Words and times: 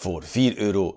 Voor 0.00 0.22
4,99 0.22 0.30
euro 0.56 0.96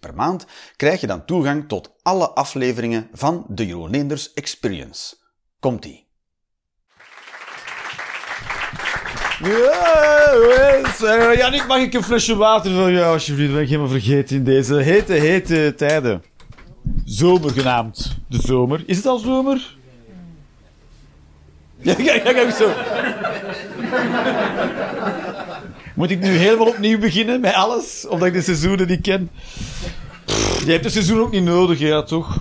per 0.00 0.14
maand 0.14 0.46
krijg 0.76 1.00
je 1.00 1.06
dan 1.06 1.24
toegang 1.24 1.68
tot 1.68 1.92
alle 2.02 2.30
afleveringen 2.30 3.08
van 3.12 3.44
de 3.48 3.66
Jeroen 3.66 4.10
Experience. 4.34 5.16
Komt-ie! 5.60 6.06
Ja, 9.42 11.34
Jannik, 11.34 11.66
mag 11.66 11.78
ik 11.78 11.94
een 11.94 12.02
flesje 12.02 12.36
water 12.36 12.74
van 12.74 12.92
jou, 12.92 13.12
alsjeblieft? 13.12 13.52
Ben 13.52 13.62
ik 13.62 13.68
helemaal 13.68 13.88
vergeten 13.88 14.36
in 14.36 14.44
deze 14.44 14.74
hete, 14.74 15.12
hete 15.12 15.74
tijden. 15.76 16.22
Zomer 17.04 17.50
genaamd. 17.50 18.18
De 18.28 18.40
zomer. 18.40 18.82
Is 18.86 18.96
het 18.96 19.06
al 19.06 19.18
zomer? 19.18 19.76
Ja, 21.76 21.94
kijk, 21.94 22.22
kijk, 22.22 22.50
zo. 22.50 22.70
Moet 25.98 26.10
ik 26.10 26.20
nu 26.20 26.28
helemaal 26.28 26.66
opnieuw 26.66 26.98
beginnen 26.98 27.40
met 27.40 27.54
alles? 27.54 28.06
Omdat 28.08 28.28
ik 28.28 28.34
de 28.34 28.42
seizoenen 28.42 28.86
niet 28.86 29.00
ken? 29.00 29.30
je 30.64 30.70
hebt 30.70 30.82
de 30.82 30.90
seizoen 30.90 31.20
ook 31.20 31.30
niet 31.30 31.42
nodig, 31.42 31.78
ja, 31.78 32.02
toch? 32.02 32.38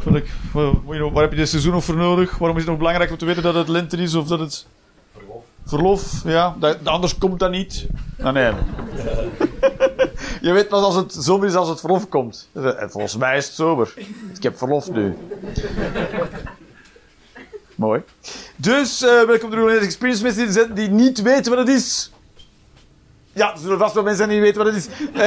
Waar, 0.54 1.12
waar 1.12 1.22
heb 1.22 1.32
je 1.32 1.38
de 1.38 1.46
seizoen 1.46 1.72
nog 1.72 1.84
voor 1.84 1.96
nodig? 1.96 2.38
Waarom 2.38 2.58
is 2.58 2.62
het 2.62 2.72
nog 2.72 2.80
belangrijk 2.80 3.12
om 3.12 3.18
te 3.18 3.26
weten 3.26 3.44
dat 3.44 3.56
het 3.56 3.68
lente 3.68 3.98
is 3.98 4.16
of 4.16 4.28
dat 4.28 4.40
het... 4.40 4.66
Verlof. 5.14 5.44
Verlof, 5.66 6.22
ja. 6.26 6.56
Dat, 6.60 6.78
anders 6.84 7.18
komt 7.18 7.40
dat 7.40 7.52
niet. 7.52 7.88
Ah, 8.22 8.34
nee. 8.34 8.52
je 10.42 10.52
weet 10.52 10.68
pas 10.68 10.84
als 10.84 10.96
het 10.96 11.14
zomer 11.14 11.48
is 11.48 11.56
als 11.56 11.70
het 11.70 11.80
verlof 11.80 12.10
komt. 12.10 12.50
En 12.54 12.90
volgens 12.92 13.18
mij 13.18 13.38
is 13.38 13.46
het 13.46 13.56
zomer. 13.56 13.94
Ik 14.36 14.44
heb 14.44 14.58
verlof 14.58 14.92
nu. 14.92 15.18
Mooi. 17.76 18.02
Dus, 18.56 19.04
uh, 19.04 19.24
welkom 19.24 19.50
bij 19.50 19.60
de 19.60 19.86
Experience 19.86 20.24
mensen 20.24 20.76
die 20.76 20.90
niet 20.90 21.22
weten 21.22 21.56
wat 21.56 21.68
het 21.68 21.76
is. 21.78 22.12
Ja, 23.38 23.52
er 23.52 23.58
zullen 23.60 23.78
vast 23.78 23.94
wel 23.94 24.04
mensen 24.04 24.26
zijn 24.26 24.36
die 24.36 24.42
weten 24.42 24.64
wat 24.64 24.74
het 24.74 24.76
is. 24.76 24.88
Uh, 25.16 25.22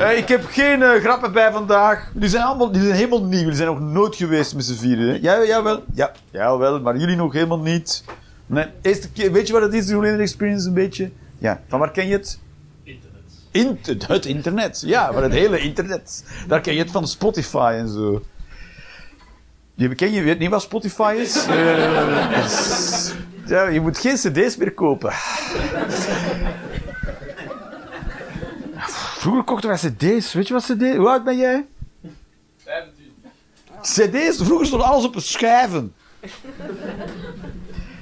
uh, 0.00 0.18
ik 0.18 0.28
heb 0.28 0.44
geen 0.46 0.80
uh, 0.80 0.90
grappen 0.94 1.32
bij 1.32 1.52
vandaag. 1.52 2.10
Die 2.14 2.28
zijn, 2.28 2.42
allemaal, 2.42 2.72
die 2.72 2.82
zijn 2.82 2.94
helemaal 2.94 3.24
nieuw. 3.24 3.44
Die 3.44 3.54
zijn 3.54 3.68
nog 3.68 3.80
nooit 3.80 4.16
geweest 4.16 4.54
met 4.54 4.64
z'n 4.64 4.74
vieren. 4.74 5.22
Ja, 5.22 5.44
jawel. 5.44 5.82
Ja, 5.94 6.12
jawel. 6.30 6.80
Maar 6.80 6.96
jullie 6.96 7.16
nog 7.16 7.32
helemaal 7.32 7.58
niet. 7.58 8.04
Nee, 8.46 8.66
eerste 8.82 9.10
keer, 9.10 9.32
weet 9.32 9.46
je 9.46 9.52
wat 9.52 9.62
het 9.62 9.74
is, 9.74 9.86
de 9.86 9.94
Roland 9.94 10.20
Experience 10.20 10.68
een 10.68 10.74
beetje? 10.74 11.10
Ja, 11.38 11.60
van 11.68 11.78
waar 11.78 11.90
ken 11.90 12.06
je 12.06 12.12
het? 12.12 12.38
Internet. 12.82 13.22
Inter 13.50 14.08
het 14.08 14.26
internet. 14.26 14.82
Ja, 14.86 15.12
van 15.12 15.22
het 15.22 15.32
hele 15.32 15.58
internet. 15.58 16.24
Daar 16.48 16.60
ken 16.60 16.74
je 16.74 16.80
het 16.80 16.90
van 16.90 17.08
Spotify 17.08 17.74
en 17.76 17.88
zo. 17.88 18.22
Je, 19.74 19.94
ken 19.94 20.12
je 20.12 20.22
weet 20.22 20.38
niet 20.38 20.50
wat 20.50 20.62
Spotify 20.62 21.14
is? 21.18 21.46
is 22.44 23.12
ja, 23.46 23.66
je 23.66 23.80
moet 23.80 23.98
geen 23.98 24.14
cd's 24.14 24.56
meer 24.56 24.72
kopen. 24.72 25.12
Vroeger 29.20 29.44
kochten 29.44 29.68
wij 29.68 29.78
cd's. 29.78 30.32
Weet 30.32 30.48
je 30.48 30.54
wat 30.54 30.62
cd's? 30.62 30.96
Hoe 30.96 31.08
oud 31.08 31.24
ben 31.24 31.36
jij? 31.36 31.66
25. 32.64 33.30
cd's? 33.80 34.42
Vroeger 34.42 34.66
stond 34.66 34.82
alles 34.82 35.04
op 35.04 35.14
een 35.14 35.22
schijven. 35.22 35.94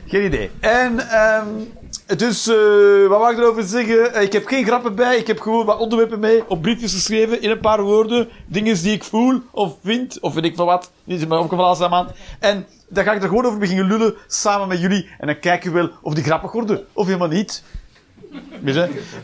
Geen 0.06 0.24
idee. 0.24 0.50
En, 0.60 1.20
um, 1.22 1.72
dus, 2.16 2.48
uh, 2.48 3.08
wat 3.08 3.18
mag 3.18 3.30
ik 3.30 3.38
erover 3.38 3.62
zeggen? 3.62 4.22
Ik 4.22 4.32
heb 4.32 4.46
geen 4.46 4.64
grappen 4.64 4.94
bij. 4.94 5.16
Ik 5.16 5.26
heb 5.26 5.40
gewoon 5.40 5.66
wat 5.66 5.78
onderwerpen 5.78 6.20
mee 6.20 6.50
op 6.50 6.62
briefjes 6.62 6.92
geschreven 6.92 7.42
in 7.42 7.50
een 7.50 7.60
paar 7.60 7.82
woorden. 7.82 8.28
Dingen 8.46 8.82
die 8.82 8.92
ik 8.92 9.04
voel 9.04 9.42
of 9.50 9.76
vind, 9.84 10.20
of 10.20 10.34
weet 10.34 10.44
ik 10.44 10.56
van 10.56 10.66
wat. 10.66 10.90
Niet 11.04 11.20
in 11.20 11.28
mijn 11.28 11.40
opgevallen 11.40 11.84
aan 11.84 11.90
maand. 11.90 12.10
En 12.38 12.66
dan 12.88 13.04
ga 13.04 13.12
ik 13.12 13.22
er 13.22 13.28
gewoon 13.28 13.46
over 13.46 13.58
beginnen 13.58 13.86
lullen 13.86 14.14
samen 14.26 14.68
met 14.68 14.80
jullie. 14.80 15.08
En 15.18 15.26
dan 15.26 15.38
kijken 15.38 15.72
we 15.72 15.78
wel 15.78 15.90
of 16.02 16.14
die 16.14 16.24
grappig 16.24 16.52
worden 16.52 16.86
of 16.92 17.06
helemaal 17.06 17.28
niet. 17.28 17.62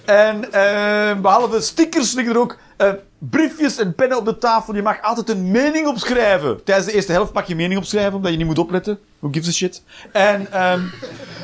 En 0.05 0.45
uh, 0.45 1.21
behalve 1.21 1.61
stickers 1.61 2.13
liggen 2.13 2.35
er 2.35 2.41
ook 2.41 2.59
uh, 2.79 2.89
briefjes 3.19 3.79
en 3.79 3.95
pennen 3.95 4.19
op 4.19 4.25
de 4.25 4.39
tafel. 4.39 4.75
Je 4.75 4.83
mag 4.83 5.03
altijd 5.03 5.29
een 5.29 5.51
mening 5.51 5.87
opschrijven. 5.87 6.65
Tijdens 6.65 6.87
de 6.87 6.93
eerste 6.93 7.13
helft 7.13 7.33
mag 7.33 7.47
je 7.47 7.55
mening 7.55 7.79
opschrijven, 7.79 8.15
omdat 8.15 8.31
je 8.31 8.37
niet 8.37 8.47
moet 8.47 8.59
opletten. 8.59 8.99
Who 9.19 9.29
gives 9.33 9.49
a 9.49 9.53
shit? 9.53 9.83
En 10.13 10.69
um, 10.71 10.91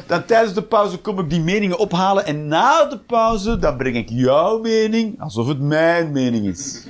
dan 0.06 0.24
tijdens 0.24 0.54
de 0.54 0.62
pauze 0.62 0.98
kom 0.98 1.18
ik 1.18 1.30
die 1.30 1.40
meningen 1.40 1.78
ophalen. 1.78 2.26
En 2.26 2.48
na 2.48 2.84
de 2.84 2.98
pauze, 2.98 3.58
dan 3.58 3.76
breng 3.76 3.96
ik 3.96 4.08
jouw 4.08 4.58
mening, 4.58 5.20
alsof 5.20 5.48
het 5.48 5.60
mijn 5.60 6.12
mening 6.12 6.46
is. 6.46 6.86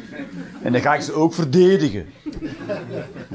En 0.62 0.72
dan 0.72 0.80
ga 0.80 0.94
ik 0.94 1.00
ze 1.00 1.12
ook 1.12 1.34
verdedigen. 1.34 2.06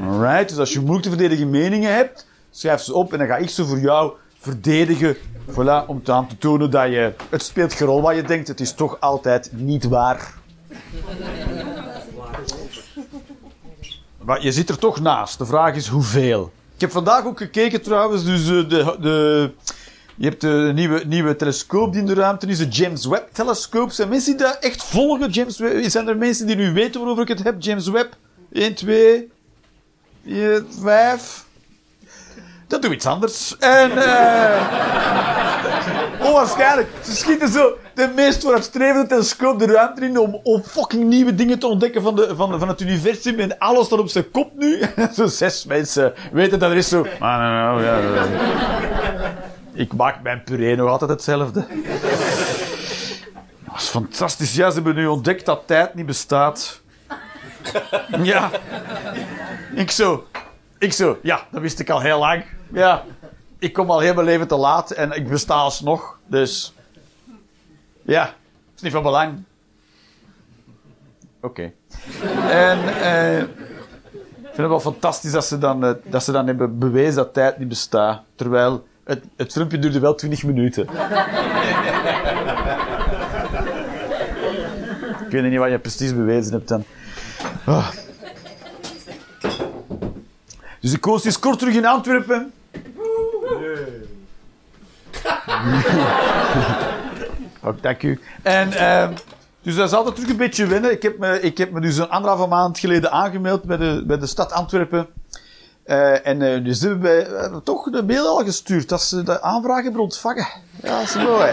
Alright? 0.02 0.50
Dus 0.50 0.58
als 0.58 0.74
je 0.74 0.80
moeilijk 0.80 1.04
te 1.04 1.10
verdedigen 1.10 1.50
meningen 1.50 1.96
hebt, 1.96 2.28
schrijf 2.52 2.82
ze 2.82 2.94
op 2.94 3.12
en 3.12 3.18
dan 3.18 3.28
ga 3.28 3.38
ik 3.38 3.50
ze 3.50 3.66
voor 3.66 3.80
jou 3.80 4.14
verdedigen. 4.46 5.18
Voilà, 5.52 5.86
om 5.88 6.02
aan 6.06 6.28
te 6.28 6.38
tonen 6.38 6.72
dat 6.72 6.90
je... 6.90 7.14
Het 7.30 7.44
speelt 7.44 7.74
geen 7.74 7.88
rol 7.88 8.02
wat 8.02 8.16
je 8.16 8.24
denkt, 8.24 8.48
het 8.48 8.60
is 8.60 8.74
toch 8.74 9.00
altijd 9.00 9.50
niet 9.54 9.84
waar. 9.84 10.34
Maar 14.24 14.44
je 14.44 14.52
zit 14.52 14.70
er 14.70 14.78
toch 14.78 15.00
naast. 15.00 15.38
De 15.38 15.46
vraag 15.46 15.76
is 15.76 15.88
hoeveel. 15.88 16.52
Ik 16.76 16.82
heb 16.82 16.92
vandaag 16.92 17.26
ook 17.26 17.38
gekeken 17.38 17.82
trouwens, 17.82 18.24
dus 18.26 18.42
eh, 18.42 18.70
de, 18.70 18.98
de, 19.00 19.52
je 20.16 20.28
hebt 20.28 20.42
de 20.42 20.72
nieuwe, 20.76 21.04
nieuwe 21.06 21.36
telescoop 21.36 21.92
die 21.92 22.02
in 22.02 22.08
de 22.08 22.14
ruimte 22.14 22.48
is, 22.48 22.58
de 22.58 22.68
James 22.68 23.06
Webb 23.06 23.34
telescoop. 23.34 23.92
Zijn 23.92 24.10
mensen 24.10 24.38
die 24.38 24.46
dat 24.46 24.58
echt 24.60 24.84
volgen? 24.84 25.30
James 25.30 25.58
Webb? 25.58 25.90
Zijn 25.90 26.08
er 26.08 26.18
mensen 26.18 26.48
die 26.48 26.56
nu 26.56 26.74
weten 26.74 27.00
waarover 27.00 27.24
ik 27.24 27.30
het 27.30 27.44
heb? 27.44 27.56
James 27.62 27.88
Webb? 27.88 28.18
1, 28.52 28.76
2, 28.76 29.32
5. 30.82 31.45
Dat 32.68 32.82
doe 32.82 32.94
iets 32.94 33.06
anders. 33.06 33.58
En, 33.58 33.92
uh, 33.92 34.62
onwaarschijnlijk. 36.20 36.90
Ze 37.04 37.16
schieten 37.16 37.50
zo 37.50 37.78
de 37.94 38.12
meest 38.16 38.42
vooruitstrevende 38.42 39.08
telescoop 39.08 39.60
de 39.60 39.66
ruimte 39.66 40.06
in 40.06 40.18
om, 40.18 40.40
om 40.44 40.64
fucking 40.64 41.04
nieuwe 41.04 41.36
dingen 41.36 41.60
te 41.60 41.68
ontdekken 41.68 42.02
van, 42.02 42.16
de, 42.16 42.36
van, 42.36 42.60
van 42.60 42.68
het 42.68 42.82
universum. 42.82 43.40
En 43.40 43.58
alles 43.58 43.86
staat 43.86 44.00
op 44.00 44.10
zijn 44.10 44.32
kop 44.32 44.52
nu. 44.58 44.82
zo 45.18 45.28
zes 45.28 45.66
mensen 45.66 46.14
weten 46.32 46.60
dat 46.60 46.72
er 46.72 46.78
is 46.78 46.90
zo... 46.90 47.02
Ah, 47.02 47.20
ja, 47.20 47.80
ja. 47.80 48.26
Ik 49.74 49.94
maak 49.94 50.22
mijn 50.22 50.44
puree 50.44 50.76
nog 50.76 50.90
altijd 50.90 51.10
hetzelfde. 51.10 51.66
Dat 53.66 53.76
is 53.78 53.88
fantastisch. 53.88 54.56
Ja, 54.56 54.70
ze 54.70 54.76
hebben 54.76 54.96
nu 54.96 55.08
ontdekt 55.08 55.46
dat 55.46 55.62
tijd 55.66 55.94
niet 55.94 56.06
bestaat. 56.06 56.82
Ja. 58.22 58.50
Ik 59.76 59.92
zo... 59.92 60.26
Ik 60.78 60.94
zo, 60.94 61.20
ja, 61.22 61.48
dat 61.52 61.62
wist 61.62 61.80
ik 61.80 61.90
al 61.90 62.02
heel 62.02 62.20
lang. 62.20 62.44
Ja, 62.72 63.04
ik 63.60 63.74
kom 63.74 63.90
al 63.90 64.00
heel 64.00 64.14
mijn 64.14 64.26
leven 64.26 64.48
te 64.48 64.56
laat 64.56 64.92
en 64.92 65.12
ik 65.12 65.28
besta 65.28 65.54
alsnog. 65.54 66.20
Dus, 66.28 66.74
ja, 68.02 68.34
is 68.76 68.82
niet 68.82 68.92
van 68.92 69.04
belang. 69.04 69.44
Oké. 71.42 71.72
En, 72.50 73.02
eh, 73.02 73.40
ik 73.40 74.62
vind 74.62 74.74
het 74.74 74.84
wel 74.84 74.94
fantastisch 74.94 75.32
dat 75.32 75.46
ze 75.46 75.58
dan, 75.58 75.86
uh, 75.86 75.92
dat 76.04 76.24
ze 76.24 76.32
dan 76.32 76.48
hebben 76.48 76.80
bewezen 76.80 77.16
dat 77.16 77.34
tijd 77.34 77.58
niet 77.58 77.68
bestaat. 77.68 78.22
Terwijl 78.36 78.88
het, 79.04 79.24
het 79.36 79.52
filmpje 79.52 79.80
duurde 79.80 80.00
wel 80.00 80.16
20 80.16 80.44
minuten. 80.44 80.84
ik 85.26 85.32
weet 85.32 85.44
niet 85.44 85.60
wat 85.60 85.70
je 85.70 85.80
precies 85.80 86.16
bewezen 86.16 86.54
hebt 86.54 86.68
dan. 86.68 86.84
Oh. 87.66 87.90
Dus 90.86 90.94
ik 90.94 91.02
koos 91.02 91.26
eens 91.26 91.40
kort 91.40 91.60
terug 91.60 91.74
in 91.74 91.86
Antwerpen. 91.86 92.54
Ook 97.64 97.82
dank 97.82 98.04
u. 98.04 98.20
En, 98.42 98.68
uh, 98.68 99.08
dus 99.62 99.76
dat 99.76 99.88
is 99.88 99.94
altijd 99.94 100.16
terug 100.16 100.30
een 100.30 100.38
beetje 100.38 100.66
wennen. 100.66 100.92
Ik 100.92 101.02
heb 101.02 101.18
me, 101.18 101.42
ik 101.42 101.58
heb 101.58 101.72
me 101.72 101.82
dus 101.82 101.98
een 101.98 102.10
anderhalve 102.10 102.48
maand 102.48 102.80
geleden 102.80 103.12
aangemeld 103.12 103.64
bij 103.64 103.78
de, 103.78 104.04
bij 104.08 104.18
de 104.18 104.26
stad 104.26 104.52
Antwerpen. 104.52 105.08
Uh, 105.86 106.28
en 106.28 106.42
uh, 106.42 106.64
dus 106.64 106.82
hebben 106.82 107.02
wij 107.02 107.30
uh, 107.30 107.56
toch 107.64 107.90
de 107.90 108.04
mail 108.04 108.28
al 108.28 108.44
gestuurd 108.44 108.90
dat 108.90 109.02
ze 109.02 109.24
de 109.24 109.42
aanvraag 109.42 109.84
hebben 109.84 110.02
ontvangen. 110.02 110.48
Ja, 110.82 111.00
dat 111.00 111.08
is 111.08 111.16
mooi. 111.16 111.52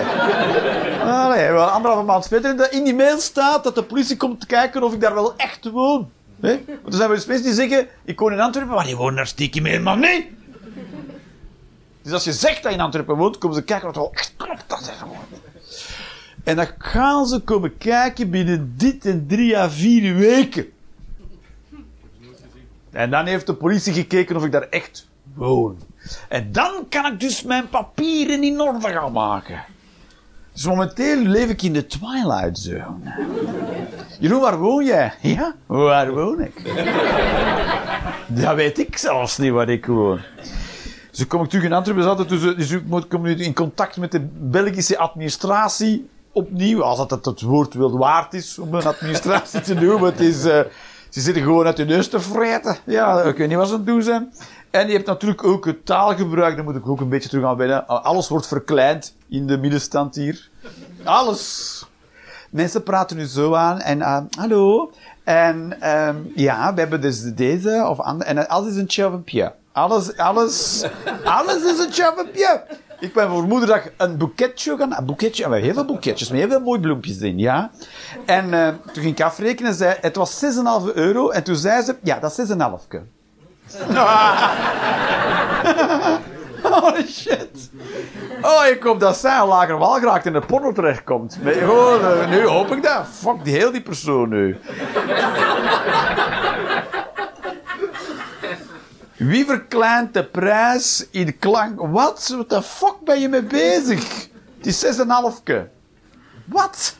Allee, 1.02 1.50
wel 1.50 1.66
anderhalve 1.66 2.04
maand 2.04 2.26
verder. 2.26 2.72
In 2.72 2.84
die 2.84 2.94
mail 2.94 3.18
staat 3.18 3.64
dat 3.64 3.74
de 3.74 3.82
politie 3.82 4.16
komt 4.16 4.46
kijken 4.46 4.82
of 4.82 4.92
ik 4.92 5.00
daar 5.00 5.14
wel 5.14 5.36
echt 5.36 5.70
woon. 5.70 6.10
Nee? 6.42 6.64
Want 6.66 6.86
er 6.86 6.94
zijn 6.94 7.08
wel 7.08 7.18
mensen 7.26 7.42
die 7.42 7.52
zeggen, 7.52 7.88
ik 8.04 8.18
woon 8.18 8.32
in 8.32 8.40
Antwerpen, 8.40 8.74
maar 8.74 8.84
die 8.84 8.96
wonen 8.96 9.16
daar 9.16 9.26
stiekem 9.26 9.64
helemaal 9.64 9.96
niet. 9.96 10.26
Dus 12.02 12.12
als 12.12 12.24
je 12.24 12.32
zegt 12.32 12.62
dat 12.62 12.72
je 12.72 12.78
in 12.78 12.84
Antwerpen 12.84 13.16
woont, 13.16 13.38
komen 13.38 13.56
ze 13.56 13.62
kijken 13.62 13.86
wat 13.86 13.96
wel 13.96 14.12
echt 14.12 14.32
klopt. 14.36 14.64
Dat 14.66 14.80
is. 14.80 14.90
En 16.44 16.56
dan 16.56 16.66
gaan 16.78 17.26
ze 17.26 17.40
komen 17.40 17.78
kijken 17.78 18.30
binnen 18.30 18.74
dit 18.76 19.06
en 19.06 19.26
drie 19.26 19.58
à 19.58 19.70
vier 19.70 20.14
weken. 20.14 20.72
En 22.90 23.10
dan 23.10 23.26
heeft 23.26 23.46
de 23.46 23.54
politie 23.54 23.92
gekeken 23.92 24.36
of 24.36 24.44
ik 24.44 24.52
daar 24.52 24.68
echt 24.68 25.08
woon. 25.34 25.78
En 26.28 26.52
dan 26.52 26.86
kan 26.88 27.12
ik 27.12 27.20
dus 27.20 27.42
mijn 27.42 27.68
papieren 27.68 28.42
in 28.42 28.60
orde 28.60 28.88
gaan 28.88 29.12
maken. 29.12 29.64
Dus 30.52 30.66
momenteel 30.66 31.16
leef 31.16 31.48
ik 31.48 31.62
in 31.62 31.72
de 31.72 31.86
Twilight 31.86 32.58
Zone. 32.58 33.12
Jeroen, 34.18 34.40
waar 34.40 34.58
woon 34.58 34.84
jij? 34.84 35.12
Ja, 35.20 35.54
waar 35.66 36.12
woon 36.14 36.40
ik? 36.40 36.62
Dat 38.26 38.54
weet 38.54 38.78
ik 38.78 38.96
zelfs 38.96 39.38
niet 39.38 39.52
waar 39.52 39.68
ik 39.68 39.86
woon. 39.86 40.20
Dus 41.10 41.20
ik 41.20 41.28
kom 41.28 41.42
ik 41.42 41.48
terug 41.48 41.64
in 41.64 41.72
Antwerpen, 41.72 42.26
dus, 42.28 42.40
dus 42.56 42.70
ik 42.70 42.86
moet- 42.86 43.06
kom 43.08 43.22
nu 43.22 43.34
in 43.36 43.54
contact 43.54 43.96
met 43.96 44.12
de 44.12 44.28
Belgische 44.38 44.98
administratie 44.98 46.08
opnieuw. 46.32 46.82
Als 46.82 47.08
dat 47.08 47.24
het, 47.24 47.40
woord 47.40 47.74
wel 47.74 47.98
waard 47.98 48.34
is 48.34 48.58
om 48.58 48.74
een 48.74 48.86
administratie 48.86 49.60
te 49.60 49.74
doen, 49.74 50.00
maar 50.00 50.10
het 50.10 50.20
is, 50.20 50.44
eh, 50.44 50.60
ze 51.08 51.20
zitten 51.20 51.42
gewoon 51.42 51.66
uit 51.66 51.76
de 51.76 51.84
neus 51.84 52.08
te 52.08 52.20
vreten. 52.20 52.76
Ja, 52.86 53.22
ik 53.22 53.36
weet 53.36 53.48
niet 53.48 53.56
wat 53.56 53.68
ze 53.68 53.74
aan 53.74 53.84
doen 53.84 54.02
zijn. 54.02 54.32
En 54.72 54.86
je 54.86 54.92
hebt 54.92 55.06
natuurlijk 55.06 55.44
ook 55.44 55.66
het 55.66 55.86
taalgebruik, 55.86 56.56
daar 56.56 56.64
moet 56.64 56.76
ik 56.76 56.88
ook 56.88 57.00
een 57.00 57.08
beetje 57.08 57.28
terug 57.28 57.44
aan 57.44 57.56
wennen. 57.56 57.86
Alles 57.86 58.28
wordt 58.28 58.46
verkleind 58.46 59.16
in 59.28 59.46
de 59.46 59.58
middenstand 59.58 60.14
hier. 60.14 60.48
Alles. 61.04 61.84
Mensen 62.50 62.82
praten 62.82 63.16
nu 63.16 63.24
zo 63.24 63.54
aan 63.54 63.80
en 63.80 64.02
eh, 64.02 64.18
hallo. 64.38 64.92
En 65.24 65.80
ehm, 65.80 66.16
ja, 66.34 66.74
we 66.74 66.80
hebben 66.80 67.00
dus 67.00 67.22
deze 67.22 67.86
of 67.88 68.00
andere. 68.00 68.30
En 68.30 68.48
alles 68.48 68.68
is 68.68 68.76
een 68.76 68.86
tjavapje. 68.86 69.54
Alles, 69.72 70.16
alles, 70.16 70.84
alles 71.24 71.62
is 71.62 71.78
een 71.78 71.90
tjavapje. 71.90 72.64
Ik 73.00 73.12
ben 73.12 73.28
voor 73.28 73.42
moederdag 73.42 73.88
een 73.96 74.16
boeketje 74.16 74.76
gaan... 74.76 74.96
Een 74.96 75.06
boeketje, 75.06 75.48
we 75.48 75.58
heel 75.58 75.74
veel 75.74 75.84
boeketjes 75.84 76.30
met 76.30 76.38
heel 76.38 76.48
veel 76.48 76.60
mooie 76.60 76.80
bloempjes 76.80 77.18
in, 77.18 77.38
ja. 77.38 77.70
En 78.26 78.54
eh, 78.54 78.68
toen 78.92 79.02
ging 79.02 79.18
ik 79.18 79.24
afrekenen 79.24 79.70
en 79.70 79.76
zei... 79.76 79.96
Het 80.00 80.16
was 80.16 80.44
6,5 80.44 80.94
euro. 80.94 81.30
En 81.30 81.44
toen 81.44 81.56
zei 81.56 81.82
ze... 81.82 81.96
Ja, 82.02 82.18
dat 82.18 82.38
is 82.38 82.48
6,5. 82.48 83.21
Oh 86.64 86.96
shit. 87.06 87.70
Oh, 88.42 88.66
ik 88.66 88.82
hoop 88.82 89.00
dat 89.00 89.16
zij 89.16 89.38
een 89.38 89.46
lager 89.46 89.78
wal 89.78 89.92
geraakt 89.92 90.26
in 90.26 90.32
de 90.32 90.40
porno 90.40 90.72
terechtkomt. 90.72 91.38
Eh, 91.44 92.28
nu 92.28 92.46
hoop 92.46 92.72
ik 92.72 92.82
dat. 92.82 93.06
Fuck 93.12 93.44
die 93.44 93.54
heel 93.54 93.72
die 93.72 93.82
persoon 93.82 94.28
nu. 94.28 94.58
Wie 99.16 99.44
verkleint 99.44 100.14
de 100.14 100.24
prijs 100.24 101.06
in 101.10 101.38
klank? 101.38 101.80
Wat? 101.80 102.28
What 102.34 102.48
the 102.48 102.62
fuck 102.62 102.96
ben 103.04 103.20
je 103.20 103.28
mee 103.28 103.42
bezig? 103.42 104.28
Is 104.60 104.84
6,5. 104.84 105.52
Wat? 106.44 106.96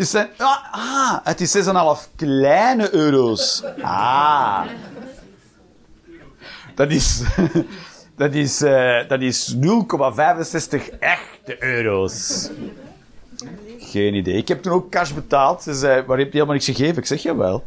Is, 0.00 0.12
een, 0.12 0.28
ah, 0.36 0.56
ah, 0.72 1.18
het 1.24 1.40
is 1.40 1.56
6,5 1.56 2.08
kleine 2.16 2.94
euro's. 2.94 3.62
Ah. 3.82 4.62
Dat 6.74 6.90
is, 6.90 7.22
dat 8.16 8.34
is, 8.34 8.62
eh, 8.62 9.08
dat 9.08 9.20
is 9.20 9.54
0,65 9.54 10.98
echte 10.98 11.64
euro's. 11.64 12.48
Geen 13.78 14.14
idee. 14.14 14.34
Ik 14.34 14.48
heb 14.48 14.62
toen 14.62 14.72
ook 14.72 14.90
cash 14.90 15.12
betaald. 15.12 15.62
Ze 15.62 15.74
zei, 15.74 16.02
waar 16.02 16.18
heb 16.18 16.26
je 16.26 16.32
helemaal 16.32 16.54
niks 16.54 16.64
gegeven? 16.64 16.96
Ik 16.96 17.06
zeg, 17.06 17.22
jawel. 17.22 17.64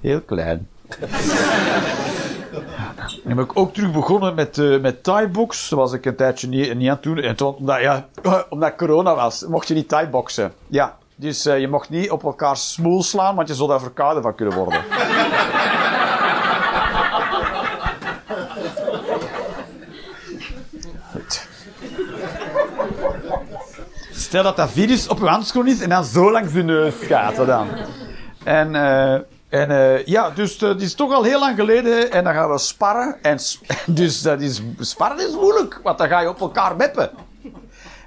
Heel 0.00 0.20
klein. 0.20 0.68
En 3.24 3.36
ben 3.36 3.44
ik 3.44 3.58
ook 3.58 3.74
terug 3.74 3.92
begonnen 3.92 4.34
met, 4.34 4.58
eh 4.58 4.80
met 4.80 5.02
Thai-box. 5.02 5.68
Was 5.68 5.92
ik 5.92 6.04
een 6.06 6.16
tijdje 6.16 6.48
niet, 6.48 6.74
niet 6.74 6.88
aan 6.88 6.94
het 6.94 7.02
doen. 7.02 7.18
En 7.18 7.36
toen, 7.36 7.54
omdat, 7.54 7.80
ja, 7.80 8.08
omdat 8.50 8.76
corona 8.76 9.14
was, 9.14 9.44
mocht 9.46 9.68
je 9.68 9.74
niet 9.74 9.88
Thai-boxen. 9.88 10.52
Ja, 10.66 10.96
dus 11.16 11.46
eh, 11.46 11.60
je 11.60 11.68
mocht 11.68 11.90
niet 11.90 12.10
op 12.10 12.24
elkaar 12.24 12.56
smoel 12.56 13.02
slaan, 13.02 13.34
want 13.34 13.48
je 13.48 13.54
zou 13.54 13.68
daar 13.68 13.80
verkouden 13.80 14.22
van 14.22 14.34
kunnen 14.34 14.54
worden. 14.54 14.82
Stel 24.12 24.42
dat 24.42 24.56
dat 24.56 24.70
virus 24.70 25.08
op 25.08 25.20
uw 25.20 25.26
handschoen 25.26 25.68
is 25.68 25.80
en 25.80 25.88
dan 25.88 26.04
zo 26.04 26.30
langs 26.30 26.52
uw 26.52 26.62
neus 26.62 26.94
gaat. 27.00 27.36
dan. 27.36 27.68
En, 28.44 28.74
eh, 28.74 29.12
en 29.48 29.70
eh, 29.70 30.06
ja, 30.06 30.30
dus 30.30 30.60
het 30.60 30.82
is 30.82 30.94
toch 30.94 31.12
al 31.12 31.22
heel 31.22 31.38
lang 31.38 31.56
geleden 31.56 32.12
en 32.12 32.24
dan 32.24 32.34
gaan 32.34 32.50
we 32.50 32.58
sparren. 32.58 33.16
En 33.22 33.38
dus 33.86 34.22
dat 34.22 34.40
is, 34.40 34.62
sparren 34.78 35.28
is 35.28 35.34
moeilijk, 35.34 35.80
want 35.82 35.98
dan 35.98 36.08
ga 36.08 36.20
je 36.20 36.28
op 36.28 36.40
elkaar 36.40 36.76
meppen. 36.76 37.10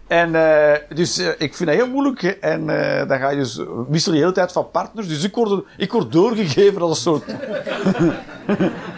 En 0.07 0.36
eh, 0.36 0.80
dus 0.95 1.18
eh, 1.18 1.27
ik 1.38 1.56
vind 1.56 1.69
dat 1.69 1.77
heel 1.77 1.89
moeilijk. 1.89 2.24
En 2.24 2.69
eh, 2.69 3.07
dan 3.07 3.19
ga 3.19 3.30
je 3.30 3.38
dus 3.38 3.62
wissel 3.88 4.12
je 4.12 4.18
de 4.18 4.24
hele 4.24 4.31
tijd 4.36 4.51
van 4.51 4.71
partners. 4.71 5.07
Dus 5.07 5.24
ik 5.24 5.36
word, 5.36 5.63
ik 5.77 5.92
word 5.92 6.12
doorgegeven 6.12 6.81
als 6.81 6.89
een 6.89 7.04
soort... 7.04 7.24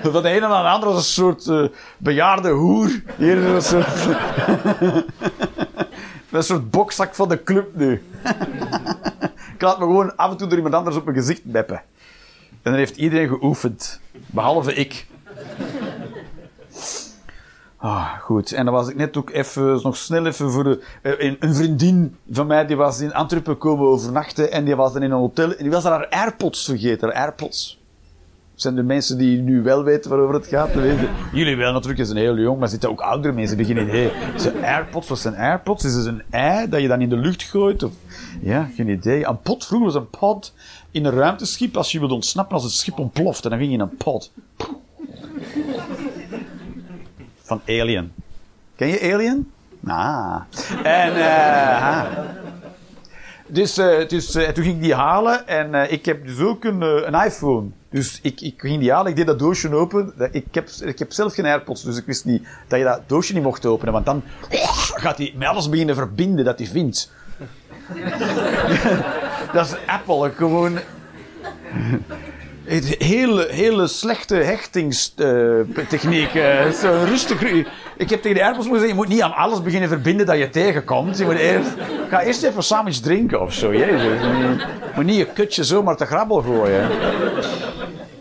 van 0.14 0.22
de 0.24 0.30
ene 0.30 0.48
naar 0.48 0.64
de 0.64 0.70
andere 0.70 0.92
als 0.92 1.18
een 1.18 1.40
soort 1.42 1.72
bejaarde 1.98 2.50
hoer. 2.50 3.04
Hier 3.18 3.38
een 3.38 3.62
soort... 3.62 3.88
Een 6.32 6.44
soort 6.44 6.70
bokzak 6.70 7.16
van 7.16 7.30
de 7.30 7.44
club 7.44 7.76
nu. 7.76 7.92
ik 9.56 9.62
laat 9.62 9.80
me 9.80 9.86
gewoon 9.86 10.16
af 10.16 10.32
en 10.32 10.38
toe 10.38 10.48
door 10.48 10.58
iemand 10.58 10.76
anders 10.76 10.96
op 10.96 11.06
mijn 11.06 11.18
gezicht 11.18 11.46
meppen. 11.46 11.82
En 12.50 12.72
dan 12.72 12.74
heeft 12.74 12.98
iedereen 12.98 13.28
geoefend. 13.28 14.00
Behalve 14.26 14.74
ik. 14.74 15.06
Ah, 17.81 18.20
goed. 18.20 18.52
En 18.52 18.66
dan 18.66 18.74
was 18.74 18.90
ik 18.90 18.96
net 18.96 19.18
ook 19.18 19.30
even, 19.30 19.80
nog 19.84 19.98
snel 19.98 20.26
even 20.26 20.52
voor 20.52 20.64
de, 20.64 20.84
eh, 21.02 21.14
een, 21.18 21.38
een 21.40 21.56
vriendin 21.56 22.16
van 22.31 22.48
mij, 22.48 22.66
die 22.66 22.76
was 22.76 23.00
in 23.00 23.14
Antwerpen 23.14 23.58
komen 23.58 23.88
overnachten 23.88 24.52
en 24.52 24.66
die 24.66 24.76
was 24.76 24.94
dan 24.94 25.04
in 25.04 25.12
een 25.12 25.18
hotel 25.18 25.52
en 25.52 25.64
die 25.64 25.72
was 25.72 25.84
haar 25.84 26.08
AirPods 26.08 26.66
vergeten, 26.66 27.14
AirPods. 27.14 27.80
Zijn 28.56 28.76
de 28.76 28.84
mensen 28.84 29.18
die 29.18 29.42
nu 29.42 29.62
wel 29.62 29.84
weten 29.84 30.10
waarover 30.10 30.36
het 30.36 30.48
gaat. 30.48 30.74
weten. 30.74 31.10
Jullie 31.34 31.56
wel 31.56 31.72
natuurlijk, 31.72 32.00
ze 32.00 32.06
zijn 32.06 32.18
heel 32.18 32.38
jong, 32.38 32.60
maar 32.60 32.70
zitten 32.70 32.90
ook 32.90 33.02
oudere 33.02 33.34
mensen 33.34 33.58
beginnen, 33.58 33.88
idee. 33.88 34.12
AirPods, 34.62 35.08
wat 35.08 35.20
zijn 35.20 35.36
AirPods? 35.36 35.84
Is 35.84 35.94
het 35.94 36.06
een 36.06 36.22
ei 36.30 36.70
dat 36.70 36.82
je 36.82 36.88
dan 36.88 37.02
in 37.02 37.10
de 37.10 37.18
lucht 37.18 37.44
gooit? 37.44 37.84
Of, 37.84 37.92
ja, 38.42 38.70
geen 38.75 38.90
idee. 38.90 39.25
Een 39.25 39.42
pot, 39.42 39.66
vroeger 39.66 39.88
was 39.88 39.96
een 39.96 40.10
pod 40.10 40.54
in 40.92 41.06
een 41.06 41.12
ruimteschip, 41.12 41.78
als 41.78 41.92
je 41.92 42.00
wilde 42.00 42.14
ontsnappen 42.14 42.56
als 42.56 42.64
het 42.64 42.74
schip 42.74 43.00
ontploft, 43.00 43.44
en 43.44 43.50
dan 43.50 43.60
ging 43.60 43.72
je 43.72 43.78
in 43.78 43.84
een 43.84 43.98
pod. 43.98 44.32
Van 47.50 47.62
Alien. 47.68 48.13
Ken 48.75 48.88
je 48.88 49.13
Alien? 49.13 49.51
Ah. 49.88 50.42
En, 50.84 51.16
eh. 51.16 52.06
Dus, 53.48 53.78
eh, 53.78 54.07
dus 54.07 54.36
eh, 54.36 54.50
toen 54.50 54.63
ging 54.63 54.75
ik 54.75 54.81
die 54.81 54.94
halen 54.94 55.48
en 55.48 55.92
ik 55.92 56.06
heb 56.06 56.25
dus 56.25 56.40
ook 56.40 56.63
een, 56.63 56.81
een 56.81 57.25
iPhone. 57.25 57.68
Dus 57.90 58.19
ik, 58.22 58.42
ik 58.42 58.54
ging 58.57 58.80
die 58.80 58.92
halen, 58.92 59.10
ik 59.10 59.16
deed 59.16 59.25
dat 59.25 59.40
doosje 59.40 59.75
open. 59.75 60.13
Ik 60.31 60.46
heb, 60.51 60.69
ik 60.69 61.00
heb 61.00 61.12
zelf 61.12 61.34
geen 61.34 61.46
AirPods, 61.46 61.84
dus 61.84 61.98
ik 61.98 62.06
wist 62.06 62.25
niet 62.25 62.48
dat 62.68 62.79
je 62.79 62.86
dat 62.86 63.01
doosje 63.08 63.34
niet 63.34 63.44
mocht 63.44 63.65
openen, 63.65 63.94
want 63.94 64.06
dan 64.06 64.24
gaat 65.03 65.18
hij 65.18 65.34
met 65.38 65.48
alles 65.48 65.70
beginnen 65.70 65.96
verbinden 65.96 66.46
dat 66.46 66.60
hij 66.60 66.68
vindt. 66.68 67.12
dat 69.53 69.65
is 69.65 69.75
Apple, 69.86 70.32
gewoon... 70.32 70.79
Hele, 72.98 73.48
hele 73.52 73.88
slechte 73.88 74.36
hechtingstechniek. 74.36 76.30
zo 76.82 77.04
rustig. 77.06 77.42
Ik 77.98 78.10
heb 78.10 78.22
tegen 78.22 78.38
de 78.38 78.44
moeten 78.54 78.70
zeggen, 78.70 78.88
je 78.88 78.94
moet 78.94 79.08
niet 79.08 79.22
aan 79.22 79.34
alles 79.34 79.62
beginnen 79.62 79.90
verbinden 79.90 80.26
dat 80.26 80.38
je 80.38 80.50
tegenkomt. 80.50 81.18
Je 81.18 81.26
moet 81.26 81.36
eerst, 81.36 81.70
ga 82.10 82.22
eerst 82.22 82.44
even 82.44 82.64
samen 82.64 82.92
iets 82.92 83.00
drinken 83.00 83.42
of 83.42 83.54
zo. 83.54 83.74
Je 83.74 84.56
moet 84.96 85.06
niet 85.06 85.18
je 85.18 85.26
kutje 85.26 85.64
zomaar 85.64 85.96
te 85.96 86.06
grabbel 86.06 86.42
gooien. 86.42 86.88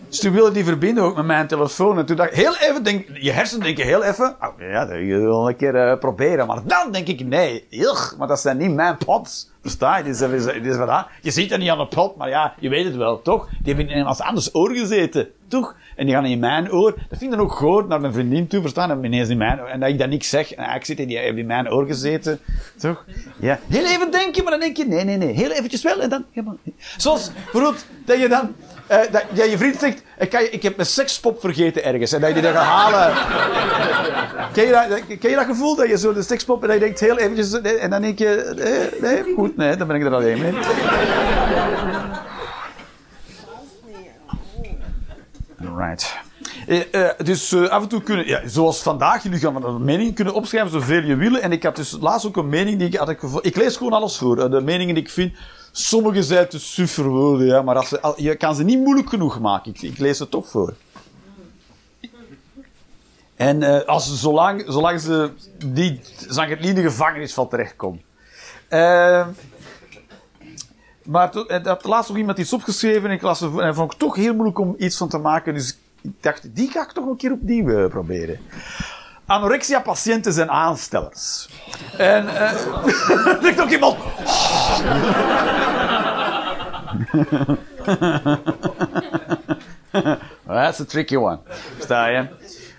Dus 0.09 0.21
toen 0.21 0.33
wilde 0.33 0.53
die 0.53 0.65
verbinden 0.65 1.05
ook 1.05 1.17
met 1.17 1.25
mijn 1.25 1.47
telefoon. 1.47 1.99
En 1.99 2.07
toen 2.07 2.17
dacht 2.17 2.31
ik, 2.31 2.37
heel 2.37 2.57
even, 2.57 2.83
denk, 2.83 3.07
je 3.15 3.33
hersenen 3.33 3.65
denken 3.65 3.85
heel 3.85 4.03
even, 4.03 4.37
oh, 4.41 4.49
ja, 4.59 4.87
dat 4.87 4.99
wil 4.99 5.49
een 5.49 5.57
keer 5.57 5.75
eh, 5.75 5.99
proberen. 5.99 6.47
Maar 6.47 6.61
dan 6.67 6.93
denk 6.93 7.07
ik, 7.07 7.25
nee, 7.25 7.67
ugh, 7.71 8.19
maar 8.19 8.29
dat 8.29 8.41
zijn 8.41 8.57
niet 8.57 8.75
mijn 8.75 8.97
pods. 8.97 9.51
Versta 9.61 9.97
je? 9.97 10.05
Dit 10.05 10.21
is, 10.21 10.45
dit 10.45 10.67
is 10.67 10.77
wat 10.77 10.89
aan. 10.89 11.07
Je 11.23 11.31
ziet 11.31 11.51
dat 11.51 11.59
niet 11.59 11.71
aan 11.71 11.79
de 11.79 11.87
pot, 11.87 12.17
maar 12.17 12.29
ja, 12.29 12.55
je 12.59 12.69
weet 12.69 12.85
het 12.85 12.97
wel, 12.97 13.23
toch? 13.23 13.49
Die 13.49 13.75
hebben 13.75 13.89
in 13.89 13.99
iemand 13.99 14.21
anders 14.21 14.55
oor 14.55 14.71
gezeten, 14.71 15.29
toch? 15.49 15.75
En 15.97 16.07
die 16.07 16.15
gaan 16.15 16.25
in 16.25 16.39
mijn 16.39 16.73
oor. 16.73 16.91
Dat 16.91 17.19
vind 17.19 17.23
ik 17.23 17.31
dan 17.31 17.41
ook 17.41 17.53
goed 17.53 17.89
naar 17.89 18.01
mijn 18.01 18.13
vriendin 18.13 18.47
toe, 18.47 18.61
verstaan? 18.61 18.91
En 18.91 19.05
ineens 19.05 19.29
in 19.29 19.39
mijn 19.39 19.61
oor. 19.61 19.67
En 19.67 19.81
dat 19.81 19.89
ik 19.89 19.99
dan 19.99 20.09
niks 20.09 20.29
zeg. 20.29 20.53
En 20.53 20.75
ik 20.75 20.85
zit 20.85 20.99
en 20.99 21.07
die 21.07 21.19
in 21.19 21.47
mijn 21.47 21.73
oor 21.73 21.87
gezeten, 21.87 22.41
toch? 22.77 23.05
Ja. 23.41 23.59
Heel 23.69 23.85
even 23.85 24.11
denken, 24.11 24.43
maar 24.43 24.53
dan 24.53 24.61
denk 24.61 24.77
je, 24.77 24.87
nee, 24.87 25.05
nee, 25.05 25.17
nee. 25.17 25.33
Heel 25.33 25.51
eventjes 25.51 25.83
wel 25.83 26.01
en 26.01 26.09
dan. 26.09 26.25
Zoals, 26.97 27.31
bijvoorbeeld, 27.33 27.87
dat 28.05 28.21
je 28.21 28.29
dan... 28.29 28.55
eh, 28.89 29.13
dat, 29.13 29.25
dat 29.31 29.51
je 29.51 29.59
vriend 29.59 29.79
zegt, 29.79 30.03
ik, 30.19 30.31
kan 30.31 30.41
ik 30.51 30.63
heb 30.63 30.77
mijn 30.77 30.89
sekspop 30.89 31.41
vergeten 31.41 31.85
ergens. 31.85 32.13
En 32.13 32.21
dat 32.21 32.29
je 32.29 32.35
die 32.35 32.43
dan 32.43 32.53
gaat 32.53 32.65
halen. 32.65 33.15
Ken 34.53 34.67
je, 34.67 34.71
dat, 34.73 35.19
ken 35.19 35.31
je 35.31 35.37
dat 35.37 35.45
gevoel? 35.45 35.77
Dat 35.77 35.89
je 35.89 35.99
zo 35.99 36.13
de 36.13 36.23
sekspop 36.23 36.63
en 36.63 36.69
dat 36.69 36.81
denkt 36.81 37.01
heel 37.01 37.19
eventjes... 37.19 37.51
nee, 37.51 37.77
En 37.77 37.91
dan 37.91 38.03
denk 38.03 38.19
je, 38.19 38.53
nee, 38.57 39.11
nee, 39.13 39.35
goed, 39.35 39.57
nee, 39.57 39.77
dan 39.77 39.87
ben 39.87 39.97
ik 39.97 40.05
er 40.05 40.15
alleen 40.15 40.41
mee. 40.41 40.53
Right. 45.77 46.17
Eh, 46.67 46.95
eh, 46.95 47.11
dus 47.25 47.53
eh, 47.53 47.69
af 47.69 47.83
en 47.83 47.89
toe 47.89 48.03
kunnen, 48.03 48.27
ja, 48.27 48.41
zoals 48.45 48.83
vandaag, 48.83 49.23
jullie 49.23 49.39
gaan 49.39 49.65
een 49.65 49.85
mening 49.85 50.15
kunnen 50.15 50.35
opschrijven 50.35 50.71
zoveel 50.71 51.03
je 51.03 51.17
willen. 51.17 51.43
En 51.43 51.53
ik 51.53 51.63
had 51.63 51.77
dus 51.77 51.97
laatst 52.01 52.27
ook 52.27 52.37
een 52.37 52.49
mening 52.49 52.79
die 52.79 52.89
ik 52.89 52.95
had 52.95 53.09
ik 53.41 53.57
lees 53.57 53.77
gewoon 53.77 53.93
alles 53.93 54.17
voor. 54.17 54.39
eh, 54.39 54.51
de 54.51 54.61
meningen 54.61 54.95
die 54.95 55.03
ik 55.05 55.11
vind. 55.11 55.33
Sommige 55.73 56.23
zijn 56.23 56.49
te 56.49 56.59
suf 56.59 56.97
ja, 57.39 57.63
maar 57.63 57.77
als 57.77 57.95
je 58.17 58.37
kan 58.37 58.55
ze 58.55 58.65
niet 58.65 58.79
moeilijk 58.79 59.09
genoeg 59.09 59.41
maken. 59.41 59.71
Ik, 59.75 59.83
ik 59.83 59.99
lees 59.99 60.17
ze 60.17 60.29
toch 60.29 60.49
voor. 60.49 60.75
En 63.39 63.63
eh, 63.63 63.85
als 63.87 64.21
zolang, 64.21 64.65
zolang 64.67 65.01
ze 65.01 65.31
die, 65.67 66.01
zolang 66.29 66.51
het 66.51 66.61
niet 66.61 66.69
in 66.69 66.75
de 66.75 66.83
gevangenis 66.83 67.35
van 67.35 67.49
terechtkomt. 67.49 68.03
Eh, 68.69 69.27
maar 71.05 71.31
eh, 71.35 71.63
dat 71.63 71.85
laatst 71.85 72.09
nog 72.09 72.19
iemand 72.19 72.39
iets 72.39 72.53
opgeschreven 72.53 73.09
en 73.09 73.15
ik 73.15 73.23
las 73.23 73.41
en 73.41 73.75
vond 73.75 73.93
ik 73.93 73.99
toch 73.99 74.15
heel 74.15 74.35
moeilijk 74.35 74.59
om 74.59 74.75
iets 74.79 74.97
van 74.97 75.09
te 75.09 75.19
maken. 75.19 75.55
Dus 75.55 75.79
ik 76.01 76.11
dacht, 76.21 76.55
die 76.55 76.71
ga 76.71 76.83
ik 76.83 76.93
toch 76.93 77.07
een 77.07 77.17
keer 77.17 77.33
opnieuw 77.33 77.89
proberen. 77.89 78.41
Anorexia-patiënten 79.27 80.33
zijn 80.33 80.51
aanstellers. 80.51 81.49
En 81.97 82.29
er 82.37 83.39
ligt 83.41 83.61
ook 83.61 83.71
That's 90.47 90.81
a 90.81 90.85
tricky 90.85 91.17
one. 91.17 91.39
Sta 91.79 92.07
je? 92.07 92.27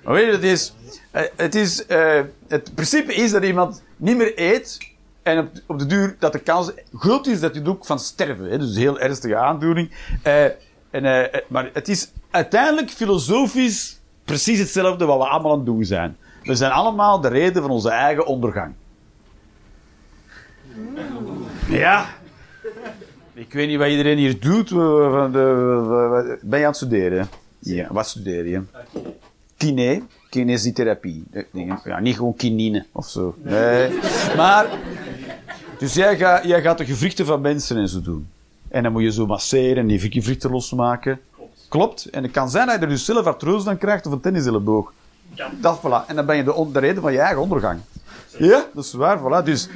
Weet 0.03 0.25
je, 0.25 0.31
het 0.31 0.43
is... 0.43 0.73
eh, 1.11 1.23
het, 1.35 1.85
eh, 1.85 2.21
het 2.47 2.75
principe 2.75 3.13
is 3.13 3.31
dat 3.31 3.43
iemand 3.43 3.83
niet 3.97 4.17
meer 4.17 4.31
eet 4.35 4.77
en 5.23 5.39
op, 5.39 5.49
op 5.65 5.79
de 5.79 5.85
duur 5.85 6.15
dat 6.19 6.31
de 6.31 6.39
kans 6.39 6.71
groot 6.93 7.27
is 7.27 7.39
dat 7.39 7.55
hij 7.55 7.65
ook 7.65 7.85
van 7.85 7.99
sterven. 7.99 8.49
Hè? 8.49 8.57
Dus 8.57 8.69
een 8.75 8.81
heel 8.81 8.99
ernstige 8.99 9.35
aandoening. 9.35 9.91
Eh, 10.23 10.43
en, 10.91 11.29
maar 11.47 11.69
het 11.73 11.87
is 11.87 12.11
uiteindelijk 12.31 12.89
filosofisch 12.89 13.99
precies 14.23 14.59
hetzelfde 14.59 15.05
wat 15.05 15.17
we 15.17 15.27
allemaal 15.27 15.51
aan 15.51 15.57
het 15.57 15.65
doen 15.65 15.85
zijn. 15.85 16.17
We 16.43 16.55
zijn 16.55 16.71
allemaal 16.71 17.21
de 17.21 17.27
reden 17.27 17.61
van 17.61 17.71
onze 17.71 17.89
eigen 17.89 18.25
ondergang. 18.25 18.73
Ja. 21.69 22.05
Ik 23.33 23.53
weet 23.53 23.67
niet 23.67 23.77
wat 23.77 23.87
iedereen 23.87 24.17
hier 24.17 24.39
doet. 24.39 24.69
De- 24.69 24.75
we- 24.75 26.07
we- 26.09 26.39
Ben 26.41 26.59
je 26.59 26.65
aan 26.65 26.71
het 26.71 26.75
studeren? 26.79 27.27
Ja. 27.59 27.87
Wat 27.91 28.07
studeer 28.07 28.47
je? 28.47 28.61
Kine. 29.57 30.01
Kinesietherapie. 30.29 31.23
Eh, 31.31 31.43
nee, 31.51 31.71
Ja, 31.83 31.99
niet 31.99 32.15
gewoon 32.15 32.35
kinine 32.35 32.85
of 32.91 33.07
zo. 33.09 33.35
Nee. 33.41 33.89
Maar... 34.35 34.65
Dus 35.77 35.93
jij, 35.93 36.17
gaat 36.17 36.43
jij 36.43 36.61
gaat 36.61 36.77
de 36.77 36.85
gewrichten 36.85 37.25
van 37.25 37.41
mensen 37.41 37.77
en 37.77 37.87
zo 37.89 38.01
doen. 38.01 38.27
En 38.67 38.83
dan 38.83 38.91
moet 38.91 39.01
je 39.03 39.11
zo 39.11 39.25
masseren 39.25 39.77
en 39.77 39.87
die 39.87 39.99
gewrichten 39.99 40.51
losmaken. 40.51 41.19
Klopt. 41.69 42.05
En 42.05 42.23
het 42.23 42.31
kan 42.31 42.49
zijn 42.49 42.65
dat 42.67 42.75
je 42.75 42.81
er 42.81 42.89
dus 42.89 43.05
zelf 43.05 43.25
artrose 43.25 43.63
van 43.63 43.77
krijgt 43.77 44.05
of 44.05 44.11
een 44.11 44.19
tenniselleboog. 44.19 44.93
Dat, 45.61 45.79
voilà. 45.79 46.07
En 46.07 46.15
dan 46.15 46.25
ben 46.25 46.35
je 46.37 46.43
de, 46.43 46.67
de 46.73 46.79
reden 46.79 47.01
van 47.01 47.11
je 47.11 47.19
eigen 47.19 47.41
ondergang. 47.41 47.79
Ja, 48.37 48.65
dat 48.73 48.83
is 48.83 48.93
waar, 48.93 49.19
voilà. 49.19 49.43
Dus, 49.45 49.69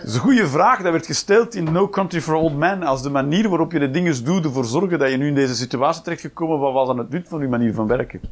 dat 0.00 0.08
is 0.08 0.14
een 0.14 0.20
goede 0.20 0.48
vraag. 0.48 0.82
Dat 0.82 0.92
werd 0.92 1.06
gesteld 1.06 1.54
in 1.54 1.72
No 1.72 1.88
Country 1.88 2.20
for 2.20 2.34
Old 2.34 2.56
Men. 2.56 2.82
Als 2.82 3.02
de 3.02 3.10
manier 3.10 3.48
waarop 3.48 3.72
je 3.72 3.78
de 3.78 3.90
dingen 3.90 4.24
doet 4.24 4.44
ervoor 4.44 4.64
zorgen 4.64 4.98
dat 4.98 5.10
je 5.10 5.16
nu 5.16 5.26
in 5.26 5.34
deze 5.34 5.54
situatie 5.54 6.02
terechtgekomen, 6.02 6.58
wat 6.58 6.72
was 6.72 6.86
dan 6.86 6.98
het 6.98 7.10
nut 7.10 7.28
van 7.28 7.40
je 7.40 7.48
manier 7.48 7.74
van 7.74 7.86
werken? 7.86 8.20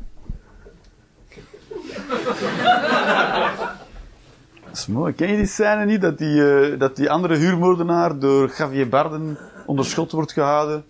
Dat 4.65 4.77
is 4.77 4.87
mooi. 4.87 5.13
Ken 5.13 5.31
je 5.31 5.37
die 5.37 5.47
scène 5.47 5.85
niet? 5.85 6.01
Dat 6.01 6.19
die, 6.19 6.61
eh, 6.61 6.79
dat 6.79 6.97
die 6.97 7.11
andere 7.11 7.37
huurmoordenaar 7.37 8.19
door 8.19 8.53
Javier 8.57 8.89
Barden 8.89 9.39
onder 9.67 9.85
schot 9.85 10.13
wordt 10.13 10.33
gehouden. 10.33 10.85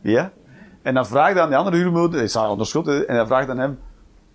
Ja? 0.00 0.32
En 0.82 0.94
dan 0.94 1.06
vraagt 1.06 1.38
aan 1.38 1.48
die 1.48 1.56
andere 1.56 1.76
huurmoordenaar, 1.76 2.18
hij 2.18 2.28
staat 2.28 2.48
onder 2.48 2.66
schot, 2.66 2.88
en 2.88 3.14
hij 3.16 3.26
vraagt 3.26 3.48
aan 3.48 3.58
hem, 3.58 3.78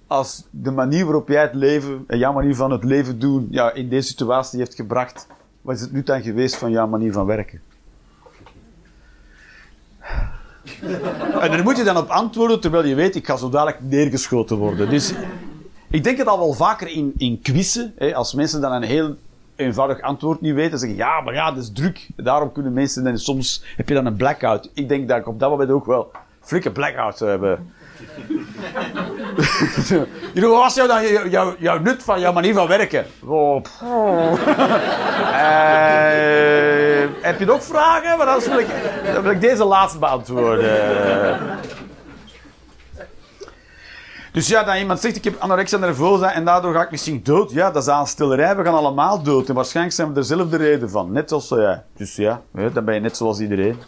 als 0.07 0.47
de 0.49 0.71
manier 0.71 1.03
waarop 1.03 1.27
jij 1.27 1.41
het 1.41 1.53
leven, 1.53 2.03
en 2.07 2.17
jouw 2.17 2.33
manier 2.33 2.55
van 2.55 2.71
het 2.71 2.83
leven 2.83 3.19
doen, 3.19 3.47
ja, 3.51 3.73
in 3.73 3.89
deze 3.89 4.07
situatie 4.07 4.59
heeft 4.59 4.75
gebracht, 4.75 5.27
wat 5.61 5.75
is 5.75 5.81
het 5.81 5.91
nu 5.91 6.03
dan 6.03 6.21
geweest 6.21 6.55
van 6.55 6.71
jouw 6.71 6.87
manier 6.87 7.11
van 7.11 7.25
werken? 7.25 7.61
En 11.41 11.51
daar 11.51 11.63
moet 11.63 11.77
je 11.77 11.83
dan 11.83 11.97
op 11.97 12.09
antwoorden, 12.09 12.59
terwijl 12.59 12.85
je 12.85 12.95
weet, 12.95 13.15
ik 13.15 13.25
ga 13.25 13.37
zo 13.37 13.49
dadelijk 13.49 13.81
neergeschoten 13.81 14.57
worden. 14.57 14.89
Dus 14.89 15.13
ik 15.89 16.03
denk 16.03 16.17
het 16.17 16.27
al 16.27 16.39
wel 16.39 16.53
vaker 16.53 16.87
in, 16.87 17.13
in 17.17 17.41
quizzen, 17.41 17.93
hè, 17.97 18.15
als 18.15 18.33
mensen 18.33 18.61
dan 18.61 18.71
een 18.71 18.83
heel 18.83 19.15
eenvoudig 19.55 20.01
antwoord 20.01 20.41
niet 20.41 20.53
weten, 20.53 20.79
zeggen 20.79 20.97
ja, 20.97 21.21
maar 21.21 21.33
ja, 21.33 21.51
dat 21.51 21.63
is 21.63 21.71
druk. 21.71 22.07
Daarom 22.15 22.51
kunnen 22.51 22.73
mensen, 22.73 23.03
dan 23.03 23.17
soms 23.17 23.63
heb 23.75 23.87
je 23.87 23.95
dan 23.95 24.05
een 24.05 24.15
blackout. 24.15 24.69
Ik 24.73 24.89
denk 24.89 25.07
dat 25.07 25.17
ik 25.17 25.27
op 25.27 25.39
dat 25.39 25.49
moment 25.49 25.69
ook 25.69 25.85
wel 25.85 26.11
flikke 26.39 26.71
blackout 26.71 27.17
zou 27.17 27.29
hebben. 27.29 27.73
Jeroen, 30.34 30.51
wat 30.51 30.62
was 30.62 30.75
jou 30.75 30.88
dan 30.88 31.08
jou, 31.08 31.29
jou- 31.29 31.56
jouw 31.60 31.79
nut 31.79 32.03
van 32.03 32.20
jouw 32.20 32.34
manier 32.34 32.53
van 32.53 32.67
werken? 32.67 33.06
Oh. 33.25 33.63
Eh, 35.38 37.08
heb 37.22 37.39
je 37.39 37.46
nog 37.46 37.63
vragen? 37.63 38.17
Maar 38.17 38.25
dan 38.25 38.39
wil 38.39 38.60
ik, 38.60 38.67
dan 39.13 39.22
wil 39.24 39.32
ik 39.32 39.41
deze 39.41 39.63
laatste 39.65 40.00
beantwoorden. 40.00 41.39
Dus 44.32 44.48
ja, 44.48 44.63
dat 44.63 44.75
iemand 44.77 45.00
zegt, 45.00 45.15
ik 45.15 45.24
heb 45.24 45.36
anorexia 45.39 45.77
nervosa 45.77 46.34
en 46.34 46.46
daardoor 46.46 46.74
ga 46.74 46.82
ik 46.82 46.91
misschien 46.91 47.20
dood. 47.24 47.51
Ja, 47.51 47.72
dat 47.72 47.84
is 47.84 47.89
aanstellerij. 47.89 48.56
We 48.56 48.63
gaan 48.63 48.74
allemaal 48.74 49.24
dood. 49.24 49.50
En 49.50 49.56
waarschijnlijk 49.56 49.96
zijn 49.96 50.13
we 50.13 50.20
er 50.20 50.25
zelf 50.25 50.50
de 50.50 50.58
reden 50.58 50.89
van. 50.89 51.12
Net 51.12 51.29
zoals 51.29 51.50
jij. 51.50 51.84
Dus 51.98 52.15
ja, 52.15 52.41
dan 52.74 52.86
ben 52.86 52.94
je 52.94 53.00
net 53.00 53.17
zoals 53.17 53.39
iedereen. 53.39 53.82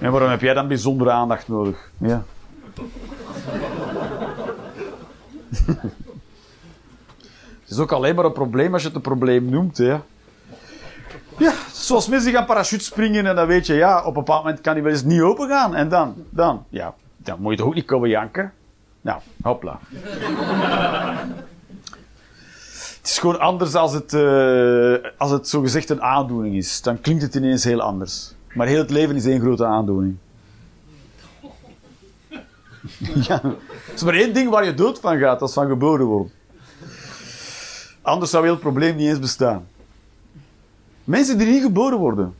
En 0.00 0.10
waarom 0.10 0.30
heb 0.30 0.40
jij 0.40 0.54
dan 0.54 0.68
bijzondere 0.68 1.10
aandacht 1.10 1.48
nodig? 1.48 1.90
Ja. 1.98 2.22
Het 7.66 7.74
is 7.74 7.78
ook 7.78 7.92
alleen 7.92 8.14
maar 8.14 8.24
een 8.24 8.32
probleem 8.32 8.72
als 8.72 8.82
je 8.82 8.88
het 8.88 8.96
een 8.96 9.02
probleem 9.02 9.44
noemt. 9.50 9.78
Hè. 9.78 9.96
Ja, 11.38 11.52
zoals 11.72 12.08
mensen 12.08 12.32
gaan 12.32 12.46
parachute 12.46 12.84
springen 12.84 13.26
en 13.26 13.36
dan 13.36 13.46
weet 13.46 13.66
je, 13.66 13.74
ja, 13.74 13.98
op 14.00 14.06
een 14.06 14.12
bepaald 14.12 14.44
moment 14.44 14.62
kan 14.62 14.74
die 14.74 14.82
wel 14.82 14.92
eens 14.92 15.02
niet 15.02 15.20
open 15.20 15.48
gaan. 15.48 15.74
En 15.74 15.88
dan, 15.88 16.14
dan, 16.30 16.64
ja, 16.68 16.94
dan 17.16 17.40
moet 17.40 17.52
je 17.52 17.58
toch 17.58 17.66
ook 17.66 17.74
niet 17.74 17.84
komen 17.84 18.08
janken? 18.08 18.52
Nou, 19.00 19.20
hopla. 19.42 19.78
het 22.96 23.00
is 23.02 23.18
gewoon 23.18 23.40
anders 23.40 23.74
als 23.74 23.92
het, 23.92 24.12
eh, 24.14 25.10
als 25.18 25.30
het 25.30 25.48
zogezegd 25.48 25.90
een 25.90 26.02
aandoening 26.02 26.54
is. 26.56 26.82
Dan 26.82 27.00
klinkt 27.00 27.22
het 27.22 27.34
ineens 27.34 27.64
heel 27.64 27.80
anders. 27.80 28.34
Maar 28.54 28.66
heel 28.66 28.78
het 28.78 28.90
leven 28.90 29.16
is 29.16 29.26
één 29.26 29.40
grote 29.40 29.66
aandoening. 29.66 30.16
ja, 33.28 33.42
is 33.94 34.02
maar 34.02 34.14
één 34.14 34.34
ding 34.34 34.50
waar 34.50 34.64
je 34.64 34.74
dood 34.74 35.00
van 35.00 35.18
gaat, 35.18 35.42
is 35.42 35.52
van 35.52 35.68
geboren 35.68 36.06
worden. 36.06 36.32
Anders 38.02 38.30
zou 38.30 38.42
heel 38.42 38.52
het 38.52 38.62
probleem 38.62 38.96
niet 38.96 39.08
eens 39.08 39.18
bestaan. 39.18 39.68
Mensen 41.04 41.38
die 41.38 41.46
niet 41.46 41.62
geboren 41.62 41.98
worden, 41.98 42.34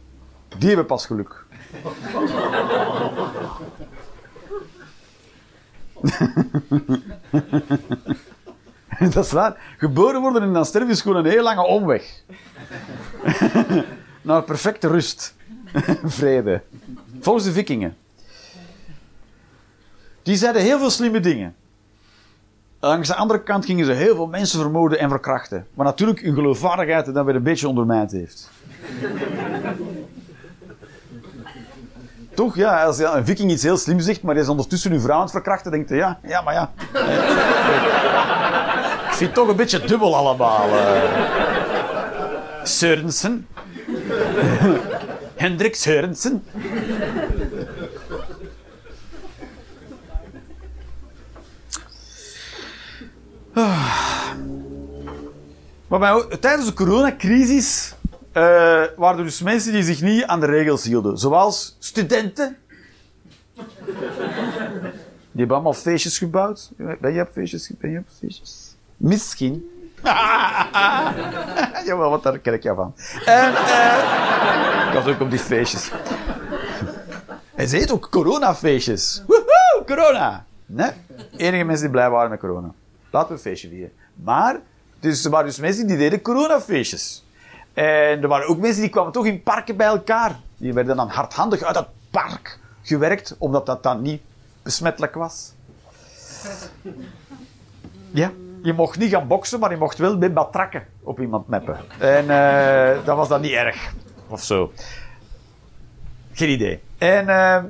die 0.59 0.69
hebben 0.69 0.87
pas 0.87 1.07
geluk. 1.07 1.45
Dat 9.15 9.25
is 9.25 9.33
waar. 9.33 9.75
Geboren 9.79 10.21
worden 10.21 10.43
en 10.43 10.53
dan 10.53 10.67
sterven 10.67 10.91
is 10.91 11.00
gewoon 11.00 11.17
een 11.17 11.31
heel 11.31 11.43
lange 11.43 11.67
omweg. 11.67 12.23
Naar 14.23 14.43
perfecte 14.43 14.88
rust. 14.88 15.35
Vrede. 16.05 16.62
Volgens 17.21 17.45
de 17.45 17.53
vikingen. 17.53 17.97
Die 20.26 20.37
zeiden 20.37 20.62
heel 20.62 20.78
veel 20.78 20.90
slimme 20.90 21.21
dingen. 21.21 21.54
Langs 22.80 23.09
de 23.09 23.14
andere 23.14 23.42
kant 23.42 23.64
gingen 23.64 23.85
ze 23.87 23.92
heel 23.92 24.14
veel 24.14 24.26
mensen 24.26 24.61
vermoorden 24.61 24.99
en 24.99 25.09
verkrachten. 25.09 25.66
Maar 25.75 25.87
natuurlijk 25.87 26.21
hun 26.21 26.35
geloofwaardigheid 26.35 27.14
dan 27.14 27.25
weer 27.25 27.35
een 27.35 27.42
beetje 27.42 27.68
ondermijnd 27.68 28.12
heeft. 28.12 28.50
Toch, 32.35 32.56
ja, 32.56 32.85
als 32.85 32.99
een 32.99 33.25
viking 33.26 33.50
iets 33.50 33.62
heel 33.62 33.76
slim 33.76 34.00
zegt, 34.00 34.23
maar 34.23 34.35
hij 34.35 34.42
is 34.42 34.49
ondertussen 34.49 34.92
uw 34.92 35.00
vrouw 35.00 35.16
aan 35.16 35.23
het 35.23 35.30
verkrachten, 35.30 35.71
denkt 35.71 35.88
hij, 35.88 35.99
ja, 35.99 36.18
ja, 36.23 36.40
maar 36.40 36.54
ja. 36.54 36.71
Ik 39.09 39.12
vind 39.12 39.30
het 39.30 39.35
toch 39.35 39.49
een 39.49 39.56
beetje 39.56 39.85
dubbel 39.87 40.16
allemaal. 40.16 40.68
eh. 40.68 41.02
Sørensen. 42.64 43.47
Hendrik 45.35 45.76
Sørensen. 45.76 46.42
Maar 55.88 55.98
bij- 55.98 56.36
tijdens 56.40 56.66
de 56.66 56.72
coronacrisis 56.72 57.94
eh, 58.32 58.42
waren 58.96 59.18
er 59.18 59.25
dus 59.25 59.42
mensen 59.42 59.72
die 59.72 59.82
zich 59.82 60.00
niet 60.02 60.25
aan 60.25 60.40
de 60.40 60.46
regels 60.46 60.84
hielden. 60.84 61.18
Zoals 61.18 61.76
studenten. 61.78 62.56
Die 65.30 65.44
hebben 65.44 65.56
allemaal 65.56 65.72
feestjes 65.72 66.18
gebouwd. 66.18 66.70
Ben 67.00 67.12
je 67.12 67.20
op 67.20 67.28
feestjes? 67.32 67.70
Ben 67.78 67.90
je 67.90 67.98
op 67.98 68.06
feestjes? 68.18 68.76
Misschien. 68.96 69.70
Jawel, 71.86 72.10
wat 72.10 72.22
daar 72.22 72.38
ken 72.38 72.58
jou 72.62 72.76
van. 72.76 72.94
En, 73.25 73.54
eh, 73.54 74.86
ik 74.88 74.92
was 74.94 75.06
ook 75.06 75.20
op 75.20 75.30
die 75.30 75.38
feestjes. 75.38 75.90
En 77.54 77.68
ze 77.68 77.76
ook 77.92 78.08
coronafeestjes. 78.10 79.22
Woehoe, 79.26 79.82
corona. 79.86 80.44
Nee, 80.66 80.90
enige 81.36 81.64
mensen 81.64 81.82
die 81.84 81.90
blij 81.92 82.10
waren 82.10 82.30
met 82.30 82.40
corona. 82.40 82.72
Laten 83.16 83.30
we 83.30 83.35
een 83.35 83.40
feestje 83.50 83.68
vieren. 83.68 83.92
Maar, 84.14 84.61
dus 85.00 85.25
er 85.25 85.30
waren 85.30 85.46
dus 85.46 85.58
mensen 85.58 85.87
die 85.87 85.96
deden 85.96 86.23
coronafeestjes. 86.23 87.25
En 87.73 88.23
er 88.23 88.28
waren 88.28 88.49
ook 88.49 88.58
mensen 88.58 88.80
die 88.80 88.90
kwamen 88.90 89.12
toch 89.12 89.26
in 89.26 89.42
parken 89.42 89.76
bij 89.76 89.87
elkaar. 89.87 90.37
Die 90.56 90.73
werden 90.73 90.96
dan 90.96 91.08
hardhandig 91.08 91.62
uit 91.62 91.75
dat 91.75 91.88
park 92.11 92.58
gewerkt, 92.82 93.37
omdat 93.38 93.66
dat 93.66 93.82
dan 93.82 94.02
niet 94.02 94.23
besmettelijk 94.62 95.14
was. 95.14 95.52
Ja, 98.11 98.32
je 98.62 98.73
mocht 98.73 98.99
niet 98.99 99.11
gaan 99.11 99.26
boksen, 99.26 99.61
maar 99.61 99.70
je 99.70 99.76
mocht 99.76 99.99
wel 99.99 100.18
met 100.18 100.35
batrakken 100.35 100.87
op 101.02 101.20
iemand 101.20 101.49
meppen. 101.49 101.78
En 101.99 102.25
uh, 102.25 103.04
dat 103.04 103.16
was 103.16 103.28
dan 103.28 103.40
niet 103.40 103.52
erg. 103.52 103.92
Of 104.28 104.42
zo. 104.42 104.73
Geen 106.32 106.50
idee. 106.50 106.80
En 106.99 107.28
uh, 107.28 107.62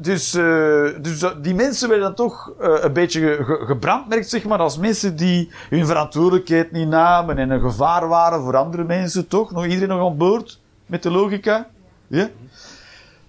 dus, 0.00 0.34
uh, 0.34 0.88
dus 1.00 1.24
die 1.42 1.54
mensen 1.54 1.88
werden 1.88 2.06
dan 2.06 2.14
toch 2.14 2.52
een 2.58 2.92
beetje 2.92 3.44
ge 3.44 3.64
gebrandmerkt, 3.66 4.28
zeg 4.28 4.44
maar, 4.44 4.58
als 4.58 4.78
mensen 4.78 5.16
die 5.16 5.50
hun 5.70 5.86
verantwoordelijkheid 5.86 6.72
niet 6.72 6.88
namen 6.88 7.38
en 7.38 7.50
een 7.50 7.60
gevaar 7.60 8.08
waren 8.08 8.40
voor 8.40 8.56
andere 8.56 8.84
mensen, 8.84 9.28
toch? 9.28 9.50
Nog 9.50 9.64
iedereen 9.64 9.88
nog 9.88 10.10
aan 10.10 10.16
boord 10.16 10.60
met 10.86 11.02
de 11.02 11.10
logica? 11.10 11.68
Ja? 12.06 12.28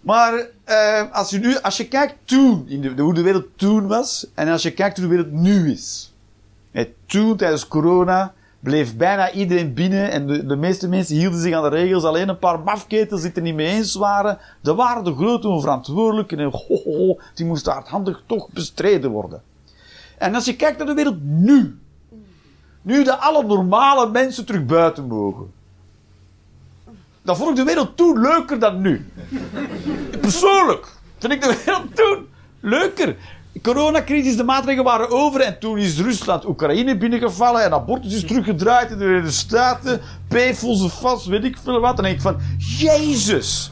Maar 0.01 0.47
als, 1.11 1.29
je 1.29 1.39
nu, 1.39 1.57
als 1.57 1.77
je 1.77 1.88
kijkt 1.88 2.15
toen, 2.23 2.65
in 2.67 2.81
de, 2.81 3.01
hoe 3.01 3.13
de 3.13 3.21
wereld 3.21 3.45
toen 3.55 3.88
was, 3.88 4.27
en 4.33 4.47
als 4.47 4.63
je 4.63 4.71
kijkt 4.71 4.97
hoe 4.97 5.07
de 5.07 5.15
wereld 5.15 5.31
nu 5.31 5.71
is. 5.71 6.13
toen, 7.05 7.38
tijdens 7.38 7.67
corona, 7.67 8.33
bleef 8.59 8.95
bijna 8.95 9.31
iedereen 9.31 9.73
binnen 9.73 10.11
en 10.11 10.27
de, 10.27 10.45
de, 10.45 10.55
meeste 10.55 10.87
mensen 10.87 11.15
hielden 11.15 11.39
zich 11.39 11.53
aan 11.53 11.63
de 11.63 11.69
regels. 11.69 12.03
Alleen 12.03 12.29
een 12.29 12.39
paar 12.39 12.59
mafketels 12.59 13.19
die 13.19 13.29
het 13.29 13.37
er 13.37 13.43
niet 13.43 13.55
mee 13.55 13.67
eens 13.67 13.95
waren. 13.95 14.37
Dat 14.61 14.75
waren 14.75 15.03
de 15.03 15.15
grote 15.15 15.47
onverantwoordelijken 15.47 16.39
en 16.39 16.45
ho, 16.45 16.79
ho, 16.83 16.97
ho, 16.97 17.19
die 17.33 17.45
moesten 17.45 17.73
hardhandig 17.73 18.23
toch 18.25 18.49
bestreden 18.49 19.11
worden. 19.11 19.41
En 20.17 20.35
als 20.35 20.45
je 20.45 20.55
kijkt 20.55 20.77
naar 20.77 20.87
de 20.87 20.93
wereld 20.93 21.23
nu. 21.23 21.79
Nu 22.81 23.03
dat 23.03 23.19
alle 23.19 23.43
normale 23.43 24.09
mensen 24.09 24.45
terug 24.45 24.65
buiten 24.65 25.07
mogen. 25.07 25.51
Dan 27.21 27.37
vond 27.37 27.49
ik 27.49 27.55
de 27.55 27.63
wereld 27.63 27.97
toen 27.97 28.21
leuker 28.21 28.59
dan 28.59 28.81
nu. 28.81 29.11
Persoonlijk 30.21 30.87
vind 31.17 31.33
ik 31.33 31.41
de 31.41 31.61
wereld 31.65 31.95
toen 31.95 32.27
leuker 32.59 33.15
coronacrisis, 33.62 34.38
de 34.38 34.44
maatregelen 34.44 34.86
waren 34.86 35.10
over 35.10 35.41
en 35.41 35.60
toen 35.60 35.77
is 35.77 36.00
Rusland 36.00 36.46
Oekraïne 36.46 36.98
binnengevallen 36.98 37.63
en 37.63 37.74
abortus 37.74 38.13
is 38.13 38.25
teruggedraaid 38.25 38.91
in 38.91 38.98
de 38.98 39.03
Verenigde 39.03 39.32
Staten. 39.32 40.01
ze 40.29 40.89
vast, 40.89 41.25
weet 41.25 41.44
ik 41.44 41.58
veel 41.63 41.79
wat. 41.79 41.96
Dan 41.96 42.06
denk 42.06 42.15
ik 42.15 42.22
van, 42.22 42.38
Jezus! 42.58 43.72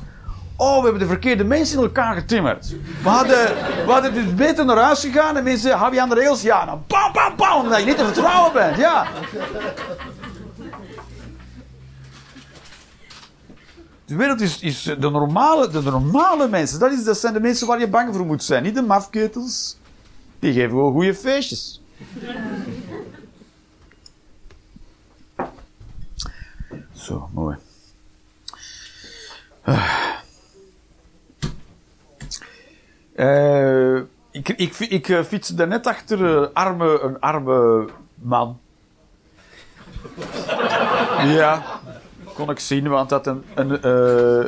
Oh, 0.59 0.77
we 0.77 0.83
hebben 0.83 0.99
de 0.99 1.07
verkeerde 1.07 1.43
mensen 1.43 1.77
in 1.77 1.83
elkaar 1.83 2.15
getimmerd. 2.15 2.75
We 3.03 3.09
hadden, 3.09 3.45
we 3.85 3.91
hadden 3.91 4.13
dus 4.13 4.35
beter 4.35 4.65
naar 4.65 4.77
huis 4.77 4.99
gegaan 4.99 5.37
en 5.37 5.43
mensen, 5.43 5.71
hou 5.71 5.93
je 5.93 6.01
aan 6.01 6.09
de 6.09 6.15
rails? 6.15 6.41
Ja, 6.41 6.65
dan 6.65 6.83
bam, 6.87 7.11
bam, 7.13 7.35
bam, 7.35 7.61
omdat 7.61 7.79
je 7.79 7.85
niet 7.85 7.97
te 7.97 8.03
vertrouwen 8.05 8.53
bent, 8.53 8.77
ja. 8.77 9.07
De 14.07 14.15
wereld 14.15 14.41
is, 14.41 14.59
is 14.59 14.83
de, 14.83 15.09
normale, 15.09 15.69
de 15.69 15.81
normale 15.81 16.47
mensen. 16.47 16.79
Dat, 16.79 16.91
is, 16.91 17.03
dat 17.03 17.17
zijn 17.17 17.33
de 17.33 17.39
mensen 17.39 17.67
waar 17.67 17.79
je 17.79 17.87
bang 17.87 18.15
voor 18.15 18.25
moet 18.25 18.43
zijn. 18.43 18.63
Niet 18.63 18.75
de 18.75 18.81
mafketels. 18.81 19.77
Die 20.39 20.53
geven 20.53 20.69
gewoon 20.69 20.91
goede 20.91 21.15
feestjes. 21.15 21.81
Zo, 26.93 27.29
mooi. 27.33 27.57
Uh, 33.15 34.01
ik, 34.31 34.49
ik, 34.49 34.79
ik 34.79 35.07
uh, 35.07 35.23
fietste 35.23 35.53
daarnet 35.53 35.87
achter 35.87 36.19
uh, 36.19 36.47
arme, 36.53 36.99
een 36.99 37.19
arme 37.19 37.89
man. 38.15 38.59
ja 41.17 41.81
kon 42.37 42.49
ik 42.49 42.59
zien, 42.59 42.87
want 42.87 43.09
dat 43.09 43.27
een. 43.27 43.43
een 43.55 43.69
uh, 43.69 44.45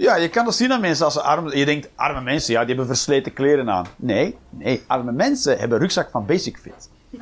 ja, 0.00 0.16
je 0.16 0.28
kan 0.28 0.44
dat 0.44 0.54
zien 0.54 0.72
aan 0.72 0.80
mensen 0.80 1.04
als 1.04 1.14
ze 1.14 1.20
arm. 1.20 1.56
Je 1.56 1.64
denkt, 1.64 1.88
arme 1.94 2.20
mensen, 2.20 2.52
ja, 2.52 2.58
die 2.58 2.68
hebben 2.68 2.86
versleten 2.86 3.32
kleren 3.32 3.70
aan. 3.70 3.86
Nee, 3.96 4.38
nee, 4.50 4.84
arme 4.86 5.12
mensen 5.12 5.58
hebben 5.58 5.78
rugzak 5.78 6.10
van 6.10 6.26
Basic 6.26 6.58
Fit. 6.62 6.88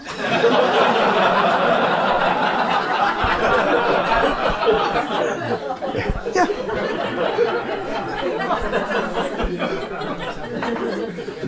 ja. 6.34 6.48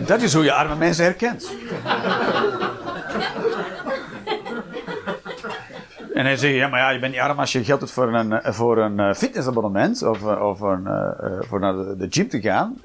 Dat 0.05 0.21
is 0.21 0.33
hoe 0.33 0.43
je 0.43 0.53
arme 0.53 0.75
mensen 0.75 1.03
herkent. 1.03 1.49
En 6.15 6.25
hij 6.25 6.37
zegt, 6.37 6.55
ja, 6.55 6.67
maar 6.67 6.79
ja, 6.79 6.89
je 6.89 6.99
bent 6.99 7.11
niet 7.11 7.21
arm 7.21 7.39
als 7.39 7.51
je 7.51 7.63
geld 7.63 7.79
hebt 7.79 7.91
voor 7.91 8.13
een, 8.13 8.31
eh, 8.31 8.53
voor 8.53 8.77
een 8.77 8.99
eh, 8.99 9.13
fitnessabonnement 9.13 10.03
of, 10.03 10.21
eh, 10.21 10.47
of 10.47 10.59
een, 10.59 10.87
voor 11.47 11.59
naar 11.59 11.73
de, 11.73 12.07
gym 12.09 12.27
te 12.27 12.41
gaan. 12.41 12.77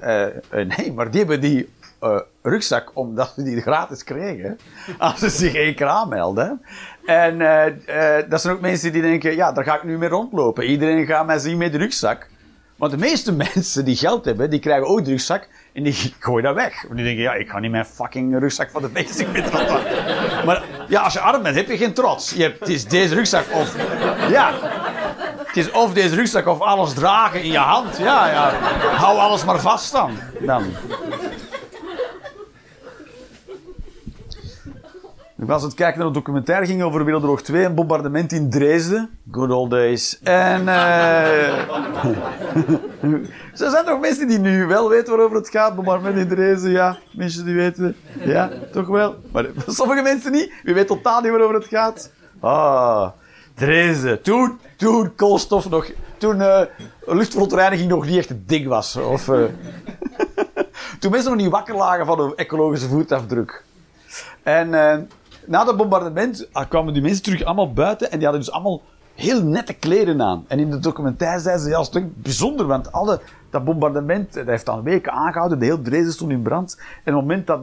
Nee, 0.51 0.93
maar 0.93 1.11
die 1.11 1.19
hebben 1.19 1.41
die 1.41 1.69
rugzak 2.41 2.91
omdat 2.93 3.33
ze 3.35 3.43
die 3.43 3.61
gratis 3.61 4.03
kregen 4.03 4.59
als 4.97 5.19
ze 5.19 5.29
zich 5.29 5.53
één 5.53 5.75
keer 5.75 5.87
aanmelden. 5.87 6.61
En 7.05 7.37
dat 8.29 8.41
zijn 8.41 8.53
ook 8.53 8.61
mensen 8.61 8.91
die 8.91 9.01
denken, 9.01 9.35
ja, 9.35 9.51
daar 9.51 9.63
ga 9.63 9.75
ik 9.75 9.83
nu 9.83 9.97
mee 9.97 10.09
rondlopen. 10.09 10.65
Iedereen 10.65 11.05
gaat 11.05 11.25
mij 11.25 11.39
zien 11.39 11.57
met 11.57 11.71
de 11.71 11.77
rugzak. 11.77 12.27
Want 12.77 12.91
de 12.91 12.97
meeste 12.97 13.31
mensen 13.53 13.85
die 13.85 13.95
geld 13.95 14.25
hebben, 14.25 14.49
die 14.49 14.59
krijgen 14.59 14.87
ook 14.87 15.05
de 15.05 15.11
rugzak 15.11 15.47
en 15.73 15.83
die 15.83 16.13
gooien 16.19 16.43
dat 16.43 16.55
weg. 16.55 16.81
Want 16.81 16.95
die 16.95 17.05
denken, 17.05 17.23
ja, 17.23 17.33
ik 17.33 17.49
ga 17.49 17.59
niet 17.59 17.71
mijn 17.71 17.85
fucking 17.85 18.39
rugzak 18.39 18.69
van 18.69 18.81
de 18.81 18.87
basic 19.03 19.31
met 19.31 19.51
Maar 20.45 20.63
ja, 20.87 21.01
als 21.01 21.13
je 21.13 21.19
arm 21.19 21.43
bent, 21.43 21.55
heb 21.55 21.67
je 21.67 21.77
geen 21.77 21.93
trots. 21.93 22.33
Je 22.33 22.41
hebt, 22.41 22.59
het 22.59 22.69
is 22.69 22.85
deze 22.85 23.15
rugzak 23.15 23.45
of... 23.53 23.75
Ja. 24.29 24.53
Het 25.45 25.57
is 25.57 25.71
of 25.71 25.93
deze 25.93 26.15
rugzak 26.15 26.47
of 26.47 26.59
alles 26.59 26.93
dragen 26.93 27.43
in 27.43 27.51
je 27.51 27.57
hand. 27.57 27.97
Ja, 27.97 28.29
ja. 28.29 28.53
Hou 28.95 29.17
alles 29.17 29.45
maar 29.45 29.59
vast 29.59 29.91
dan. 29.91 30.11
dan. 30.39 30.63
Ik 35.41 35.47
was 35.47 35.61
aan 35.61 35.67
het 35.67 35.77
kijken 35.77 35.97
naar 35.97 36.07
een 36.07 36.13
documentaire, 36.13 36.65
ging 36.65 36.83
over 36.83 37.05
Wereldoorlog 37.05 37.41
2, 37.41 37.65
een 37.65 37.75
bombardement 37.75 38.31
in 38.31 38.49
Dresden. 38.49 39.19
Good 39.31 39.51
old 39.51 39.69
days. 39.69 40.19
En 40.23 40.67
er 40.67 41.67
zijn 43.51 43.85
toch 43.85 43.99
mensen 43.99 44.27
die 44.27 44.39
nu 44.39 44.65
wel 44.65 44.89
weten 44.89 45.09
waarover 45.09 45.37
het 45.37 45.49
gaat, 45.49 45.75
bombardement 45.75 46.17
in 46.17 46.27
Dresden, 46.27 46.71
ja. 46.71 46.97
Mensen 47.11 47.45
die 47.45 47.55
weten, 47.55 47.95
ja, 48.19 48.49
toch 48.71 48.87
wel. 48.87 49.15
Maar 49.31 49.45
sommige 49.67 50.01
mensen 50.01 50.31
niet. 50.31 50.53
Wie 50.63 50.73
weet 50.73 50.87
totaal 50.87 51.21
niet 51.21 51.29
waarover 51.31 51.55
het 51.55 51.67
gaat. 51.67 52.11
Ah, 52.39 53.09
Dresden. 53.53 54.21
Toen, 54.21 54.59
toen 54.77 55.15
koolstof 55.15 55.69
nog, 55.69 55.91
toen 56.17 56.35
uh, 56.35 56.61
luchtverontreiniging 57.05 57.89
nog 57.89 58.05
niet 58.05 58.17
echt 58.17 58.29
een 58.29 58.43
ding 58.47 58.67
was. 58.67 58.95
Of, 58.95 59.27
uh, 59.27 59.43
toen 60.99 61.11
mensen 61.11 61.31
nog 61.31 61.41
niet 61.41 61.51
wakker 61.51 61.75
lagen 61.75 62.05
van 62.05 62.19
een 62.19 62.35
ecologische 62.35 62.87
voetafdruk. 62.87 63.63
En 64.43 64.73
na 65.51 65.63
dat 65.63 65.77
bombardement 65.77 66.47
ah, 66.51 66.69
kwamen 66.69 66.93
die 66.93 67.01
mensen 67.01 67.23
terug 67.23 67.43
allemaal 67.43 67.73
buiten 67.73 68.11
en 68.11 68.17
die 68.17 68.27
hadden 68.27 68.45
dus 68.45 68.53
allemaal 68.53 68.81
heel 69.15 69.43
nette 69.43 69.73
kleren 69.73 70.21
aan. 70.21 70.45
En 70.47 70.59
in 70.59 70.71
de 70.71 70.79
documentaire 70.79 71.39
zeiden 71.39 71.63
ze, 71.63 71.69
ja, 71.69 71.77
dat 71.77 71.95
is 71.95 72.01
bijzonder, 72.15 72.65
want 72.65 72.91
alle, 72.91 73.21
dat 73.49 73.63
bombardement, 73.63 74.33
dat 74.33 74.45
heeft 74.45 74.65
dan 74.65 74.83
weken 74.83 75.11
aangehouden, 75.11 75.59
de 75.59 75.65
hele 75.65 75.81
Dresden 75.81 76.13
stond 76.13 76.31
in 76.31 76.41
brand. 76.41 76.77
En 77.03 77.15
op 77.15 77.19
het 77.19 77.27
moment 77.29 77.47
dat, 77.47 77.59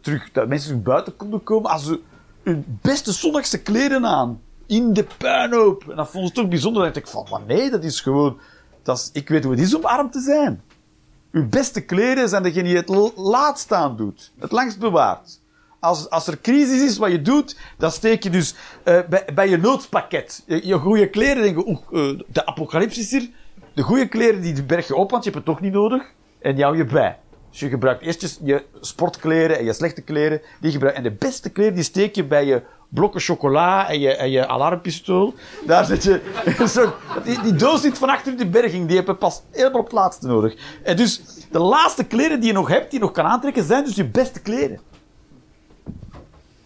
terug, 0.00 0.32
dat 0.32 0.48
mensen 0.48 0.68
terug 0.68 0.84
buiten 0.84 1.16
konden 1.16 1.42
komen, 1.42 1.70
hadden 1.70 1.88
ze 1.88 2.00
hun 2.42 2.78
beste 2.80 3.12
zonnigste 3.12 3.62
kleren 3.62 4.06
aan. 4.06 4.40
In 4.66 4.92
de 4.92 5.06
puinhoop. 5.18 5.84
En 5.88 5.96
dat 5.96 6.08
vonden 6.08 6.28
ze 6.28 6.34
toch 6.34 6.48
bijzonder. 6.48 6.82
Dan 6.82 6.92
dacht 6.92 7.06
ik 7.06 7.28
van, 7.28 7.42
nee, 7.46 7.70
dat 7.70 7.84
is 7.84 8.00
gewoon, 8.00 8.38
dat 8.82 8.96
is, 8.96 9.10
ik 9.12 9.28
weet 9.28 9.44
hoe 9.44 9.52
het 9.52 9.62
is 9.62 9.74
om 9.74 9.84
arm 9.84 10.10
te 10.10 10.20
zijn. 10.20 10.62
Uw 11.32 11.48
beste 11.48 11.80
kleren 11.80 12.28
zijn 12.28 12.42
degene 12.42 12.68
die 12.68 12.76
het 12.76 13.16
laatst 13.16 13.72
aan 13.72 13.96
doet. 13.96 14.32
Het 14.38 14.52
langst 14.52 14.78
bewaart 14.78 15.40
als, 15.82 16.10
als 16.10 16.26
er 16.26 16.40
crisis 16.40 16.82
is, 16.82 16.98
wat 16.98 17.10
je 17.10 17.22
doet, 17.22 17.56
dan 17.78 17.90
steek 17.90 18.22
je 18.22 18.30
dus 18.30 18.54
uh, 18.84 19.00
bij, 19.08 19.24
bij 19.34 19.48
je 19.48 19.56
noodpakket. 19.56 20.42
Je, 20.46 20.78
goede 20.78 21.08
kleren, 21.08 21.42
denk 21.42 21.56
je, 21.56 21.78
uh, 21.90 22.20
de 22.26 22.46
apocalypse 22.46 23.00
is 23.00 23.12
er. 23.12 23.28
De 23.74 23.82
goede 23.82 24.08
kleren, 24.08 24.40
die 24.40 24.62
berg 24.62 24.86
je 24.86 24.94
op, 24.94 25.10
want 25.10 25.24
je 25.24 25.30
hebt 25.30 25.46
het 25.46 25.54
toch 25.54 25.64
niet 25.64 25.72
nodig. 25.72 26.02
En 26.40 26.54
die 26.54 26.66
je 26.66 26.84
bij. 26.84 27.18
Dus 27.50 27.60
je 27.60 27.68
gebruikt 27.68 28.02
eerst 28.02 28.38
je, 28.44 28.64
sportkleren 28.80 29.58
en 29.58 29.64
je 29.64 29.72
slechte 29.72 30.02
kleren. 30.02 30.40
Die 30.60 30.70
gebruik, 30.70 30.96
en 30.96 31.02
de 31.02 31.12
beste 31.12 31.50
kleren, 31.50 31.74
die 31.74 31.84
steek 31.84 32.14
je 32.14 32.24
bij 32.24 32.46
je 32.46 32.62
blokken 32.88 33.20
chocola 33.20 33.88
en 33.88 34.00
je, 34.00 34.16
en 34.16 34.30
je 34.30 34.46
alarmpistool. 34.46 35.34
Daar 35.66 35.84
zit 35.84 36.02
je... 36.02 36.20
Die 37.42 37.54
doos 37.54 37.80
zit 37.80 37.98
van 37.98 38.08
achter 38.08 38.36
de 38.36 38.46
berging. 38.46 38.86
Die 38.86 38.96
heb 38.96 39.06
je 39.06 39.14
pas 39.14 39.42
helemaal 39.50 39.80
op 39.80 39.84
het 39.84 39.94
laatste 39.94 40.26
nodig. 40.26 40.54
En 40.82 40.96
dus 40.96 41.22
de 41.50 41.58
laatste 41.58 42.04
kleren 42.04 42.40
die 42.40 42.48
je 42.48 42.54
nog 42.54 42.68
hebt, 42.68 42.90
die 42.90 42.98
je 42.98 43.04
nog 43.04 43.14
kan 43.14 43.24
aantrekken, 43.24 43.64
zijn 43.64 43.84
dus 43.84 43.94
je 43.94 44.04
beste 44.04 44.40
kleren. 44.40 44.80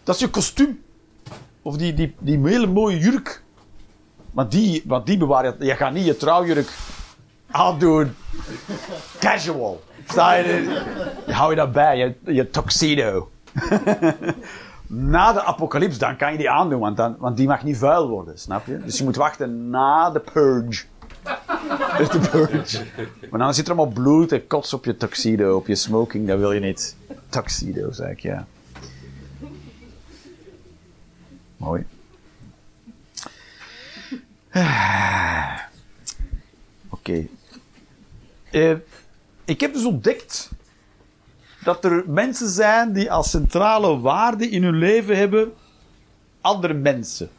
Dat 0.07 0.15
is 0.15 0.21
je 0.21 0.29
kostuum. 0.29 0.83
Of 1.61 1.77
die, 1.77 1.93
die, 1.93 2.15
die 2.19 2.39
hele 2.43 2.67
mooie 2.67 2.97
jurk. 2.97 3.43
Maar 4.31 4.49
die, 4.49 4.83
want 4.85 5.05
die 5.05 5.17
bewaar 5.17 5.45
je. 5.45 5.65
Je 5.65 5.75
gaat 5.75 5.93
niet 5.93 6.05
je 6.05 6.17
trouwjurk 6.17 6.69
aandoen. 7.51 8.15
Casual. 9.19 9.83
Sta 10.07 10.33
je, 10.33 10.43
je 11.25 11.33
hou 11.33 11.49
je 11.49 11.55
dat 11.55 11.71
bij, 11.71 11.97
je, 11.97 12.33
je 12.33 12.49
tuxedo. 12.49 13.29
na 14.87 15.33
de 15.33 15.43
apocalyps, 15.43 15.97
dan 15.97 16.15
kan 16.15 16.31
je 16.31 16.37
die 16.37 16.49
aandoen, 16.49 16.79
want, 16.79 16.97
dan, 16.97 17.15
want 17.19 17.37
die 17.37 17.47
mag 17.47 17.63
niet 17.63 17.77
vuil 17.77 18.07
worden, 18.07 18.39
snap 18.39 18.65
je? 18.65 18.77
Dus 18.77 18.97
je 18.97 19.03
moet 19.03 19.15
wachten 19.15 19.69
na 19.69 20.09
de 20.09 20.19
purge. 20.19 20.83
Dirty 21.97 22.29
Purge. 22.29 22.85
Maar 23.29 23.39
dan 23.39 23.53
zit 23.53 23.67
er 23.67 23.73
allemaal 23.73 23.93
bloed 23.93 24.31
en 24.31 24.47
kots 24.47 24.73
op 24.73 24.85
je 24.85 24.97
tuxedo, 24.97 25.55
op 25.55 25.67
je 25.67 25.75
smoking. 25.75 26.27
Dat 26.27 26.39
wil 26.39 26.51
je 26.51 26.59
niet. 26.59 26.95
Tuxedo, 27.29 27.91
zeg 27.91 28.09
ik, 28.09 28.19
ja. 28.19 28.45
Mooi. 31.57 31.85
Oké. 36.89 37.27
Eh, 38.51 38.75
ik 39.45 39.59
heb 39.59 39.73
dus 39.73 39.85
ontdekt 39.85 40.49
dat 41.63 41.85
er 41.85 42.03
mensen 42.07 42.49
zijn 42.49 42.93
die 42.93 43.11
als 43.11 43.29
centrale 43.29 43.99
waarde 43.99 44.49
in 44.49 44.63
hun 44.63 44.77
leven 44.77 45.17
hebben 45.17 45.53
andere 46.41 46.73
mensen. 46.73 47.29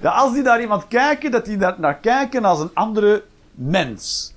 Dat 0.00 0.14
als 0.14 0.32
die 0.32 0.42
naar 0.42 0.60
iemand 0.60 0.88
kijken, 0.88 1.30
dat 1.30 1.44
die 1.44 1.56
daar 1.56 1.74
naar 1.78 1.98
kijken 1.98 2.44
als 2.44 2.60
een 2.60 2.70
andere 2.74 3.24
mens. 3.54 4.34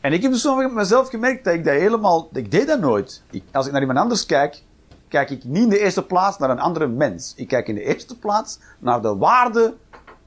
En 0.00 0.12
ik 0.12 0.22
heb 0.22 0.32
dus 0.32 0.44
met 0.44 0.72
mezelf 0.72 1.08
gemerkt 1.08 1.44
dat 1.44 1.54
ik 1.54 1.64
dat 1.64 1.74
helemaal... 1.74 2.28
Ik 2.32 2.50
deed 2.50 2.66
dat 2.66 2.80
nooit. 2.80 3.22
Ik, 3.30 3.42
als 3.52 3.66
ik 3.66 3.72
naar 3.72 3.80
iemand 3.80 3.98
anders 3.98 4.26
kijk, 4.26 4.62
kijk 5.08 5.30
ik 5.30 5.44
niet 5.44 5.62
in 5.62 5.68
de 5.68 5.78
eerste 5.78 6.02
plaats 6.02 6.38
naar 6.38 6.50
een 6.50 6.60
andere 6.60 6.86
mens. 6.86 7.32
Ik 7.36 7.48
kijk 7.48 7.68
in 7.68 7.74
de 7.74 7.84
eerste 7.84 8.18
plaats 8.18 8.58
naar 8.78 9.02
de 9.02 9.16
waarde 9.16 9.74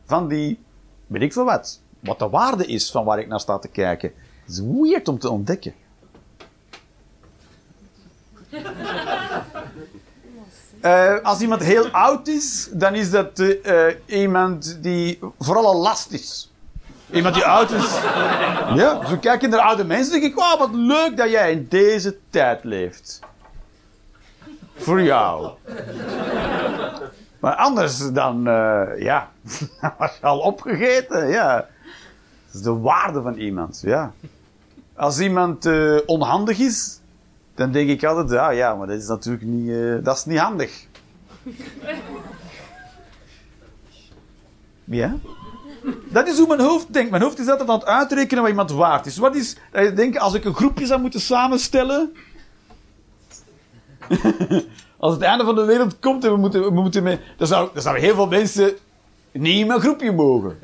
van 0.06 0.28
die... 0.28 0.60
Weet 1.08 1.22
ik 1.22 1.34
veel 1.34 1.46
wat. 1.46 1.80
Wat 2.00 2.20
de 2.20 2.30
waarde 2.30 2.66
is 2.66 2.92
van 2.92 3.06
waar 3.06 3.20
ik 3.20 3.28
naar 3.28 3.40
sta 3.40 3.60
te 3.60 3.68
kijken. 3.68 4.12
Het 4.46 4.52
is 4.54 4.60
weird 4.60 5.08
om 5.08 5.20
te 5.20 5.30
ontdekken. 5.30 5.74
Uh, 10.82 11.20
als 11.24 11.42
iemand 11.42 11.64
heel 11.64 11.88
oud 11.88 12.28
is, 12.28 12.70
dan 12.72 12.96
is 12.96 13.12
dat 13.12 13.40
uh, 13.40 13.86
iemand 14.06 14.78
die 14.82 15.20
vooral 15.40 15.76
last 15.76 16.12
is. 16.12 16.52
Iemand 17.12 17.36
die 17.36 17.46
oud 17.46 17.72
is. 17.72 17.92
Ja, 18.76 19.06
zo 19.08 19.18
kijk 19.18 19.42
je 19.42 19.48
naar 19.48 19.60
oude 19.60 19.84
mensen, 19.84 20.12
denk 20.12 20.24
ik, 20.24 20.36
wow, 20.36 20.60
wat 20.60 20.74
leuk 20.74 21.18
dat 21.18 21.30
jij 21.30 21.52
in 21.52 21.66
deze 21.70 22.18
tijd 22.30 22.64
leeft. 22.64 23.20
Voor 24.82 25.02
jou. 25.02 25.52
Maar 27.40 27.56
anders 27.56 28.12
dan, 28.12 28.48
uh, 28.48 28.84
ja, 28.98 29.32
was 29.98 30.18
je 30.18 30.26
al 30.26 30.40
opgegeten, 30.40 31.28
ja. 31.28 31.56
Dat 31.56 32.54
is 32.54 32.62
de 32.62 32.74
waarde 32.74 33.22
van 33.22 33.36
iemand, 33.36 33.82
ja. 33.86 34.12
Als 34.96 35.20
iemand 35.20 35.70
onhandig 36.06 36.60
is, 36.60 37.00
dan 37.56 37.72
denk 37.72 37.90
ik 37.90 38.04
altijd, 38.04 38.30
ja, 38.30 38.50
ja, 38.50 38.76
maar 38.76 38.88
dat 38.88 38.98
is 38.98 39.08
natuurlijk 39.08 39.44
niet, 39.44 39.68
uh, 39.68 40.04
dat 40.04 40.18
is 40.18 40.26
niet 40.26 40.40
handig. 40.40 40.86
Ja? 44.84 45.16
Dat 46.10 46.28
is 46.28 46.38
hoe 46.38 46.48
mijn 46.48 46.60
hoofd 46.60 46.94
denkt. 46.94 47.12
Mijn 47.12 47.24
hoofd 47.24 47.40
is 47.40 47.48
altijd 47.48 47.70
aan 47.70 47.80
het 47.80 47.88
uitrekenen 47.88 48.42
wat 48.42 48.52
iemand 48.52 48.72
waard 48.72 49.06
is. 49.06 49.18
Wat 49.18 49.36
is, 49.36 49.56
denk, 49.96 50.16
als 50.16 50.34
ik 50.34 50.46
een 50.46 50.54
groepje 50.54 50.86
zou 50.86 51.02
moeten 51.02 51.22
samenstellen. 51.22 52.14
Als 54.98 55.14
het 55.14 55.22
einde 55.22 55.44
van 55.44 55.56
de 55.56 55.66
wereld 55.66 56.00
komt 56.00 56.26
en 56.26 56.32
we 56.32 56.38
moeten, 56.38 56.62
we 56.62 56.82
moeten 56.82 57.04
mee, 57.04 57.20
dan, 57.38 57.48
zou, 57.76 58.00
heel 58.00 58.16
veel 58.16 58.28
mensen 58.28 58.74
niet 59.32 59.60
in 59.60 59.68
mijn 59.68 59.80
groepje 59.80 60.12
mogen. 60.12 60.60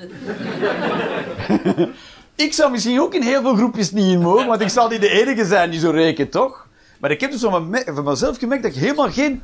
ik 2.35 2.53
zou 2.53 2.71
misschien 2.71 3.01
ook 3.01 3.13
in 3.13 3.21
heel 3.21 3.41
veel 3.41 3.55
groepjes 3.55 3.91
niet 3.91 4.11
in 4.11 4.21
mogen, 4.21 4.47
want 4.47 4.61
ik 4.61 4.69
zal 4.69 4.89
niet 4.89 5.01
de 5.01 5.09
enige 5.09 5.45
zijn 5.45 5.69
die 5.69 5.79
zo 5.79 5.89
rekent, 5.89 6.31
toch? 6.31 6.67
Maar 6.99 7.11
ik 7.11 7.21
heb 7.21 7.31
dus 7.31 7.41
van, 7.41 7.69
mezelf 8.03 8.37
gemerkt 8.37 8.63
dat 8.63 8.71
ik 8.71 8.79
helemaal 8.81 9.11
geen 9.11 9.41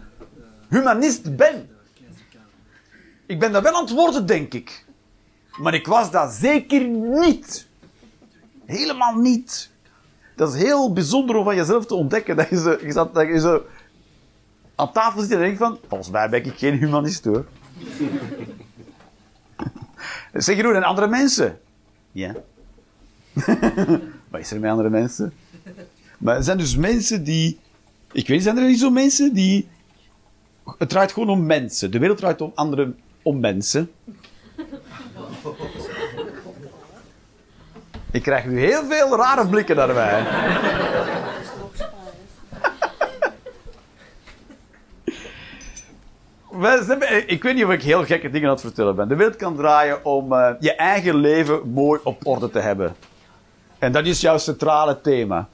humanist 0.70 1.36
ben. 1.36 1.70
Ik 3.26 3.39
ben 3.39 3.52
dat 3.52 3.63
wel 3.63 3.74
aan 3.74 3.84
het 3.84 3.94
worden, 3.94 4.26
denk 4.26 4.54
ik. 4.54 4.86
Maar 5.58 5.74
ik 5.74 5.88
was 5.88 6.12
dat 6.12 6.32
zeker 6.32 6.88
niet. 6.88 7.68
Helemaal 8.66 9.16
niet. 9.16 9.70
Dat 10.36 10.54
is 10.54 10.62
heel 10.62 10.94
bijzonder 10.94 11.36
om 11.36 11.44
van 11.44 11.56
jezelf 11.56 11.86
te 11.86 11.96
ontdekken. 11.96 12.36
Dat 12.36 12.50
je 12.50 12.58
zo, 12.58 13.10
dat 13.13 13.28
je 13.28 13.39
zo 13.39 13.62
aan 14.76 14.92
tafel 14.92 15.22
zit 15.22 15.32
en 15.32 15.40
denkt 15.40 15.58
van... 15.58 15.80
Volgens 15.88 16.10
mij 16.10 16.30
ben 16.30 16.46
ik 16.46 16.58
geen 16.58 16.78
humanist, 16.78 17.26
hoor. 17.26 17.46
zeg 20.34 20.56
je, 20.56 20.64
en 20.64 20.84
andere 20.84 21.08
mensen? 21.08 21.60
Ja. 22.12 22.36
Wat 24.30 24.40
is 24.40 24.52
er 24.52 24.60
met 24.60 24.72
andere 24.72 24.90
mensen? 24.90 25.34
Maar 26.18 26.36
er 26.36 26.44
zijn 26.44 26.58
dus 26.58 26.76
mensen 26.76 27.24
die. 27.24 27.60
Ik 28.12 28.28
weet, 28.28 28.44
zijn 28.44 28.58
er 28.58 28.68
niet 28.68 28.80
zo 28.80 28.90
mensen 28.90 29.34
die. 29.34 29.68
Het 30.78 30.90
draait 30.90 31.12
gewoon 31.12 31.30
om 31.30 31.46
mensen. 31.46 31.92
De 31.92 32.00
wereld 32.00 32.18
draait 32.18 32.42
om 32.42 32.52
andere. 32.56 32.94
om 33.22 33.40
mensen. 33.40 33.92
Ik 38.12 38.22
krijg 38.22 38.46
nu 38.46 38.60
heel 38.60 38.86
veel 38.86 39.16
rare 39.18 39.48
blikken 39.48 39.76
naar 39.76 39.94
mij. 39.94 40.24
Ik 47.28 47.43
weet 47.43 47.56
niet 47.56 47.65
of 47.65 47.71
ik 47.71 47.82
heel 47.82 48.06
gekke 48.06 48.30
dingen 48.30 48.47
aan 48.47 48.54
het 48.54 48.63
vertellen 48.63 48.95
ben. 48.95 49.08
De 49.08 49.15
wereld 49.15 49.36
kan 49.36 49.56
draaien 49.56 50.06
om 50.06 50.34
uh, 50.34 50.49
je 50.60 50.76
eigen 50.76 51.15
leven 51.15 51.69
mooi 51.69 51.99
op 52.04 52.28
orde 52.28 52.49
te 52.49 52.60
hebben. 52.60 52.95
En 53.80 53.91
dat 53.91 54.06
is 54.06 54.21
jouw 54.21 54.38
centrale 54.38 55.02
thema. 55.02 55.49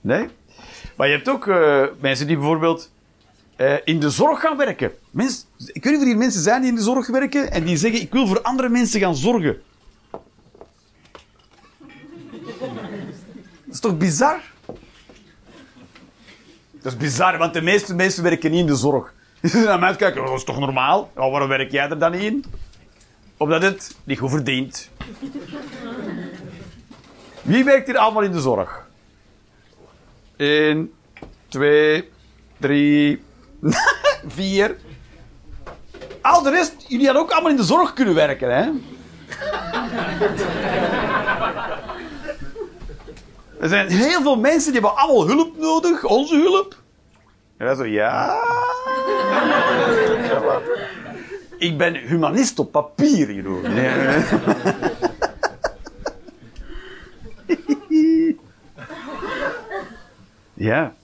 Nee? 0.00 0.28
Maar 0.96 1.08
je 1.08 1.14
hebt 1.14 1.28
ook 1.28 1.46
uh, 1.46 1.84
mensen 2.00 2.26
die 2.26 2.36
bijvoorbeeld 2.36 2.92
in 3.84 4.00
de 4.00 4.10
zorg 4.10 4.40
gaan 4.40 4.56
werken. 4.56 4.92
Mensen, 5.10 5.44
ik 5.58 5.84
weet 5.84 5.92
niet 5.92 6.02
of 6.02 6.08
er 6.08 6.16
mensen 6.16 6.42
zijn 6.42 6.60
die 6.60 6.70
in 6.70 6.76
de 6.76 6.82
zorg 6.82 7.06
werken 7.06 7.50
en 7.50 7.64
die 7.64 7.76
zeggen: 7.76 8.00
Ik 8.00 8.12
wil 8.12 8.26
voor 8.26 8.42
andere 8.42 8.68
mensen 8.68 9.00
gaan 9.00 9.16
zorgen. 9.16 9.62
Dat 13.64 13.74
is 13.74 13.80
toch 13.80 13.96
bizar? 13.96 14.53
Dat 16.84 16.92
is 16.92 16.98
bizar, 16.98 17.38
want 17.38 17.52
de 17.52 17.62
meeste 17.62 17.94
mensen 17.94 18.22
werken 18.22 18.50
niet 18.50 18.60
in 18.60 18.66
de 18.66 18.76
zorg. 18.76 19.12
Die 19.40 19.50
zijn 19.50 19.64
naar 19.64 19.78
mij 19.78 19.96
kijken: 19.96 20.20
oh, 20.20 20.26
Dat 20.26 20.36
is 20.36 20.44
toch 20.44 20.58
normaal? 20.58 21.10
Oh, 21.14 21.30
waarom 21.30 21.48
werk 21.48 21.70
jij 21.70 21.88
er 21.88 21.98
dan 21.98 22.10
niet 22.10 22.22
in? 22.22 22.44
Omdat 23.36 23.62
het 23.62 23.96
niet 24.04 24.18
goed 24.18 24.30
verdient. 24.30 24.90
Wie 27.42 27.64
werkt 27.64 27.86
hier 27.86 27.96
allemaal 27.96 28.22
in 28.22 28.32
de 28.32 28.40
zorg? 28.40 28.86
1, 30.36 30.92
2, 31.48 32.10
3, 32.58 33.22
4. 34.26 34.76
Al 36.20 36.42
de 36.42 36.50
rest, 36.50 36.74
jullie 36.88 37.04
hadden 37.04 37.22
ook 37.22 37.30
allemaal 37.30 37.50
in 37.50 37.56
de 37.56 37.64
zorg 37.64 37.92
kunnen 37.92 38.14
werken, 38.14 38.56
hè? 38.56 38.70
Er 43.64 43.70
zijn 43.70 43.88
heel 43.88 44.22
veel 44.22 44.36
mensen 44.38 44.72
die 44.72 44.80
hebben 44.80 45.00
allemaal 45.00 45.26
hulp 45.26 45.58
nodig, 45.58 46.04
onze 46.04 46.36
hulp. 46.36 46.76
En 47.56 47.66
dan 47.66 47.76
zo, 47.76 47.84
ja. 47.84 48.42
Ik 51.58 51.78
ben 51.78 51.94
humanist 51.94 52.58
op 52.58 52.72
papier, 52.72 53.32
Jeroen. 53.32 53.62
Nee. 53.62 54.16
Ja. 60.54 60.94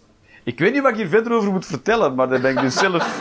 Ik 0.42 0.58
weet 0.58 0.72
niet 0.72 0.82
wat 0.82 0.90
ik 0.90 0.96
hier 0.96 1.08
verder 1.08 1.32
over 1.32 1.52
moet 1.52 1.66
vertellen, 1.66 2.14
maar 2.14 2.28
daar 2.28 2.40
ben 2.40 2.50
ik 2.50 2.60
dus 2.60 2.74
zelf... 2.74 3.20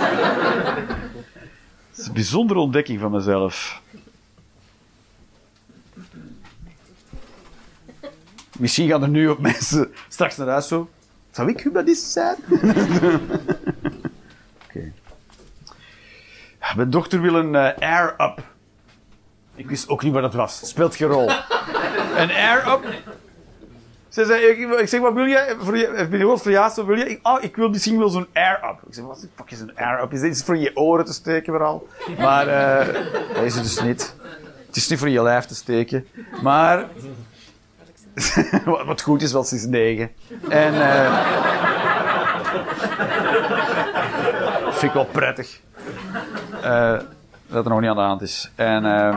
Het 1.89 1.97
is 1.97 2.08
een 2.08 2.13
bijzondere 2.13 2.60
ontdekking 2.60 2.99
van 2.99 3.12
mezelf. 3.12 3.82
Misschien 8.60 8.89
gaan 8.89 9.02
er 9.02 9.10
nu 9.10 9.30
ook 9.30 9.39
mensen 9.39 9.93
straks 10.08 10.38
naar 10.38 10.48
huis 10.48 10.67
zo... 10.67 10.89
Zou 11.32 11.50
ik 11.50 11.60
humanist 11.60 12.12
zijn? 12.12 12.36
Oké. 14.65 14.91
Mijn 16.76 16.89
dochter 16.89 17.22
wil 17.22 17.36
een 17.36 17.54
uh, 17.54 17.78
air-up. 17.78 18.43
Ik 19.56 19.69
wist 19.69 19.89
ook 19.89 20.04
niet 20.04 20.13
wat 20.13 20.22
dat 20.22 20.34
was. 20.34 20.69
Speelt 20.69 20.95
geen 20.95 21.08
rol. 21.08 21.30
een 22.22 22.32
air-up 22.32 22.86
ze 24.10 24.26
zei, 24.26 24.45
ik, 24.45 24.80
ik 24.80 24.88
zeg, 24.88 25.00
wat 25.00 25.13
wil 25.13 25.26
je? 25.26 25.56
Voor 25.60 25.78
je, 25.78 25.91
heb 25.95 26.12
je 26.12 26.17
gehoord 26.17 26.41
voor 26.41 26.52
ja, 26.52 26.72
wil 26.86 26.98
je? 26.98 27.10
Ik, 27.10 27.19
oh, 27.28 27.43
ik 27.43 27.56
wil 27.56 27.69
misschien 27.69 27.98
wel 27.98 28.10
zo'n 28.10 28.28
air-up. 28.34 28.80
Ik 28.88 28.93
zeg, 28.93 29.06
wat 29.06 29.22
de 29.22 29.28
fuck 29.36 29.52
is 29.52 29.60
een 29.60 29.76
air-up? 29.76 30.13
Is 30.13 30.22
dit 30.22 30.43
voor 30.43 30.58
je 30.58 30.76
oren 30.76 31.06
te 31.06 31.13
steken 31.13 31.54
vooral? 31.54 31.88
Maar, 32.17 32.48
uh, 32.48 32.93
dat 33.34 33.43
is 33.43 33.56
het 33.56 33.63
dus 33.63 33.82
niet. 33.82 34.15
Het 34.67 34.76
is 34.76 34.88
niet 34.88 35.00
voor 35.00 35.10
je 35.10 35.22
lijf 35.22 35.45
te 35.45 35.56
steken. 35.56 36.08
Maar, 36.41 36.88
wat 38.86 39.01
goed 39.01 39.21
is, 39.21 39.32
wel 39.32 39.43
sinds 39.43 39.65
negen. 39.65 40.12
En, 40.49 40.73
uh, 40.73 41.27
vind 44.69 44.82
ik 44.82 44.93
wel 44.93 45.05
prettig. 45.05 45.60
Uh, 46.63 46.99
dat 47.47 47.65
er 47.65 47.71
nog 47.71 47.79
niet 47.79 47.89
aan 47.89 47.95
de 47.95 48.01
hand 48.01 48.21
is. 48.21 48.51
En, 48.55 48.86
uh, 48.86 49.15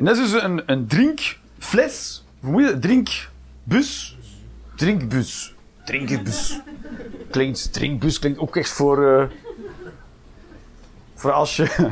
En 0.00 0.04
dat 0.04 0.16
is 0.16 0.30
dus 0.30 0.42
een, 0.42 0.62
een 0.66 0.86
drinkfles. 0.86 2.24
Hoe 2.40 2.50
moet 2.50 2.62
je 2.64 2.70
dat? 2.70 2.82
Drinkbus. 2.82 4.16
Drinkbus. 4.76 5.54
drinkbus. 5.84 6.60
Klinkt, 7.30 7.72
drinkbus 7.72 8.18
klinkt 8.18 8.38
ook 8.38 8.56
echt 8.56 8.70
voor... 8.70 9.20
eh, 9.20 9.26
voor 11.14 11.32
als 11.32 11.56
je 11.56 11.90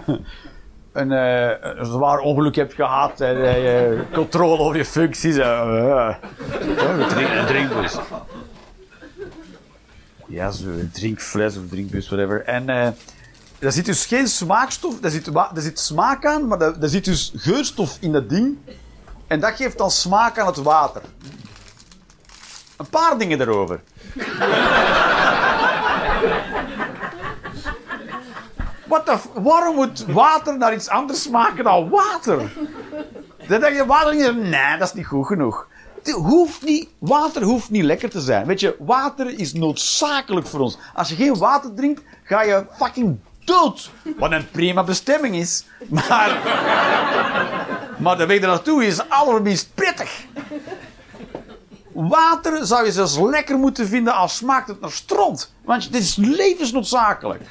een, 0.93 1.13
eh, 1.13 1.77
een 1.79 1.87
zwaar 1.87 2.19
ongeluk 2.19 2.55
hebt 2.55 2.75
gehad 2.75 3.21
en 3.21 3.45
eh, 3.45 3.63
je 3.63 4.03
controle 4.13 4.59
over 4.59 4.77
je 4.77 4.85
functies. 4.85 5.37
eh, 5.37 5.61
eh, 5.61 6.15
een, 6.61 7.07
drink, 7.09 7.29
een 7.29 7.47
drinkbus. 7.47 7.97
Ja, 10.27 10.51
zo 10.51 10.65
een 10.69 10.91
drinkfles 10.93 11.57
of 11.57 11.63
drinkbus, 11.71 12.09
whatever. 12.09 12.45
En 12.45 12.69
er 13.59 13.73
zit 13.73 13.85
dus 13.85 14.07
geen 14.07 14.27
smaakstof, 14.27 14.95
er 15.05 15.11
zit, 15.11 15.27
er 15.27 15.51
zit 15.63 15.79
smaak 15.79 16.27
aan, 16.27 16.47
maar 16.49 16.61
er, 16.61 16.77
er 16.83 16.89
zit 16.89 17.05
dus 17.05 17.33
geurstof 17.37 17.97
in 18.01 18.13
dat 18.13 18.29
ding. 18.29 18.57
En 19.27 19.41
dat 19.41 19.53
geeft 19.57 19.79
dan 19.79 19.91
smaak 19.91 20.39
aan 20.39 20.47
het 20.47 20.57
water. 20.57 21.03
Een 22.77 22.89
paar 22.89 23.19
dingen 23.19 23.41
erover. 23.41 23.81
What 28.89 29.29
waarom 29.35 29.75
moet 29.75 30.05
water 30.07 30.59
naar 30.59 30.75
iets 30.75 30.89
anders 30.89 31.23
smaken 31.23 31.65
dan 31.65 31.89
water? 31.89 32.53
Dan 33.49 33.61
denk 33.61 33.77
je, 33.77 33.87
water 33.87 34.35
nee, 34.35 34.79
dat 34.79 34.89
is 34.89 34.95
niet 34.95 35.07
goed 35.07 35.27
genoeg. 35.27 35.67
Hoeft 36.15 36.63
niet, 36.63 36.89
water 36.99 37.43
hoeft 37.43 37.71
niet 37.71 37.85
lekker 37.85 38.11
te 38.11 38.21
zijn. 38.21 38.47
Weet 38.47 38.61
je, 38.61 38.77
water 38.79 39.39
is 39.39 39.53
noodzakelijk 39.53 40.47
voor 40.47 40.61
ons. 40.61 40.79
Als 40.95 41.09
je 41.09 41.15
geen 41.15 41.39
water 41.39 41.75
drinkt, 41.75 42.03
ga 42.25 42.43
je 42.43 42.67
fucking 42.77 43.19
dood. 43.45 43.91
Wat 44.19 44.33
een 44.33 44.51
prima 44.51 44.85
bestemming 44.85 45.37
is. 45.37 45.65
Maar, 45.89 46.39
maar 47.99 48.17
de 48.17 48.27
weg 48.27 48.41
naartoe 48.41 48.87
is 48.87 49.09
allerminst 49.09 49.75
prettig. 49.75 50.25
Water 51.93 52.67
zou 52.67 52.85
je 52.85 52.93
zelfs 52.93 53.19
lekker 53.19 53.59
moeten 53.59 53.87
vinden 53.87 54.15
als 54.15 54.37
smaakt 54.37 54.69
het 54.69 54.81
naar 54.81 54.91
stront. 54.91 55.53
Want 55.65 55.93
dit 55.93 56.03
is 56.03 56.17
levensnoodzakelijk. 56.17 57.43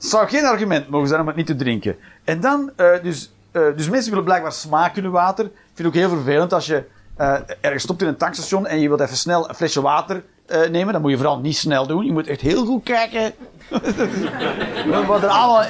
Het 0.00 0.08
zou 0.08 0.28
geen 0.28 0.44
argument 0.44 0.88
mogen 0.88 1.08
zijn 1.08 1.20
om 1.20 1.26
het 1.26 1.36
niet 1.36 1.46
te 1.46 1.56
drinken. 1.56 1.96
En 2.24 2.40
dan, 2.40 2.70
eh, 2.76 2.86
dus, 3.02 3.32
eh, 3.52 3.62
dus 3.76 3.88
mensen 3.88 4.10
willen 4.10 4.24
blijkbaar 4.24 4.52
smaak 4.52 4.94
hun 4.94 5.10
water. 5.10 5.44
Ik 5.44 5.52
vind 5.74 5.78
het 5.78 5.86
ook 5.86 5.94
heel 5.94 6.08
vervelend 6.08 6.52
als 6.52 6.66
je 6.66 6.84
eh, 7.16 7.34
ergens 7.60 7.82
stopt 7.82 8.02
in 8.02 8.08
een 8.08 8.16
tankstation 8.16 8.66
en 8.66 8.80
je 8.80 8.88
wilt 8.88 9.00
even 9.00 9.16
snel 9.16 9.48
een 9.48 9.54
flesje 9.54 9.80
water 9.80 10.22
nemen. 10.70 10.92
Dan 10.92 11.02
moet 11.02 11.10
je 11.10 11.16
vooral 11.16 11.38
niet 11.38 11.56
snel 11.56 11.86
doen. 11.86 12.04
Je 12.04 12.12
moet 12.12 12.26
echt 12.26 12.40
heel 12.40 12.64
goed 12.64 12.82
kijken. 12.82 13.32
Wat 15.06 15.22
er 15.22 15.28
allemaal... 15.28 15.64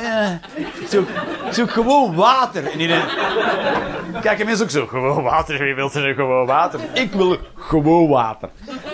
zoek, 1.51 1.71
gewoon 1.71 2.15
water. 2.15 2.71
En 2.71 2.79
mensen 4.47 4.63
ook 4.63 4.71
zo. 4.71 4.87
Gewoon 4.87 5.23
water. 5.23 5.59
Wie 5.59 5.75
wil 5.75 5.93
er 5.93 6.15
gewoon 6.15 6.47
water? 6.47 6.81
Ik 6.93 7.13
wil 7.13 7.37
gewoon 7.55 8.09
water. 8.09 8.49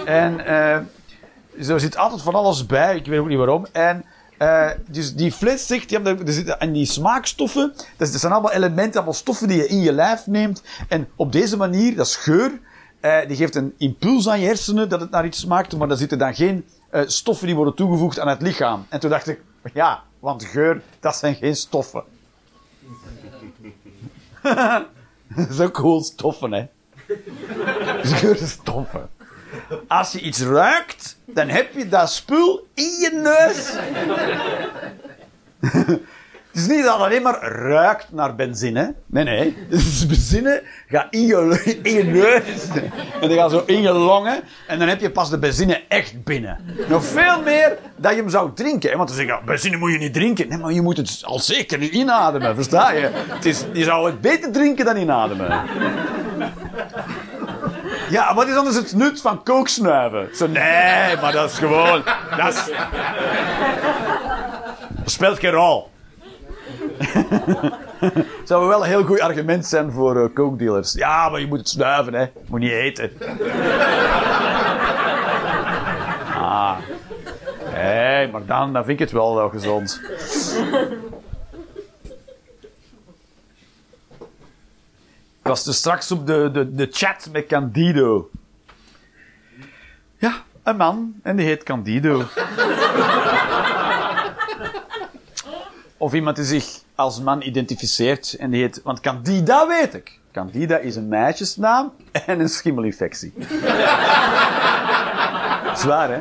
En... 0.04 0.46
er 0.46 1.80
zit 1.80 1.96
altijd 1.96 2.22
van 2.22 2.34
alles 2.34 2.66
bij, 2.66 2.96
ik 2.96 3.06
weet 3.06 3.18
ook 3.18 3.28
niet 3.28 3.38
waarom. 3.38 3.66
En 3.72 4.04
eh, 4.38 4.70
dus 4.88 5.14
die 5.14 5.32
fles 5.32 5.66
zegt, 5.66 5.90
ja, 5.90 6.04
er 6.04 6.32
zitten 6.32 6.60
en 6.60 6.72
die 6.72 6.86
smaakstoffen, 6.86 7.72
dat 7.96 8.08
zijn 8.08 8.32
allemaal 8.32 8.52
elementen, 8.52 8.94
allemaal 8.94 9.14
stoffen 9.14 9.48
die 9.48 9.56
je 9.56 9.66
in 9.66 9.80
je 9.80 9.92
lijf 9.92 10.26
neemt. 10.26 10.62
En 10.88 11.08
op 11.16 11.32
deze 11.32 11.56
manier, 11.56 11.96
dat 11.96 12.06
is 12.06 12.16
geur, 12.16 12.60
eh, 13.00 13.26
die 13.26 13.36
geeft 13.36 13.54
een 13.54 13.74
impuls 13.78 14.28
aan 14.28 14.40
je 14.40 14.46
hersenen 14.46 14.88
dat 14.88 15.00
het 15.00 15.10
naar 15.10 15.24
iets 15.24 15.40
smaakt, 15.40 15.76
maar 15.76 15.90
er 15.90 15.96
zitten 15.96 16.18
dan 16.18 16.34
geen 16.34 16.64
eh, 16.90 17.02
stoffen 17.06 17.46
die 17.46 17.56
worden 17.56 17.74
toegevoegd 17.74 18.18
aan 18.18 18.28
het 18.28 18.42
lichaam. 18.42 18.86
En 18.88 19.00
toen 19.00 19.10
dacht 19.10 19.28
ik, 19.28 19.40
ja, 19.74 20.02
want 20.20 20.44
geur, 20.44 20.82
dat 21.00 21.16
zijn 21.16 21.34
geen 21.34 21.56
stoffen. 21.56 22.04
dat 25.36 25.48
is 25.50 25.60
ook 25.60 25.76
gewoon 25.76 26.02
stoffen, 26.02 26.52
hè. 26.52 26.66
Geurstoffen. 28.16 29.08
Als 29.88 30.12
je 30.12 30.20
iets 30.20 30.42
ruikt, 30.42 31.18
dan 31.24 31.48
heb 31.48 31.74
je 31.74 31.88
dat 31.88 32.10
spul 32.10 32.66
in 32.74 32.98
je 33.00 33.10
neus. 33.22 33.72
Het 36.56 36.64
is 36.64 36.70
niet 36.70 36.84
dat 36.84 36.92
het 36.92 37.02
alleen 37.02 37.22
maar 37.22 37.42
ruikt 37.52 38.12
naar 38.12 38.34
benzine. 38.34 38.94
Nee, 39.06 39.24
nee. 39.24 39.56
Dus 39.68 40.06
benzine 40.06 40.62
gaat 40.88 41.06
in 41.10 41.26
je, 41.26 41.60
in 41.82 41.92
je 41.92 42.04
neus. 42.04 42.68
En 43.20 43.28
dan 43.28 43.38
gaat 43.38 43.50
zo 43.50 43.62
in 43.66 43.82
je 43.82 43.92
longen. 43.92 44.40
En 44.66 44.78
dan 44.78 44.88
heb 44.88 45.00
je 45.00 45.10
pas 45.10 45.30
de 45.30 45.38
benzine 45.38 45.82
echt 45.88 46.24
binnen. 46.24 46.58
Nog 46.88 47.04
veel 47.04 47.42
meer 47.42 47.78
dat 47.96 48.12
je 48.12 48.18
hem 48.18 48.28
zou 48.28 48.50
drinken. 48.54 48.96
Want 48.96 49.08
dan 49.08 49.16
zeg 49.16 49.26
je, 49.26 49.32
ja, 49.32 49.42
benzine 49.44 49.76
moet 49.76 49.92
je 49.92 49.98
niet 49.98 50.12
drinken. 50.12 50.48
Nee, 50.48 50.58
maar 50.58 50.72
je 50.72 50.82
moet 50.82 50.96
het 50.96 51.20
al 51.24 51.38
zeker 51.38 51.78
niet 51.78 51.92
inademen. 51.92 52.54
Versta 52.54 52.90
je? 52.92 53.10
Het 53.12 53.44
is, 53.44 53.64
je 53.72 53.84
zou 53.84 54.06
het 54.06 54.20
beter 54.20 54.52
drinken 54.52 54.84
dan 54.84 54.96
inademen. 54.96 55.62
Ja, 58.08 58.34
wat 58.34 58.48
is 58.48 58.56
anders 58.56 58.76
het 58.76 58.94
nut 58.94 59.20
van 59.20 59.42
kooksnuiven? 59.42 60.28
Zo, 60.36 60.46
nee, 60.46 61.16
maar 61.20 61.32
dat 61.32 61.50
is 61.50 61.58
gewoon... 61.58 62.02
Dat, 62.36 62.52
is, 62.52 62.70
speelt 65.04 65.38
geen 65.38 65.50
rol. 65.50 65.90
Zou 68.44 68.68
wel 68.68 68.82
een 68.82 68.88
heel 68.88 69.04
goed 69.04 69.20
argument 69.20 69.66
zijn 69.66 69.92
voor 69.92 70.22
eh 70.22 70.34
kookdealers. 70.34 70.92
Ja, 70.92 71.28
maar 71.28 71.40
je 71.40 71.46
moet 71.46 71.58
het 71.58 71.68
snuiven, 71.68 72.14
hè. 72.14 72.20
Je 72.20 72.30
moet 72.46 72.60
niet 72.60 72.72
eten. 72.72 73.10
ah. 76.34 76.76
Nee, 77.72 78.28
maar 78.28 78.46
dan, 78.46 78.72
dan 78.72 78.84
vind 78.84 79.00
ik 79.00 79.04
het 79.06 79.12
wel 79.12 79.34
wel 79.34 79.48
gezond. 79.48 80.00
Was 85.46 85.64
dus 85.64 85.76
straks 85.76 86.10
op 86.10 86.26
de, 86.26 86.50
de, 86.52 86.74
de 86.74 86.88
chat 86.90 87.28
met 87.32 87.46
Candido. 87.46 88.30
Ja, 90.18 90.42
een 90.62 90.76
man. 90.76 91.14
En 91.22 91.36
die 91.36 91.46
heet 91.46 91.62
Candido. 91.62 92.24
of 95.96 96.14
iemand 96.14 96.36
die 96.36 96.44
zich 96.44 96.80
als 96.94 97.20
man 97.20 97.42
identificeert. 97.42 98.34
En 98.38 98.50
die 98.50 98.60
heet... 98.60 98.80
Want 98.84 99.00
Candida 99.00 99.66
weet 99.66 99.94
ik. 99.94 100.18
Candida 100.32 100.76
is 100.78 100.96
een 100.96 101.08
meisjesnaam 101.08 101.92
en 102.26 102.40
een 102.40 102.48
schimmelinfectie. 102.48 103.32
Zwaar, 105.74 106.10
hè? 106.10 106.20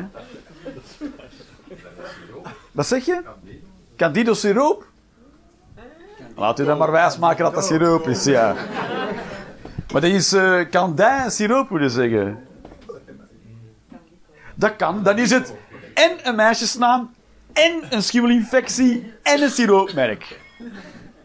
Wat 2.72 2.86
zeg 2.86 3.04
je? 3.04 3.22
Candido 3.96 4.34
siroop? 4.34 4.86
Laat 6.36 6.60
u 6.60 6.64
dan 6.64 6.78
maar 6.78 6.90
wijsmaken 6.90 7.44
dat 7.44 7.54
dat 7.54 7.64
siroop 7.64 8.08
is, 8.08 8.24
ja. 8.24 8.54
Maar 9.92 10.00
dat 10.00 10.10
is 10.10 10.32
uh, 10.32 11.28
siroop, 11.28 11.70
moet 11.70 11.80
je 11.80 11.88
zeggen. 11.88 12.46
Dat 14.54 14.76
kan. 14.76 15.02
Dan 15.02 15.18
is 15.18 15.30
het 15.30 15.54
en 15.94 16.28
een 16.28 16.34
meisjesnaam, 16.34 17.10
en 17.52 17.82
een 17.90 18.02
schimmelinfectie, 18.02 19.12
en 19.22 19.42
een 19.42 19.50
siroopmerk. 19.50 20.40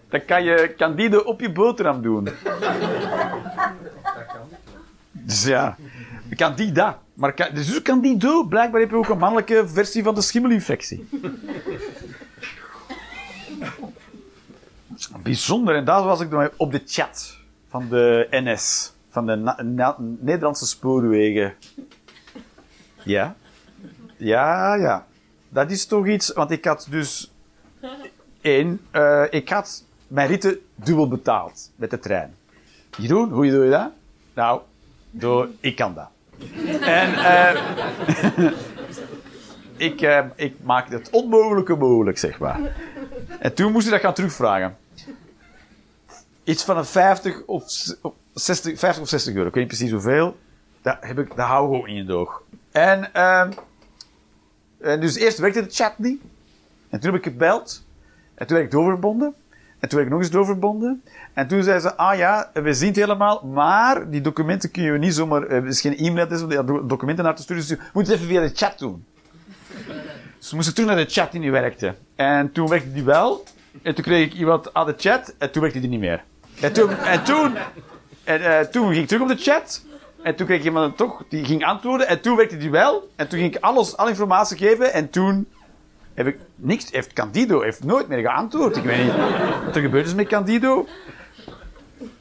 Dan 0.09 0.25
kan 0.25 0.43
je 0.43 0.73
candide 0.77 1.25
op 1.25 1.39
je 1.39 1.51
boterham 1.51 2.01
doen. 2.01 2.29
Dus 5.11 5.43
ja, 5.43 5.77
candida. 6.35 6.99
Maar 7.13 7.33
ca- 7.33 7.49
dus 7.49 7.69
is 7.71 7.81
candido. 7.81 8.43
Blijkbaar 8.43 8.81
heb 8.81 8.89
je 8.89 8.95
ook 8.95 9.09
een 9.09 9.17
mannelijke 9.17 9.67
versie 9.67 10.03
van 10.03 10.15
de 10.15 10.21
schimmelinfectie. 10.21 11.09
Bijzonder. 15.23 15.75
En 15.75 15.85
daar 15.85 16.03
was 16.03 16.21
ik 16.21 16.51
op 16.57 16.71
de 16.71 16.81
chat 16.85 17.37
van 17.71 17.87
de 17.89 18.27
NS. 18.31 18.93
Van 19.09 19.25
de 19.25 19.53
Nederlandse 20.19 20.65
spoorwegen. 20.65 21.53
Ja. 23.03 23.35
Ja, 24.17 24.75
ja. 24.75 25.05
Dat 25.49 25.71
is 25.71 25.85
toch 25.85 26.07
iets... 26.07 26.33
Want 26.33 26.51
ik 26.51 26.65
had 26.65 26.87
dus... 26.89 27.31
één, 28.41 28.79
eh, 28.91 29.23
ik 29.29 29.49
had 29.49 29.83
mijn 30.07 30.27
ritten 30.27 30.59
dubbel 30.75 31.07
betaald 31.07 31.71
met 31.75 31.89
de 31.89 31.99
trein. 31.99 32.35
Jeroen, 32.97 33.29
hoe 33.29 33.49
doe 33.49 33.63
je 33.63 33.71
dat? 33.71 33.89
Nou, 34.33 34.61
door... 35.11 35.49
Ik 35.59 35.75
kan 35.75 35.93
dat. 35.93 36.09
En... 36.81 37.13
eh 37.13 37.55
ik, 39.87 40.01
eh, 40.01 40.25
ik 40.35 40.55
maak 40.63 40.89
het 40.89 41.09
onmogelijke 41.09 41.75
mogelijk, 41.75 42.17
zeg 42.17 42.39
maar. 42.39 42.59
En 43.39 43.53
toen 43.53 43.71
moest 43.71 43.85
ik 43.85 43.91
dat 43.91 44.01
gaan 44.01 44.13
terugvragen. 44.13 44.77
Iets 46.51 46.63
van 46.63 46.77
een 46.77 46.85
50 46.85 47.41
of, 47.45 47.63
s- 47.69 47.95
of 48.01 48.13
60, 48.33 48.79
50 48.79 49.03
of 49.03 49.09
60 49.09 49.33
euro. 49.33 49.47
Ik 49.47 49.53
weet 49.53 49.63
niet 49.63 49.73
precies 49.77 49.91
hoeveel. 49.93 50.37
Dat, 50.81 50.97
heb 50.99 51.19
ik, 51.19 51.27
dat 51.35 51.45
hou 51.47 51.67
ik 51.75 51.81
ook 51.81 51.87
in 51.87 52.05
de 52.05 52.13
oog. 52.13 52.41
En, 52.71 53.13
ehm, 53.13 53.51
en 54.81 54.99
dus 54.99 55.15
eerst 55.15 55.37
werkte 55.37 55.61
de 55.65 55.69
chat 55.73 55.93
niet. 55.97 56.21
En 56.89 56.99
toen 56.99 57.11
heb 57.13 57.19
ik 57.25 57.31
gebeld. 57.31 57.83
En 58.35 58.47
toen 58.47 58.55
werd 58.55 58.67
ik 58.69 58.71
doorverbonden. 58.71 59.33
En 59.79 59.89
toen 59.89 59.97
werd 59.97 60.05
ik 60.05 60.09
nog 60.09 60.19
eens 60.19 60.29
doorverbonden. 60.31 61.03
En 61.33 61.47
toen 61.47 61.63
zei 61.63 61.79
ze, 61.79 61.95
ah 61.95 62.17
ja, 62.17 62.49
we 62.53 62.73
zien 62.73 62.87
het 62.87 62.95
helemaal, 62.97 63.45
maar 63.45 64.09
die 64.09 64.21
documenten 64.21 64.71
kun 64.71 64.83
je 64.83 64.91
niet 64.97 65.13
zomaar... 65.13 65.43
eh, 65.43 65.57
Er 65.57 65.67
is 65.67 65.81
geen 65.81 65.97
e-mailadres 65.97 66.41
om 66.41 66.49
die 66.49 66.63
do- 66.63 66.85
documenten 66.85 67.23
naar 67.23 67.35
te 67.35 67.41
sturen, 67.41 67.61
dus 67.67 67.71
je 67.77 67.83
moet 67.93 68.07
het 68.07 68.15
even 68.15 68.27
via 68.27 68.41
de 68.41 68.51
chat 68.55 68.79
doen. 68.79 69.05
Dus 70.37 70.47
toen 70.49 70.57
moest 70.57 70.69
ik 70.69 70.75
terug 70.75 70.89
naar 70.89 70.99
de 71.05 71.11
chat 71.11 71.31
die 71.31 71.39
niet 71.41 71.51
werkte. 71.51 71.95
En 72.15 72.51
toen 72.51 72.67
werkte 72.67 72.91
die 72.93 73.03
wel. 73.03 73.43
En 73.81 73.95
toen 73.95 74.03
kreeg 74.03 74.25
ik 74.25 74.33
iemand 74.33 74.73
aan 74.73 74.85
de 74.85 74.93
chat. 74.97 75.33
En 75.37 75.51
toen 75.51 75.61
werkte 75.61 75.79
die 75.79 75.89
niet 75.89 75.99
meer. 75.99 76.23
En 76.61 76.73
toen... 76.73 76.97
En 76.97 77.23
toen, 77.23 77.57
en, 78.23 78.41
eh, 78.41 78.59
toen 78.59 78.87
ging 78.87 79.01
ik 79.01 79.07
terug 79.07 79.21
op 79.21 79.27
de 79.27 79.37
chat. 79.37 79.83
En 80.21 80.35
toen 80.35 80.45
kreeg 80.45 80.63
iemand 80.63 80.97
toch, 80.97 81.23
die 81.29 81.45
ging 81.45 81.65
antwoorden. 81.65 82.07
En 82.07 82.21
toen 82.21 82.35
werkte 82.35 82.57
die 82.57 82.71
wel. 82.71 83.09
En 83.15 83.27
toen 83.27 83.39
ging 83.39 83.55
ik 83.55 83.63
alles, 83.63 83.97
alle 83.97 84.09
informatie 84.09 84.57
geven. 84.57 84.93
En 84.93 85.09
toen 85.09 85.47
heb 86.13 86.27
ik 86.27 86.37
niks. 86.55 86.91
Heeft 86.91 87.13
Candido 87.13 87.61
heeft 87.61 87.83
nooit 87.83 88.07
meer 88.07 88.19
geantwoord. 88.19 88.77
Ik 88.77 88.83
weet 88.83 89.03
niet 89.03 89.13
wat 89.65 89.75
er 89.75 89.81
gebeurd 89.81 90.05
is 90.05 90.13
met 90.13 90.27
Candido. 90.27 90.87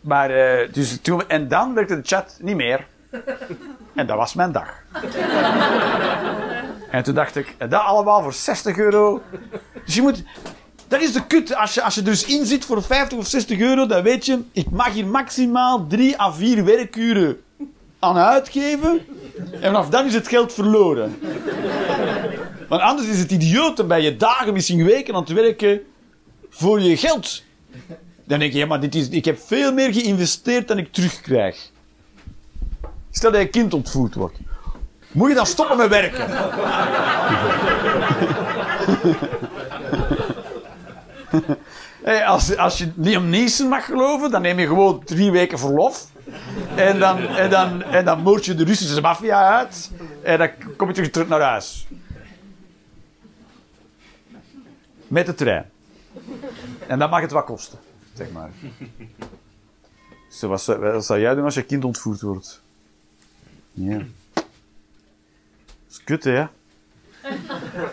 Maar, 0.00 0.30
uh, 0.30 0.72
dus 0.72 1.00
toen, 1.00 1.28
en 1.28 1.48
dan 1.48 1.74
werkte 1.74 1.94
de 1.94 2.06
chat 2.06 2.38
niet 2.40 2.56
meer. 2.56 2.86
En 3.94 4.06
dat 4.06 4.16
was 4.16 4.34
mijn 4.34 4.52
dag. 4.52 4.82
en 6.90 7.02
toen 7.02 7.14
dacht 7.14 7.36
ik, 7.36 7.54
dat 7.58 7.72
allemaal 7.72 8.22
voor 8.22 8.32
60 8.32 8.78
euro. 8.78 9.22
Dus 9.84 9.94
je 9.94 10.02
moet, 10.02 10.24
dat 10.90 11.00
is 11.00 11.12
de 11.12 11.26
kut. 11.26 11.54
Als 11.54 11.74
je, 11.74 11.82
als 11.82 11.94
je 11.94 12.02
dus 12.02 12.24
inzit 12.24 12.64
voor 12.64 12.82
50 12.82 13.18
of 13.18 13.26
60 13.26 13.58
euro, 13.58 13.86
dan 13.86 14.02
weet 14.02 14.26
je, 14.26 14.38
ik 14.52 14.70
mag 14.70 14.92
hier 14.92 15.06
maximaal 15.06 15.86
3 15.86 16.20
à 16.20 16.32
4 16.32 16.64
werkuren 16.64 17.40
aan 17.98 18.16
uitgeven. 18.16 19.00
En 19.52 19.60
vanaf 19.60 19.88
dan 19.88 20.06
is 20.06 20.14
het 20.14 20.28
geld 20.28 20.52
verloren. 20.52 21.18
Want 22.68 22.82
anders 22.82 23.08
is 23.08 23.18
het 23.18 23.30
idioot, 23.30 23.76
dan 23.76 23.86
ben 23.86 24.02
je 24.02 24.16
dagen, 24.16 24.52
misschien 24.52 24.84
weken 24.84 25.14
aan 25.14 25.20
het 25.20 25.32
werken 25.32 25.80
voor 26.50 26.80
je 26.80 26.96
geld. 26.96 27.42
Dan 28.26 28.38
denk 28.38 28.52
je, 28.52 28.58
ja, 28.58 28.66
maar 28.66 28.80
dit 28.80 28.94
is, 28.94 29.08
ik 29.08 29.24
heb 29.24 29.38
veel 29.46 29.72
meer 29.72 29.92
geïnvesteerd 29.92 30.68
dan 30.68 30.78
ik 30.78 30.92
terugkrijg. 30.92 31.70
Stel 33.10 33.30
dat 33.30 33.40
je 33.40 33.48
kind 33.48 33.74
ontvoerd 33.74 34.14
wordt. 34.14 34.36
Moet 35.12 35.28
je 35.28 35.34
dan 35.34 35.46
stoppen 35.46 35.76
met 35.76 35.88
werken? 35.88 36.28
hey, 42.04 42.26
als, 42.26 42.56
als 42.56 42.78
je 42.78 42.92
Liam 42.96 43.28
Neeson 43.28 43.68
mag 43.68 43.84
geloven, 43.84 44.30
dan 44.30 44.42
neem 44.42 44.58
je 44.58 44.66
gewoon 44.66 45.04
drie 45.04 45.30
weken 45.30 45.58
verlof. 45.58 46.06
En 46.76 46.98
dan, 46.98 47.18
en 47.18 47.50
dan, 47.50 47.82
en 47.82 48.04
dan 48.04 48.22
moord 48.22 48.44
je 48.44 48.54
de 48.54 48.64
Russische 48.64 49.00
maffia 49.00 49.56
uit. 49.56 49.90
En 50.22 50.38
dan 50.38 50.50
kom 50.76 50.88
je 50.88 50.94
terug, 50.94 51.10
terug 51.10 51.28
naar 51.28 51.40
huis. 51.40 51.86
Met 55.06 55.26
de 55.26 55.34
trein. 55.34 55.70
En 56.86 56.98
dan 56.98 57.10
mag 57.10 57.20
het 57.20 57.30
wat 57.30 57.44
kosten, 57.44 57.78
zeg 58.12 58.30
maar. 58.30 58.50
Wat, 60.40 60.62
zou, 61.04 61.20
jij 61.20 61.34
doen 61.34 61.44
als 61.44 61.54
je 61.54 61.62
kind 61.62 61.84
ontvoerd 61.84 62.20
wordt? 62.20 62.60
Ja. 63.72 63.98
Dat 64.32 64.44
is 65.90 66.04
kut, 66.04 66.24
hè? 66.24 66.44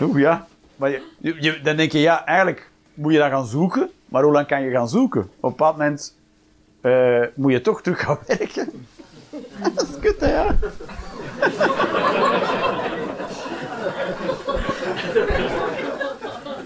Oeh, 0.02 0.20
ja. 0.20 0.48
Maar 0.76 0.90
je, 1.20 1.60
dan 1.64 1.76
denk 1.76 1.92
je, 1.92 2.00
ja, 2.00 2.26
eigenlijk 2.26 2.70
moet 2.98 3.12
je 3.14 3.18
dan 3.18 3.30
gaan 3.30 3.46
zoeken. 3.46 3.90
Maar 4.06 4.24
hoe 4.24 4.32
lang 4.32 4.48
kan 4.48 4.62
je 4.62 4.72
gaan 4.72 4.90
zoeken? 4.90 5.22
Op 5.22 5.30
een 5.44 5.50
bepaald 5.50 5.78
moment 5.78 6.16
uh, 6.82 7.24
moet 7.36 7.52
je 7.52 7.62
toch 7.62 7.82
terug 7.82 8.00
gaan 8.00 8.20
werken. 8.28 8.88
Dat 9.76 9.88
is 9.90 10.00
kut, 10.00 10.20
hè, 10.20 10.34
ja? 10.34 10.56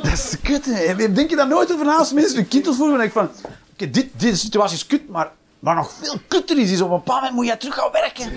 Dat 0.02 0.12
is 0.12 0.38
kut? 0.44 0.65
Denk 1.15 1.30
je 1.30 1.36
daar 1.36 1.48
nooit 1.48 1.74
over 1.74 1.86
na 1.86 1.98
als 1.98 2.13
mensen 2.13 2.39
een 2.39 2.48
kind 2.48 2.67
ontvoeren? 2.67 2.98
Dan 2.98 3.08
denk 3.08 3.28
ik 3.28 3.32
van, 3.41 3.52
oké, 3.74 3.89
dit, 3.89 4.10
deze 4.20 4.38
situatie 4.38 4.76
is 4.76 4.86
kut, 4.86 5.10
maar 5.10 5.32
maar 5.62 5.76
nog 5.76 5.91
veel 6.02 6.20
kutter 6.28 6.58
is, 6.58 6.72
is 6.72 6.82
op 6.82 6.89
een 6.89 6.98
bepaald 6.98 7.20
moment 7.20 7.36
moet 7.36 7.48
je 7.48 7.58
terug 7.58 7.76
gaan 7.76 7.91
werken. 7.91 8.32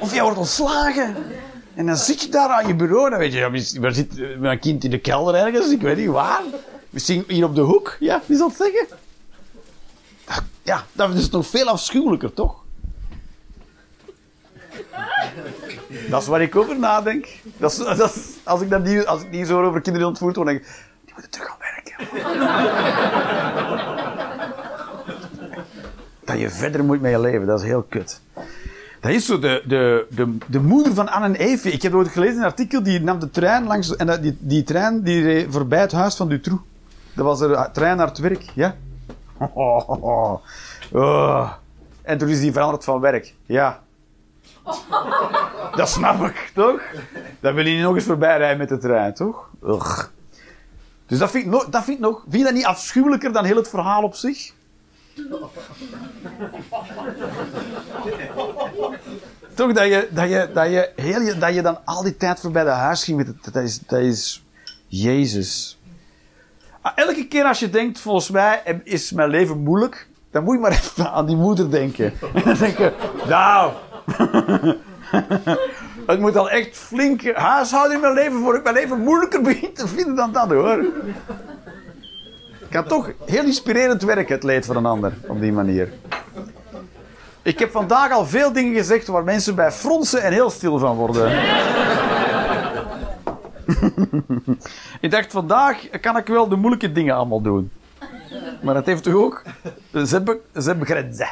Of 0.00 0.12
jij 0.12 0.22
wordt 0.22 0.38
ontslagen. 0.38 1.16
En 1.74 1.86
dan 1.86 1.96
zit 1.96 2.22
je 2.22 2.28
daar 2.28 2.48
aan 2.48 2.66
je 2.66 2.74
bureau. 2.74 3.10
Dan 3.10 3.18
weet 3.18 3.32
je, 3.32 3.80
waar 3.80 3.92
zit 3.92 4.38
mijn 4.40 4.58
kind 4.58 4.84
in 4.84 4.90
de 4.90 4.98
kelder 4.98 5.34
ergens? 5.34 5.70
Ik 5.70 5.80
weet 5.80 5.96
niet 5.96 6.08
waar. 6.08 6.42
Misschien 6.90 7.24
hier 7.28 7.44
op 7.44 7.54
de 7.54 7.60
hoek. 7.60 7.96
Ja, 8.00 8.22
wie 8.26 8.36
zal 8.36 8.48
het 8.48 8.56
zeggen? 8.56 8.86
Ja, 10.62 10.84
dat 10.92 11.14
is 11.14 11.30
nog 11.30 11.46
veel 11.46 11.68
afschuwelijker, 11.68 12.32
toch? 12.34 12.62
Dat 16.08 16.22
is 16.22 16.28
waar 16.28 16.42
ik 16.42 16.56
over 16.56 16.78
nadenk. 16.78 17.28
Dat 17.56 17.96
als, 18.44 18.60
ik 18.60 18.70
dat 18.70 18.84
niet, 18.84 19.06
als 19.06 19.22
ik 19.22 19.30
niet 19.30 19.46
zo 19.46 19.62
over 19.62 19.80
kinderen 19.80 20.08
ontvoerd 20.08 20.36
word, 20.36 20.46
dan 20.46 20.56
denk 20.56 20.66
ik... 20.66 20.82
Die 21.04 21.12
moeten 21.14 21.32
terug 21.32 21.48
gaan 21.48 21.58
werken 21.58 21.72
dat 26.24 26.38
je 26.38 26.50
verder 26.50 26.84
moet 26.84 27.00
met 27.00 27.10
je 27.10 27.20
leven. 27.20 27.46
Dat 27.46 27.60
is 27.60 27.66
heel 27.66 27.82
kut. 27.82 28.20
Dat 29.04 29.12
is 29.12 29.26
zo 29.26 29.38
de, 29.38 29.62
de, 29.66 30.06
de, 30.10 30.36
de 30.46 30.60
moeder 30.60 30.94
van 30.94 31.08
Anne 31.08 31.26
en 31.26 31.34
Eve. 31.34 31.70
Ik 31.70 31.82
heb 31.82 31.94
ooit 31.94 32.08
gelezen 32.08 32.36
een 32.36 32.44
artikel, 32.44 32.82
die 32.82 33.00
nam 33.00 33.18
de 33.18 33.30
trein 33.30 33.66
langs... 33.66 33.96
En 33.96 34.20
die, 34.20 34.36
die 34.40 34.62
trein 34.62 35.02
die 35.02 35.22
reed 35.22 35.46
voorbij 35.50 35.80
het 35.80 35.92
huis 35.92 36.14
van 36.14 36.28
Dutroux. 36.28 36.62
Dat 37.14 37.24
was 37.24 37.38
de 37.38 37.68
trein 37.72 37.96
naar 37.96 38.06
het 38.06 38.18
werk, 38.18 38.42
ja. 38.54 38.76
Oh, 39.38 39.88
oh, 40.04 40.42
oh. 40.92 41.52
En 42.02 42.18
toen 42.18 42.28
is 42.28 42.40
die 42.40 42.52
veranderd 42.52 42.84
van 42.84 43.00
werk. 43.00 43.34
Ja. 43.46 43.82
Dat 45.76 45.88
snap 45.88 46.22
ik, 46.22 46.50
toch? 46.54 46.82
Dan 47.40 47.54
wil 47.54 47.66
je 47.66 47.74
niet 47.74 47.82
nog 47.82 47.94
eens 47.94 48.04
voorbij 48.04 48.38
rijden 48.38 48.58
met 48.58 48.68
de 48.68 48.78
trein, 48.78 49.14
toch? 49.14 49.50
Ugh. 49.64 50.04
Dus 51.06 51.18
dat 51.18 51.30
vind, 51.30 51.44
ik 51.44 51.50
nog, 51.50 51.68
dat 51.68 51.84
vind 51.84 51.96
ik 51.96 52.04
nog... 52.04 52.20
Vind 52.22 52.36
je 52.36 52.44
dat 52.44 52.54
niet 52.54 52.66
afschuwelijker 52.66 53.32
dan 53.32 53.44
heel 53.44 53.56
het 53.56 53.68
verhaal 53.68 54.02
op 54.02 54.14
zich? 54.14 54.53
Toch 59.54 59.72
dat 59.72 59.86
je, 59.86 60.08
dat, 60.10 60.28
je, 60.28 60.48
dat, 60.52 60.70
je 60.70 60.90
heel, 60.96 61.38
dat 61.38 61.54
je 61.54 61.62
dan 61.62 61.78
al 61.84 62.02
die 62.02 62.16
tijd 62.16 62.40
voorbij 62.40 62.64
de 62.64 62.70
huis 62.70 63.04
ging 63.04 63.16
met 63.16 63.26
het, 63.26 63.38
dat 63.86 64.00
is, 64.00 64.42
Jezus. 64.86 65.78
Ah, 66.80 66.92
elke 66.94 67.28
keer 67.28 67.44
als 67.44 67.58
je 67.58 67.70
denkt, 67.70 68.00
volgens 68.00 68.30
mij 68.30 68.80
is 68.84 69.12
mijn 69.12 69.28
leven 69.28 69.58
moeilijk, 69.58 70.08
dan 70.30 70.44
moet 70.44 70.54
je 70.54 70.60
maar 70.60 70.70
even 70.70 71.12
aan 71.12 71.26
die 71.26 71.36
moeder 71.36 71.70
denken. 71.70 72.12
En 72.34 72.42
dan 72.44 72.54
denk 72.54 72.78
je, 72.78 72.92
nou, 73.28 73.72
het 76.06 76.20
moet 76.20 76.36
al 76.36 76.50
echt 76.50 76.76
flink 76.76 77.34
huishouden 77.34 77.94
in 77.94 78.00
mijn 78.00 78.14
leven 78.14 78.40
voor 78.40 78.56
ik 78.56 78.62
mijn 78.62 78.74
leven 78.74 79.00
moeilijker 79.00 79.42
begin 79.42 79.74
te 79.74 79.88
vinden 79.88 80.14
dan 80.14 80.32
dat 80.32 80.50
hoor 80.50 80.84
kan 82.74 82.86
toch 82.86 83.12
heel 83.24 83.44
inspirerend 83.44 84.02
werken, 84.02 84.34
het 84.34 84.42
leed 84.42 84.66
van 84.66 84.76
een 84.76 84.86
ander, 84.86 85.12
op 85.26 85.40
die 85.40 85.52
manier. 85.52 85.92
Ik 87.42 87.58
heb 87.58 87.70
vandaag 87.70 88.12
al 88.12 88.26
veel 88.26 88.52
dingen 88.52 88.74
gezegd 88.74 89.06
waar 89.06 89.24
mensen 89.24 89.54
bij 89.54 89.72
fronsen 89.72 90.22
en 90.22 90.32
heel 90.32 90.50
stil 90.50 90.78
van 90.78 90.96
worden. 90.96 91.32
ik 95.00 95.10
dacht, 95.10 95.32
vandaag 95.32 96.00
kan 96.00 96.16
ik 96.16 96.26
wel 96.26 96.48
de 96.48 96.56
moeilijke 96.56 96.92
dingen 96.92 97.14
allemaal 97.14 97.40
doen. 97.40 97.70
Maar 98.62 98.74
dat 98.74 98.86
heeft 98.86 99.02
toch 99.02 99.14
ook... 99.14 99.42
Ze 99.92 100.40
hebben 100.54 100.86
grenzen. 100.86 101.28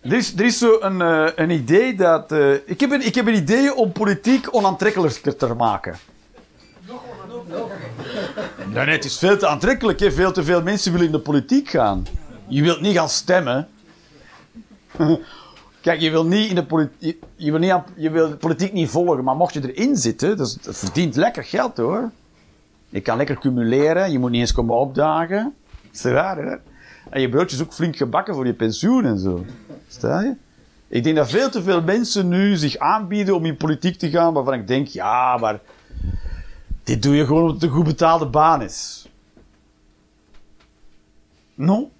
Er 0.00 0.12
is, 0.12 0.34
er 0.34 0.44
is 0.44 0.58
zo 0.58 0.76
een, 0.80 1.00
uh, 1.00 1.28
een 1.34 1.50
idee 1.50 1.94
dat... 1.94 2.32
Uh, 2.32 2.54
ik, 2.66 2.80
heb 2.80 2.90
een, 2.90 3.06
ik 3.06 3.14
heb 3.14 3.28
idee 3.28 3.74
om 3.74 3.92
politiek 3.92 4.54
onaantrekkelijker 4.54 5.36
te 5.36 5.54
maken. 5.54 5.96
Nee, 8.72 8.86
het 8.86 9.04
is 9.04 9.18
veel 9.18 9.36
te 9.36 9.46
aantrekkelijk. 9.46 10.00
Hè? 10.00 10.12
Veel 10.12 10.32
te 10.32 10.44
veel 10.44 10.62
mensen 10.62 10.92
willen 10.92 11.06
in 11.06 11.12
de 11.12 11.18
politiek 11.18 11.68
gaan. 11.68 12.06
Je 12.48 12.62
wilt 12.62 12.80
niet 12.80 12.96
gaan 12.96 13.08
stemmen. 13.08 13.68
Kijk, 15.80 16.00
je 16.00 16.10
wil 16.10 16.24
niet 16.24 16.48
in 16.48 16.54
de 16.54 16.64
politiek, 16.64 17.22
je 17.36 17.50
wil, 17.50 17.60
niet 17.60 17.74
je 17.96 18.10
wil 18.10 18.28
de 18.28 18.36
politiek 18.36 18.72
niet 18.72 18.90
volgen, 18.90 19.24
maar 19.24 19.36
mocht 19.36 19.54
je 19.54 19.72
erin 19.72 19.96
zitten, 19.96 20.36
dat, 20.36 20.58
dat 20.62 20.76
verdient 20.76 21.16
lekker 21.16 21.44
geld 21.44 21.76
hoor. 21.76 22.10
Je 22.88 23.00
kan 23.00 23.16
lekker 23.16 23.38
cumuleren, 23.38 24.12
je 24.12 24.18
moet 24.18 24.30
niet 24.30 24.40
eens 24.40 24.52
komen 24.52 24.76
opdagen. 24.76 25.54
Dat 25.82 25.94
is 25.94 26.02
raar 26.02 26.36
hè? 26.36 26.56
En 27.10 27.20
je 27.20 27.28
broodje 27.28 27.56
is 27.56 27.62
ook 27.62 27.72
flink 27.72 27.96
gebakken 27.96 28.34
voor 28.34 28.46
je 28.46 28.52
pensioen 28.52 29.04
en 29.04 29.18
zo. 29.18 29.44
Stel 29.88 30.20
je? 30.20 30.34
Ik 30.88 31.04
denk 31.04 31.16
dat 31.16 31.30
veel 31.30 31.50
te 31.50 31.62
veel 31.62 31.82
mensen 31.82 32.28
nu 32.28 32.56
zich 32.56 32.78
aanbieden 32.78 33.34
om 33.34 33.44
in 33.44 33.56
politiek 33.56 33.98
te 33.98 34.10
gaan, 34.10 34.32
waarvan 34.32 34.54
ik 34.54 34.66
denk, 34.66 34.86
ja, 34.86 35.36
maar 35.36 35.60
dit 36.84 37.02
doe 37.02 37.14
je 37.14 37.26
gewoon 37.26 37.40
omdat 37.40 37.54
het 37.54 37.70
een 37.70 37.76
goed 37.76 37.84
betaalde 37.84 38.26
baan 38.26 38.62
is. 38.62 39.08
No? 41.54 41.90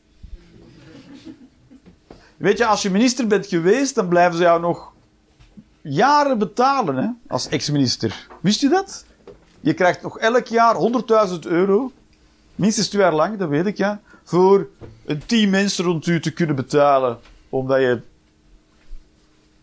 Weet 2.36 2.58
je, 2.58 2.66
als 2.66 2.82
je 2.82 2.90
minister 2.90 3.26
bent 3.26 3.46
geweest, 3.46 3.94
dan 3.94 4.08
blijven 4.08 4.36
ze 4.36 4.42
jou 4.42 4.60
nog 4.60 4.92
jaren 5.80 6.38
betalen 6.38 6.96
hè, 6.96 7.08
als 7.28 7.48
ex-minister. 7.48 8.28
Wist 8.40 8.60
je 8.60 8.68
dat? 8.68 9.04
Je 9.60 9.74
krijgt 9.74 10.02
nog 10.02 10.18
elk 10.18 10.46
jaar 10.46 10.76
100.000 11.30 11.38
euro, 11.40 11.92
minstens 12.54 12.88
twee 12.88 13.02
jaar 13.02 13.14
lang, 13.14 13.38
dat 13.38 13.48
weet 13.48 13.66
ik 13.66 13.76
ja, 13.76 14.00
voor 14.24 14.68
een 15.04 15.26
team 15.26 15.50
mensen 15.50 15.84
rond 15.84 16.06
u 16.06 16.20
te 16.20 16.32
kunnen 16.32 16.56
betalen, 16.56 17.18
omdat 17.48 17.80
je 17.80 18.00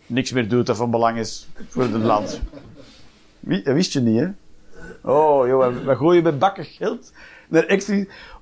niks 0.06 0.32
meer 0.32 0.50
doet 0.50 0.66
dat 0.66 0.78
van 0.78 0.92
belang 0.92 1.18
is 1.18 1.48
voor 1.68 1.84
het 1.84 1.92
land. 1.92 2.42
Dat 3.40 3.74
wist 3.74 3.94
je 3.94 4.00
niet, 4.00 4.20
hè? 4.20 4.28
Oh, 5.02 5.48
joh, 5.48 5.86
we 5.86 5.96
gooien 5.96 6.24
met 6.24 6.40
bakken 6.40 6.66
geld. 6.66 7.12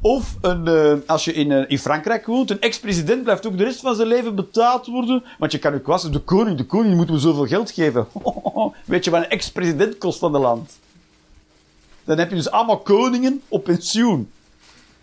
Of 0.01 0.36
een, 0.41 0.68
uh, 0.68 0.93
als 1.05 1.26
je 1.26 1.34
in, 1.34 1.51
uh, 1.51 1.64
in 1.68 1.80
Frankrijk 1.80 2.26
woont, 2.26 2.49
een 2.49 2.62
ex-president 2.62 3.24
blijft 3.24 3.47
ook 3.47 3.57
de 3.57 3.64
rest 3.64 3.80
van 3.80 3.95
zijn 3.95 4.07
leven 4.07 4.36
betaald 4.36 4.88
worden. 4.88 5.24
Want 5.38 5.51
je 5.51 5.60
kan 5.60 5.74
ook 5.74 5.84
kwassen, 5.84 6.12
de 6.12 6.20
koning, 6.20 6.57
de 6.57 6.66
koning 6.66 6.95
moet 6.95 7.10
me 7.10 7.20
zoveel 7.20 7.45
geld 7.47 7.72
geven. 7.72 8.07
Weet 8.86 9.05
je 9.05 9.12
wat 9.12 9.24
een 9.24 9.30
ex-president 9.30 9.97
kost 9.97 10.20
van 10.20 10.32
de 10.32 10.39
land? 10.39 10.80
Dan 12.03 12.18
heb 12.18 12.30
je 12.30 12.36
dus 12.36 12.51
allemaal 12.51 12.80
koningen 12.80 13.41
op 13.47 13.64
pensioen. 13.64 14.32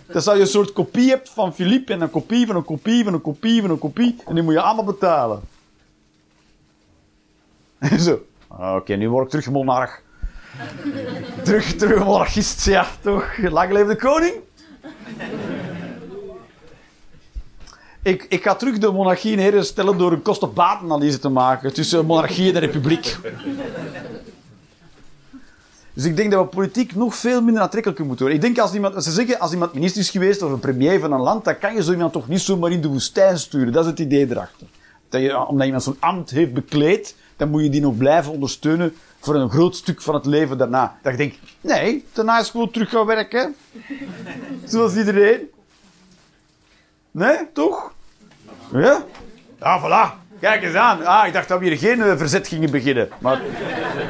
Dat 0.06 0.24
je 0.24 0.30
een 0.30 0.46
soort 0.46 0.72
kopie 0.72 1.10
hebt 1.10 1.28
van 1.28 1.54
Philippe 1.54 1.92
en 1.92 2.00
een 2.00 2.10
kopie 2.10 2.46
van 2.46 2.56
een 2.56 2.64
kopie 2.64 3.04
van 3.04 3.14
een 3.14 3.20
kopie 3.20 3.60
van 3.60 3.70
een 3.70 3.78
kopie. 3.78 4.16
En 4.26 4.34
die 4.34 4.42
moet 4.42 4.52
je 4.52 4.60
allemaal 4.60 4.84
betalen. 4.84 5.40
Zo. 7.98 8.20
Ah, 8.48 8.74
Oké, 8.74 8.94
nu 8.94 9.10
word 9.10 9.24
ik 9.24 9.30
terug 9.30 9.50
monarch. 9.50 10.02
Terug, 11.44 11.74
terug 11.74 12.04
monarchist, 12.04 12.64
ja, 12.64 12.86
toch? 13.00 13.36
Lang 13.36 13.72
leef 13.72 13.86
de 13.86 13.96
koning. 13.96 14.34
Ik, 18.02 18.26
ik 18.28 18.42
ga 18.42 18.54
terug 18.54 18.78
de 18.78 18.92
monarchie 18.92 19.32
in 19.32 19.38
ere 19.38 19.62
stellen 19.62 19.98
door 19.98 20.12
een 20.12 20.22
kosten-batenanalyse 20.22 21.18
te 21.18 21.28
maken 21.28 21.72
tussen 21.72 22.06
monarchie 22.06 22.46
en 22.46 22.54
de 22.54 22.58
republiek. 22.58 23.16
Dus 25.92 26.04
ik 26.04 26.16
denk 26.16 26.30
dat 26.30 26.44
we 26.44 26.48
politiek 26.48 26.94
nog 26.94 27.14
veel 27.14 27.42
minder 27.42 27.62
aantrekkelijk 27.62 28.00
moeten 28.00 28.26
worden. 28.26 28.44
Ik 28.44 28.46
denk 28.46 28.64
als 28.64 28.74
iemand, 28.74 29.04
ze 29.04 29.10
zeggen, 29.10 29.38
als 29.38 29.52
iemand 29.52 29.74
minister 29.74 30.00
is 30.00 30.10
geweest 30.10 30.42
of 30.42 30.50
een 30.50 30.60
premier 30.60 31.00
van 31.00 31.12
een 31.12 31.20
land, 31.20 31.44
dan 31.44 31.58
kan 31.58 31.74
je 31.74 31.82
zo 31.82 31.92
iemand 31.92 32.12
toch 32.12 32.28
niet 32.28 32.40
zomaar 32.40 32.70
in 32.70 32.80
de 32.80 32.88
woestijn 32.88 33.38
sturen. 33.38 33.72
Dat 33.72 33.84
is 33.84 33.90
het 33.90 33.98
idee 33.98 34.30
erachter. 34.30 34.66
Dat 35.08 35.20
je, 35.20 35.46
omdat 35.46 35.66
iemand 35.66 35.82
zo'n 35.82 35.96
ambt 36.00 36.30
heeft 36.30 36.52
bekleed, 36.52 37.14
dan 37.36 37.50
moet 37.50 37.62
je 37.62 37.70
die 37.70 37.80
nog 37.80 37.96
blijven 37.96 38.32
ondersteunen 38.32 38.94
voor 39.26 39.34
een 39.34 39.50
groot 39.50 39.76
stuk 39.76 40.02
van 40.02 40.14
het 40.14 40.26
leven 40.26 40.58
daarna. 40.58 40.98
Dat 41.02 41.12
je 41.12 41.18
denkt, 41.18 41.38
nee, 41.60 42.04
daarna 42.12 42.38
is 42.38 42.50
gewoon 42.50 42.70
terug 42.70 42.90
gaan 42.90 43.06
werken. 43.06 43.56
Zoals 44.64 44.96
iedereen. 44.96 45.50
Nee, 47.10 47.36
toch? 47.52 47.92
Ja? 48.72 49.04
Ja, 49.60 49.80
voilà. 49.80 50.24
Kijk 50.40 50.62
eens 50.62 50.74
aan. 50.74 51.04
Ah, 51.06 51.26
ik 51.26 51.32
dacht 51.32 51.48
dat 51.48 51.58
we 51.58 51.64
hier 51.66 51.78
geen 51.78 52.02
eh, 52.02 52.16
verzet 52.16 52.48
gingen 52.48 52.70
beginnen. 52.70 53.08
Maar 53.18 53.40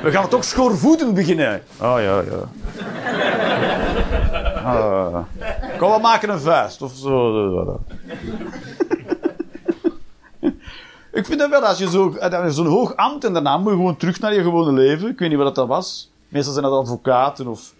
we 0.02 0.10
gaan 0.10 0.28
toch 0.28 0.44
schoorvoeten 0.44 1.14
beginnen. 1.14 1.62
Oh 1.80 1.96
ja, 1.98 2.20
ja. 2.20 2.48
Ah. 4.64 5.24
Kom, 5.78 5.92
we 5.92 5.98
maken 6.00 6.28
een 6.28 6.40
vuist. 6.40 6.82
Of 6.82 6.92
zo. 6.94 7.80
ik 11.16 11.26
vind 11.26 11.38
dat 11.38 11.50
wel, 11.50 11.60
als 11.66 11.78
je 11.78 11.90
zo- 11.90 12.14
eh, 12.14 12.46
zo'n 12.48 12.66
hoog 12.66 12.96
ambt 12.96 13.24
en 13.24 13.32
daarna 13.32 13.56
moet 13.58 13.70
je 13.70 13.76
gewoon 13.76 13.96
terug 13.96 14.20
naar 14.20 14.34
je 14.34 14.42
gewone 14.42 14.72
leven. 14.72 15.08
Ik 15.08 15.18
weet 15.18 15.28
niet 15.28 15.38
wat 15.38 15.54
dat 15.54 15.66
was. 15.68 16.10
Meestal 16.28 16.52
zijn 16.52 16.64
dat 16.64 16.74
advocaten 16.80 17.46
of... 17.46 17.74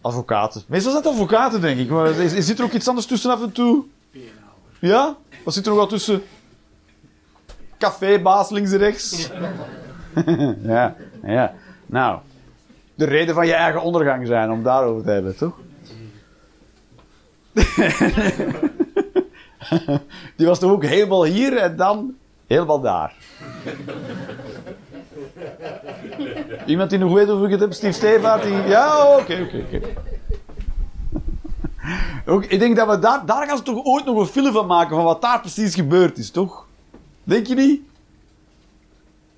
Advocaten. 0.00 0.62
Meestal 0.66 0.92
zijn 0.92 1.04
het 1.04 1.12
advocaten, 1.12 1.60
denk 1.60 1.78
ik. 1.78 1.88
Maar 1.90 2.10
is, 2.10 2.46
zit 2.46 2.58
er 2.58 2.64
ook 2.64 2.72
iets 2.72 2.88
anders 2.88 3.06
tussen 3.06 3.30
af 3.30 3.42
en 3.42 3.52
toe? 3.52 3.84
Ja? 4.78 5.16
Wat 5.44 5.54
zit 5.54 5.62
er 5.64 5.68
nog 5.70 5.78
wel 5.78 5.88
tussen? 5.88 6.22
Cafébaas 7.78 8.50
links 8.50 8.72
en 8.72 8.78
rechts. 8.78 9.28
ja, 10.62 10.96
ja. 11.22 11.54
Nou, 11.86 12.18
de 12.94 13.04
reden 13.04 13.34
van 13.34 13.46
je 13.46 13.52
eigen 13.52 13.82
ondergang 13.82 14.26
zijn 14.26 14.50
om 14.50 14.62
daarover 14.62 15.04
te 15.04 15.10
hebben, 15.10 15.36
toch? 15.36 15.54
Die 20.36 20.46
was 20.46 20.58
toch 20.58 20.70
ook 20.70 20.84
helemaal 20.84 21.24
hier 21.24 21.56
en 21.56 21.76
dan 21.76 22.14
helemaal 22.46 22.80
daar. 22.80 23.14
Iemand 26.66 26.90
die 26.90 26.98
nog 26.98 27.12
weet 27.12 27.28
hoe 27.28 27.44
ik 27.44 27.50
het 27.50 27.60
heb? 27.60 27.72
Steve 27.72 27.92
Stevaart? 27.92 28.42
Die... 28.42 28.52
Ja, 28.52 29.16
oké, 29.16 29.48
oké, 32.24 32.42
ik 32.54 32.58
denk 32.58 32.76
dat 32.76 32.88
we 32.88 32.98
daar, 32.98 33.26
daar 33.26 33.46
gaan 33.46 33.56
ze 33.56 33.62
toch 33.62 33.84
ooit 33.84 34.04
nog 34.04 34.18
een 34.18 34.26
film 34.26 34.52
van 34.52 34.66
maken 34.66 34.96
van 34.96 35.04
wat 35.04 35.22
daar 35.22 35.40
precies 35.40 35.74
gebeurd 35.74 36.18
is, 36.18 36.30
toch? 36.30 36.66
Denk 37.24 37.46
je 37.46 37.54
niet? 37.54 37.80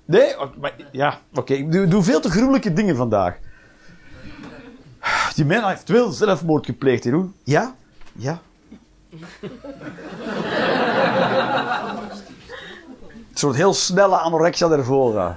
Nee? 0.05 0.39
Oh, 0.39 0.57
maar- 0.59 0.75
ja, 0.91 1.19
oké. 1.33 1.53
Ik 1.53 1.71
doe, 1.71 1.87
doe 1.87 2.03
veel 2.03 2.19
te 2.19 2.29
gruwelijke 2.29 2.73
dingen 2.73 2.95
vandaag. 2.95 3.37
Die 5.35 5.45
man 5.45 5.67
heeft 5.67 5.89
wel 5.89 6.11
zelfmoord 6.11 6.65
gepleegd, 6.65 7.03
Jeroen. 7.03 7.33
Ja? 7.43 7.75
Ja. 8.11 8.41
Een 13.29 13.43
soort 13.43 13.55
heel 13.55 13.73
snelle 13.73 14.15
anorexia 14.15 14.67
nervosa. 14.67 15.35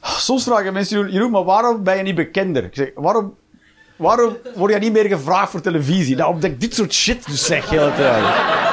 Soms 0.00 0.44
vragen 0.44 0.72
mensen, 0.72 1.10
Jeroen, 1.10 1.30
maar 1.30 1.44
waarom 1.44 1.82
ben 1.82 1.96
je 1.96 2.02
niet 2.02 2.14
bekender? 2.14 2.64
Ik 2.64 2.74
zeg, 2.74 2.90
waarom, 2.94 3.36
waarom 3.96 4.36
word 4.54 4.72
je 4.72 4.78
niet 4.78 4.92
meer 4.92 5.04
gevraagd 5.04 5.50
voor 5.50 5.60
televisie? 5.60 6.16
Nou, 6.16 6.34
omdat 6.34 6.50
ik 6.50 6.60
dit 6.60 6.74
soort 6.74 6.92
shit 6.92 7.26
dus 7.26 7.44
zeg 7.44 7.68
de 7.68 7.78
hele 7.78 7.94
tijd. 7.94 8.65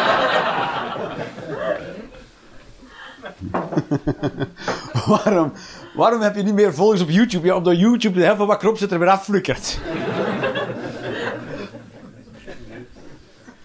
waarom, 5.08 5.52
waarom 5.96 6.22
heb 6.22 6.36
je 6.36 6.44
niet 6.44 6.54
meer 6.54 6.74
volgers 6.74 7.02
op 7.02 7.10
YouTube? 7.10 7.46
Ja, 7.46 7.56
omdat 7.56 7.80
YouTube 7.80 8.18
de 8.18 8.24
helft 8.24 8.38
van 8.38 8.48
wat 8.48 8.64
erop 8.64 8.78
zit 8.78 8.92
er 8.92 9.00
weer 9.00 9.10
afflikkert. 9.10 9.80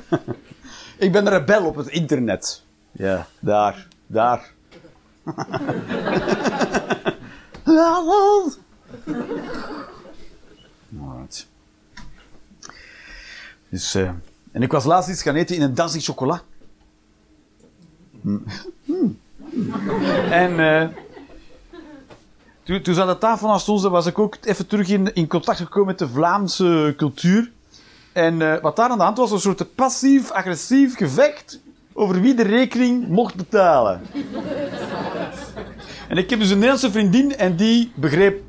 ik 0.98 1.12
ben 1.12 1.26
een 1.26 1.38
rebel 1.38 1.64
op 1.64 1.76
het 1.76 1.88
internet. 1.88 2.64
Ja, 2.92 3.26
daar, 3.40 3.86
daar. 4.06 4.52
Hallo. 7.64 8.50
Dus, 13.68 13.94
eh, 13.94 14.10
en 14.52 14.62
ik 14.62 14.72
was 14.72 14.84
laatst 14.84 15.10
iets 15.10 15.22
gaan 15.22 15.34
eten 15.34 15.56
in 15.56 15.62
een 15.62 15.74
Dazzy 15.74 16.00
chocola. 16.00 16.42
Mm. 18.20 18.44
En 20.30 20.60
eh, 20.60 20.88
toen, 22.62 22.82
toen 22.82 22.94
ze 22.94 23.00
aan 23.00 23.06
de 23.06 23.18
tafel 23.18 23.48
naast 23.48 23.68
ons, 23.68 23.82
was 23.82 24.06
ik 24.06 24.18
ook 24.18 24.36
even 24.42 24.66
terug 24.66 24.88
in, 24.88 25.14
in 25.14 25.26
contact 25.26 25.58
gekomen 25.58 25.86
met 25.86 25.98
de 25.98 26.08
Vlaamse 26.08 26.94
cultuur. 26.96 27.50
En 28.12 28.42
eh, 28.42 28.60
wat 28.60 28.76
daar 28.76 28.90
aan 28.90 28.98
de 28.98 29.04
hand 29.04 29.18
was, 29.18 29.30
was 29.30 29.44
een 29.44 29.54
soort 29.56 29.74
passief-agressief 29.74 30.96
gevecht 30.96 31.60
over 31.92 32.20
wie 32.20 32.34
de 32.34 32.42
rekening 32.42 33.08
mocht 33.08 33.34
betalen. 33.34 34.00
En 36.08 36.16
ik 36.16 36.30
heb 36.30 36.38
dus 36.38 36.48
een 36.48 36.54
Nederlandse 36.54 36.90
vriendin 36.90 37.36
en 37.36 37.56
die 37.56 37.92
begreep, 37.94 38.42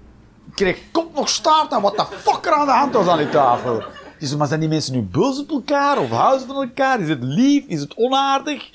kreeg 0.54 0.78
kop 0.92 1.16
nog 1.16 1.30
staart 1.30 1.74
aan 1.74 1.82
wat 1.82 1.98
de 1.98 2.06
fuck 2.18 2.46
er 2.46 2.54
aan 2.54 2.66
de 2.66 2.72
hand 2.72 2.94
was 2.94 3.08
aan 3.08 3.18
die 3.18 3.30
tafel. 3.30 3.84
Die 4.20 4.28
zei, 4.28 4.40
maar 4.40 4.48
zijn 4.48 4.60
die 4.60 4.70
mensen 4.70 4.94
nu 4.94 5.02
boos 5.02 5.40
op 5.40 5.50
elkaar 5.50 5.98
of 5.98 6.10
houden 6.10 6.48
van 6.48 6.56
elkaar? 6.56 7.00
Is 7.00 7.10
het 7.10 7.24
lief? 7.24 7.66
Is 7.68 7.80
het 7.80 7.96
onaardig? 7.96 8.70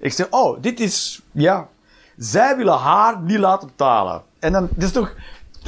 Ik 0.00 0.12
zeg, 0.12 0.26
oh, 0.30 0.62
dit 0.62 0.80
is, 0.80 1.22
ja, 1.32 1.68
zij 2.16 2.56
willen 2.56 2.78
haar 2.78 3.20
niet 3.20 3.38
laten 3.38 3.68
betalen. 3.68 4.22
En 4.38 4.52
dan, 4.52 4.68
dat 4.70 4.84
is 4.84 4.92
toch, 4.92 5.14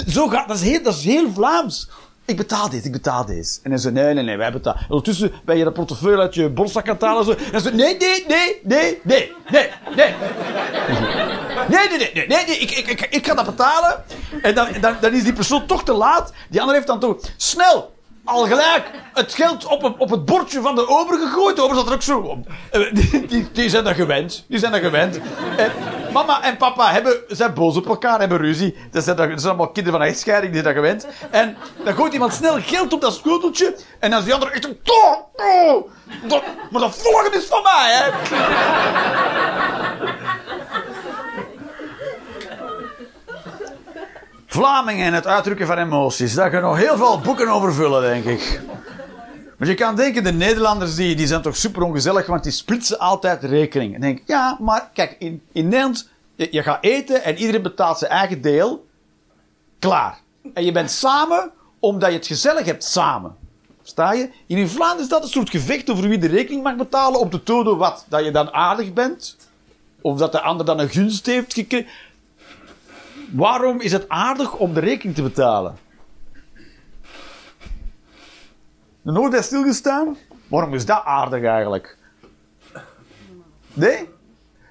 zo 0.07 0.29
gaat, 0.29 0.49
dat 0.49 0.57
is 0.57 0.63
heel, 0.63 0.83
dat 0.83 0.95
is 0.95 1.05
heel 1.05 1.33
Vlaams. 1.33 1.91
Ik 2.25 2.37
betaal 2.37 2.69
dit, 2.69 2.85
ik 2.85 2.93
betaal 2.93 3.25
dit. 3.25 3.61
En 3.63 3.71
dan 3.71 3.79
zei, 3.79 3.95
nee, 3.95 4.15
nee, 4.15 4.25
nee, 4.25 4.37
wij 4.37 4.53
betalen. 4.53 4.81
En 4.81 4.87
ondertussen 4.89 5.33
ben 5.45 5.57
je 5.57 5.65
dat 5.65 5.73
portefeuille 5.73 6.21
uit 6.21 6.35
je 6.35 6.49
borstzak 6.49 6.89
aan 6.89 6.95
het 6.95 7.03
halen. 7.03 7.39
En 7.39 7.53
dan 7.53 7.61
zei, 7.61 7.75
nee, 7.75 7.97
nee, 7.97 8.25
nee, 8.29 8.61
nee, 8.63 9.01
nee, 9.05 9.33
nee, 9.51 9.71
nee. 9.97 10.15
Nee, 11.69 11.89
nee, 11.89 11.99
nee, 11.99 12.11
nee, 12.15 12.27
nee, 12.27 12.47
nee 12.47 12.59
ik, 12.59 12.71
ik, 12.71 12.87
ik, 12.87 13.01
ik 13.11 13.27
ga 13.27 13.35
dat 13.35 13.47
betalen. 13.47 14.05
En 14.43 14.55
dan, 14.55 14.69
dan, 14.81 14.97
dan 15.01 15.13
is 15.13 15.23
die 15.23 15.33
persoon 15.33 15.67
toch 15.67 15.85
te 15.85 15.93
laat. 15.93 16.33
Die 16.51 16.61
ander 16.61 16.75
heeft 16.75 16.87
dan 16.87 17.01
toch 17.01 17.17
snel, 17.37 17.95
al 18.29 18.47
gelijk, 18.47 18.91
het 19.15 19.35
geld 19.35 19.65
op, 19.67 19.95
op 19.99 20.11
het 20.11 20.25
bordje 20.25 20.61
van 20.61 20.75
de 20.75 20.89
ober 20.89 21.19
gegooid. 21.19 21.57
De 21.57 21.71
zat 21.75 21.87
er 21.87 21.93
ook 21.93 22.03
zo. 22.03 22.39
Eh, 22.71 22.81
Die, 23.29 23.49
die, 23.53 23.69
zijn 23.71 23.85
dat 23.85 23.95
gewend. 23.95 24.45
Die 24.49 24.59
zijn 24.59 24.73
dat 24.73 24.81
gewend. 24.81 25.21
En 25.57 25.71
mama 26.13 26.43
en 26.43 26.57
papa 26.57 26.91
hebben, 26.93 27.17
zijn 27.29 27.55
boos 27.55 27.77
op 27.77 27.87
elkaar, 27.89 28.19
hebben 28.21 28.39
ruzie. 28.39 28.77
Dat 28.91 29.05
zijn, 29.05 29.17
dat, 29.17 29.27
zijn 29.27 29.41
allemaal 29.47 29.67
kinderen 29.71 29.99
van 29.99 30.09
een 30.09 30.13
echtscheiding, 30.13 30.53
die 30.53 30.63
zijn 30.63 30.75
dat 30.75 30.85
gewend. 30.85 31.07
En 31.31 31.57
dan 31.85 31.95
gooit 31.95 32.13
iemand 32.13 32.33
snel 32.35 32.57
geld 32.61 32.93
op 32.93 33.01
dat 33.01 33.15
schoteltje. 33.15 33.77
En 34.01 34.11
dan 34.11 34.19
is 34.19 34.25
die 34.25 34.35
ander 34.35 34.51
echt... 34.53 34.65
een 34.65 34.79
"Toh, 34.83 35.15
toh, 35.37 35.91
dat- 36.29 36.43
Maar 36.71 36.81
dat 36.81 36.97
volgende 36.97 37.37
is 37.37 37.45
van 37.45 37.63
mij, 37.63 37.93
hè. 37.93 38.11
Vlamingen 44.59 45.07
en 45.07 45.15
het 45.15 45.27
uitdrukken 45.27 45.67
van 45.67 45.79
emoties. 45.79 46.35
Daar 46.35 46.51
kun 46.51 46.59
je 46.59 46.65
nog 46.65 46.77
heel 46.77 46.97
veel 46.97 47.21
boeken 47.21 47.49
over 47.49 47.75
vullen, 47.75 48.03
denk 48.03 48.25
ik. 48.25 48.61
Maar 49.57 49.69
je 49.69 49.75
kan 49.75 49.97
denken, 49.97 50.25
de 50.25 50.33
Nederlanders 50.33 50.95
die, 50.95 51.17
die 51.17 51.27
zijn 51.27 51.43
toch 51.43 51.57
super 51.57 51.83
ongezellig, 51.83 52.27
want 52.27 52.43
die 52.43 52.53
splitsen 52.53 52.99
altijd 52.99 53.43
rekening. 53.43 53.95
En 53.95 54.01
denk 54.01 54.21
ja, 54.27 54.57
maar 54.61 54.91
kijk, 54.95 55.17
in, 55.19 55.43
in 55.53 55.65
Nederland, 55.65 56.09
je, 56.37 56.63
gaat 56.63 56.85
eten 56.85 57.25
en 57.25 57.37
iedereen 57.37 57.63
betaalt 57.63 57.99
zijn 57.99 58.11
eigen 58.11 58.41
deel. 58.41 58.87
Klaar. 59.79 60.19
En 60.55 60.65
je 60.65 60.73
bent 60.73 60.91
samen, 60.91 61.51
omdat 61.79 62.11
je 62.11 62.17
het 62.17 62.27
gezellig 62.27 62.65
hebt 62.65 62.85
samen. 62.85 63.37
Sta 63.83 64.13
je? 64.13 64.31
In 64.47 64.69
Vlaanderen 64.69 65.05
is 65.05 65.09
dat 65.09 65.23
een 65.23 65.29
soort 65.29 65.51
gevecht 65.51 65.91
over 65.91 66.09
wie 66.09 66.19
de 66.19 66.27
rekening 66.27 66.63
mag 66.63 66.77
betalen, 66.77 67.21
om 67.21 67.31
te 67.31 67.43
tonen 67.43 67.77
wat? 67.77 68.05
Dat 68.09 68.25
je 68.25 68.31
dan 68.31 68.53
aardig 68.53 68.93
bent? 68.93 69.37
Of 70.01 70.19
dat 70.19 70.33
de 70.33 70.41
ander 70.41 70.67
dan 70.67 70.79
een 70.81 70.89
gunst 70.89 71.27
heeft 71.27 71.55
gekregen? 71.55 71.89
Waarom 73.31 73.81
is 73.81 73.93
het 73.93 74.09
aardig 74.09 74.57
om 74.57 74.75
de 74.75 74.81
rekening 74.81 75.17
te 75.17 75.23
betalen? 75.23 75.77
Er 79.05 79.13
nooit 79.13 79.31
bij 79.31 79.43
stilgestaan? 79.43 80.17
Waarom 80.47 80.75
is 80.75 80.87
dat 80.87 81.05
aardig 81.05 81.45
eigenlijk? 81.45 81.97
Nee? 83.73 84.09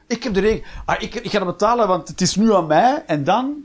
Ik 0.08 0.24
heb 0.24 0.34
de 0.34 0.40
rekening. 0.40 0.68
Ah, 0.86 1.02
ik, 1.02 1.16
ik 1.16 1.32
ga 1.32 1.38
het 1.38 1.48
betalen, 1.48 1.88
want 1.88 2.08
het 2.08 2.22
is 2.22 2.36
nu 2.36 2.54
aan 2.54 2.68
mij. 2.68 3.04
En 3.08 3.24
dan 3.24 3.56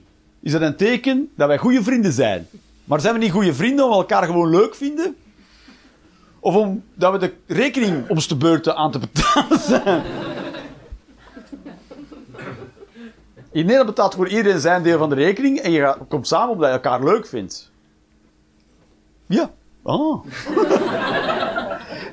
is 0.40 0.52
dat 0.52 0.60
een 0.60 0.76
teken 0.76 1.30
dat 1.36 1.48
wij 1.48 1.58
goede 1.58 1.82
vrienden 1.82 2.12
zijn. 2.12 2.46
Maar 2.84 3.00
zijn 3.00 3.14
we 3.14 3.20
niet 3.20 3.32
goede 3.32 3.54
vrienden 3.54 3.88
we 3.88 3.94
elkaar 3.94 4.24
gewoon 4.24 4.50
leuk 4.50 4.74
vinden? 4.74 5.16
Of 6.40 6.54
omdat 6.54 7.12
we 7.12 7.18
de 7.18 7.34
rekening 7.46 8.08
om 8.08 8.18
de 8.28 8.36
beurten 8.36 8.76
aan 8.76 8.90
te 8.90 8.98
betalen 8.98 9.58
zijn? 9.60 10.02
In 13.52 13.60
Nederland 13.60 13.86
betaalt 13.86 14.14
voor 14.14 14.28
iedereen 14.28 14.60
zijn 14.60 14.82
deel 14.82 14.98
van 14.98 15.08
de 15.08 15.14
rekening 15.14 15.58
en 15.58 15.70
je 15.70 15.80
gaat, 15.80 15.98
komt 16.08 16.26
samen 16.26 16.48
omdat 16.48 16.68
je 16.68 16.74
elkaar 16.74 17.04
leuk 17.04 17.26
vindt. 17.26 17.70
Ja. 19.26 19.50
Oh. 19.82 20.24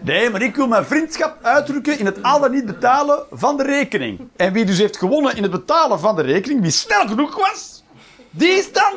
Nee, 0.01 0.29
maar 0.29 0.41
ik 0.41 0.55
wil 0.55 0.67
mijn 0.67 0.85
vriendschap 0.85 1.37
uitdrukken 1.41 1.99
in 1.99 2.05
het 2.05 2.23
al 2.23 2.39
dan 2.39 2.51
niet 2.51 2.65
betalen 2.65 3.23
van 3.31 3.57
de 3.57 3.63
rekening. 3.63 4.19
En 4.35 4.53
wie 4.53 4.65
dus 4.65 4.77
heeft 4.77 4.97
gewonnen 4.97 5.35
in 5.35 5.43
het 5.43 5.51
betalen 5.51 5.99
van 5.99 6.15
de 6.15 6.21
rekening, 6.21 6.61
wie 6.61 6.71
snel 6.71 7.07
genoeg 7.07 7.35
was, 7.35 7.83
die 8.29 8.49
is 8.49 8.71
dan 8.71 8.93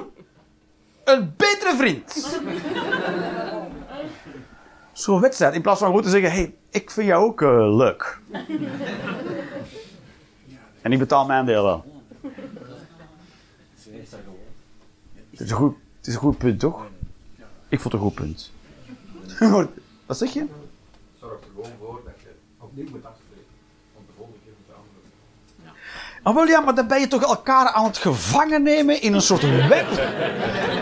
een 1.05 1.35
betere 1.37 1.77
vriend. 1.77 2.39
Zo'n 4.93 5.21
wedstrijd, 5.21 5.55
in 5.55 5.63
plaats 5.63 5.79
van 5.79 5.89
gewoon 5.89 6.03
te 6.03 6.11
zeggen: 6.11 6.31
hey, 6.31 6.55
ik 6.71 6.91
vind 6.91 7.07
jou 7.07 7.25
ook 7.25 7.41
uh, 7.41 7.77
leuk. 7.77 8.19
En 10.83 10.93
ik 10.93 10.99
betaal 10.99 11.27
mijn 11.27 11.47
deel 11.47 11.65
wel. 11.65 11.92
Is 15.43 15.51
een 15.51 15.57
goed, 15.57 15.77
het 15.97 16.07
is 16.07 16.15
een 16.15 16.21
goed 16.21 16.39
punt, 16.39 16.61
toch? 16.61 16.87
Ik 17.69 17.81
vond 17.81 17.93
het 17.93 18.03
een 18.03 18.09
goed 18.09 18.15
punt. 18.15 18.51
Wat 20.07 20.19
zeg 20.19 20.33
je? 20.33 20.47
Zorg 21.21 21.33
er 21.33 21.39
gewoon 21.55 21.71
voor 21.81 22.01
dat 22.05 22.15
je 22.23 22.29
opnieuw 22.59 22.87
moet 22.91 23.05
afspreken. 23.05 23.53
Want 23.95 24.07
de 24.07 24.13
volgende 24.17 24.39
keer 24.45 24.53
moet 24.59 24.67
je 24.67 24.73
anders 24.73 24.95
doen. 25.63 26.23
Ah, 26.23 26.35
wel 26.35 26.47
ja, 26.47 26.61
maar 26.61 26.75
dan 26.75 26.87
ben 26.87 27.01
je 27.01 27.09
toch 27.09 27.23
elkaar 27.23 27.69
aan 27.69 27.85
het 27.85 27.99
gevangen 27.99 28.63
nemen 28.63 29.03
in 29.03 29.15
een 29.15 29.23
soort 29.23 29.69
web. 29.69 29.87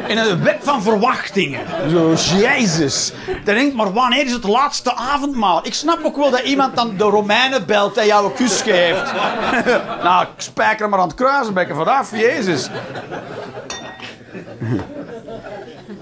In 0.07 0.19
een 0.19 0.43
web 0.43 0.63
van 0.63 0.83
verwachtingen. 0.83 1.91
Zo, 1.91 2.15
jezus. 2.37 3.13
Dan 3.45 3.55
denk 3.55 3.69
ik, 3.69 3.75
maar 3.75 3.93
wanneer 3.93 4.25
is 4.25 4.33
het 4.33 4.45
laatste 4.45 4.95
avondmaal? 4.95 5.67
Ik 5.67 5.75
snap 5.75 6.05
ook 6.05 6.17
wel 6.17 6.31
dat 6.31 6.41
iemand 6.41 6.77
dan 6.77 6.97
de 6.97 7.05
Romeinen 7.05 7.67
belt 7.67 7.97
en 7.97 8.07
jou 8.07 8.25
een 8.25 8.35
kus 8.35 8.63
geeft. 8.63 9.13
nou, 10.07 10.23
ik 10.23 10.29
spijker 10.37 10.89
maar 10.89 10.99
aan 10.99 11.09
het 11.09 11.17
kruisenbekken 11.17 11.77
vanaf, 11.77 12.11
jezus. 12.11 12.71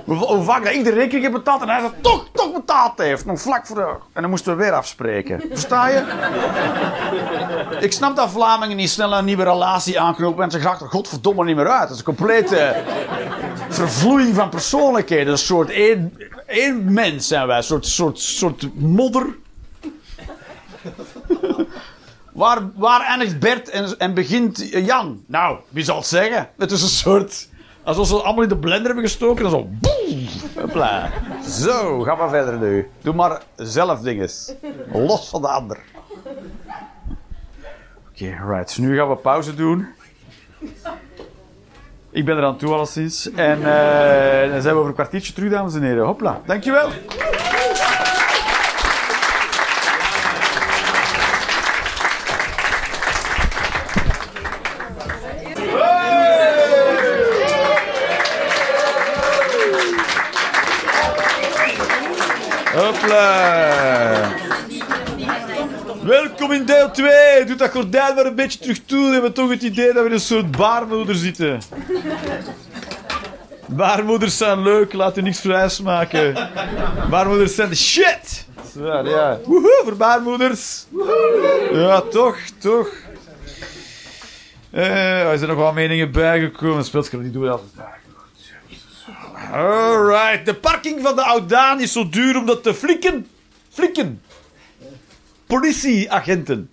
Hoe, 0.05 0.43
vaak 0.43 0.65
dat 0.65 0.73
ik 0.73 0.85
de 0.85 0.91
rekening 0.91 1.23
heb 1.23 1.33
betaald 1.33 1.63
en 1.63 1.69
hij 1.69 1.81
dat 1.81 1.95
toch, 2.01 2.29
toch 2.33 2.53
betaald 2.53 2.99
heeft. 2.99 3.25
Nog 3.25 3.41
vlak 3.41 3.67
voor 3.67 3.77
de... 3.77 3.95
En 4.13 4.21
dan 4.23 4.31
moesten 4.31 4.57
we 4.57 4.63
weer 4.63 4.73
afspreken. 4.73 5.41
Versta 5.49 5.89
je? 5.89 6.05
Ik 7.87 7.93
snap 7.93 8.17
dat 8.17 8.31
Vlamingen 8.31 8.77
niet 8.77 8.91
snel 8.91 9.13
een 9.13 9.25
nieuwe 9.25 9.43
relatie 9.43 10.01
aanknopen 10.01 10.45
en 10.45 10.51
ze 10.51 10.61
graag 10.61 10.81
er 10.81 10.89
godverdomme 10.89 11.45
niet 11.45 11.57
meer 11.57 11.69
uit. 11.69 11.81
Dat 11.81 11.91
is 11.91 11.99
een 11.99 12.05
complete 12.05 12.83
vervloeiing 13.69 14.35
van 14.35 14.49
persoonlijkheden. 14.49 15.33
Een 15.33 15.39
soort 15.39 15.71
één, 15.71 16.19
één 16.47 16.93
mens 16.93 17.29
zijn 17.29 17.47
wij. 17.47 17.57
Een 17.57 17.63
soort, 17.63 17.87
soort, 17.87 18.19
soort 18.19 18.69
modder. 18.75 19.27
Waar, 22.33 22.71
waar 22.75 23.01
eindigt 23.01 23.39
Bert 23.39 23.69
en, 23.69 23.99
en 23.99 24.15
begint 24.15 24.69
Jan? 24.71 25.25
Nou, 25.27 25.59
wie 25.69 25.85
zal 25.85 25.97
het 25.97 26.07
zeggen? 26.07 26.49
Het 26.57 26.71
is 26.71 26.83
een 26.83 26.89
soort... 26.89 27.48
Alsof 27.89 28.07
ze 28.07 28.23
allemaal 28.23 28.43
in 28.43 28.49
de 28.49 28.57
blender 28.57 28.87
hebben 28.87 29.05
gestoken 29.05 29.45
en 29.45 29.51
zo. 29.51 29.69
Boem. 29.71 30.29
Zo, 31.43 32.01
ga 32.03 32.15
maar 32.15 32.29
verder 32.29 32.59
nu. 32.59 32.89
Doe 33.01 33.15
maar 33.15 33.43
zelf 33.57 34.01
dinges. 34.01 34.55
Los 34.93 35.29
van 35.29 35.41
de 35.41 35.49
ander. 35.49 35.79
Oké, 38.09 38.37
right. 38.49 38.79
Nu 38.79 38.97
gaan 38.97 39.09
we 39.09 39.17
pauze 39.17 39.55
doen. 39.55 39.87
Ik 42.11 42.25
ben 42.25 42.37
er 42.37 42.45
aan 42.45 42.57
toe 42.57 42.73
alleszins. 42.73 43.31
En 43.33 43.59
eh, 43.59 44.51
dan 44.51 44.63
zijn 44.63 44.75
we 44.75 44.79
over 44.79 44.89
een 44.89 44.95
kwartiertje 44.95 45.33
terug, 45.33 45.51
dames 45.51 45.75
en 45.75 45.83
heren. 45.83 46.05
Hopla. 46.05 46.41
Dankjewel. 46.47 46.89
Welkom 66.03 66.53
in 66.53 66.65
deel 66.65 66.91
2. 66.91 67.45
Doe 67.45 67.57
dat 67.57 67.71
gordijn 67.71 68.15
maar 68.15 68.27
een 68.27 68.35
beetje 68.35 68.59
terug 68.59 68.81
toe. 68.87 69.07
We 69.07 69.13
hebben 69.13 69.33
toch 69.33 69.51
het 69.51 69.63
idee 69.63 69.93
dat 69.93 70.03
we 70.03 70.09
in 70.09 70.15
een 70.15 70.21
soort 70.21 70.51
baarmoeder 70.51 71.15
zitten. 71.15 71.61
Baarmoeders 73.67 74.37
zijn 74.37 74.63
leuk, 74.63 74.93
laat 74.93 75.15
je 75.15 75.23
niks 75.23 75.41
vrijs 75.41 75.81
maken. 75.81 76.49
Baarmoeders 77.11 77.55
zijn 77.55 77.69
de 77.69 77.75
shit. 77.75 78.47
Ja, 78.79 79.01
ja. 79.01 79.39
Woehoe 79.45 79.81
voor 79.85 79.97
baarmoeders. 79.97 80.87
Ja, 81.73 82.01
toch, 82.01 82.37
toch. 82.59 82.89
Eh, 84.71 85.31
er 85.31 85.39
zijn 85.39 85.51
nog 85.51 85.59
wel 85.59 85.73
meningen 85.73 86.13
bijgekomen. 86.13 86.85
Speelschap, 86.85 87.21
die 87.21 87.31
doen 87.31 87.43
we 87.43 87.51
altijd. 87.51 87.98
Alright, 89.53 90.47
de 90.47 90.55
parking 90.55 91.03
van 91.03 91.17
de 91.17 91.25
Oudaan 91.25 91.81
is 91.81 91.93
zo 91.93 92.09
duur 92.09 92.37
omdat 92.37 92.65
de 92.65 92.75
flikken, 92.75 93.27
flikken, 93.71 94.23
politieagenten. 95.47 96.71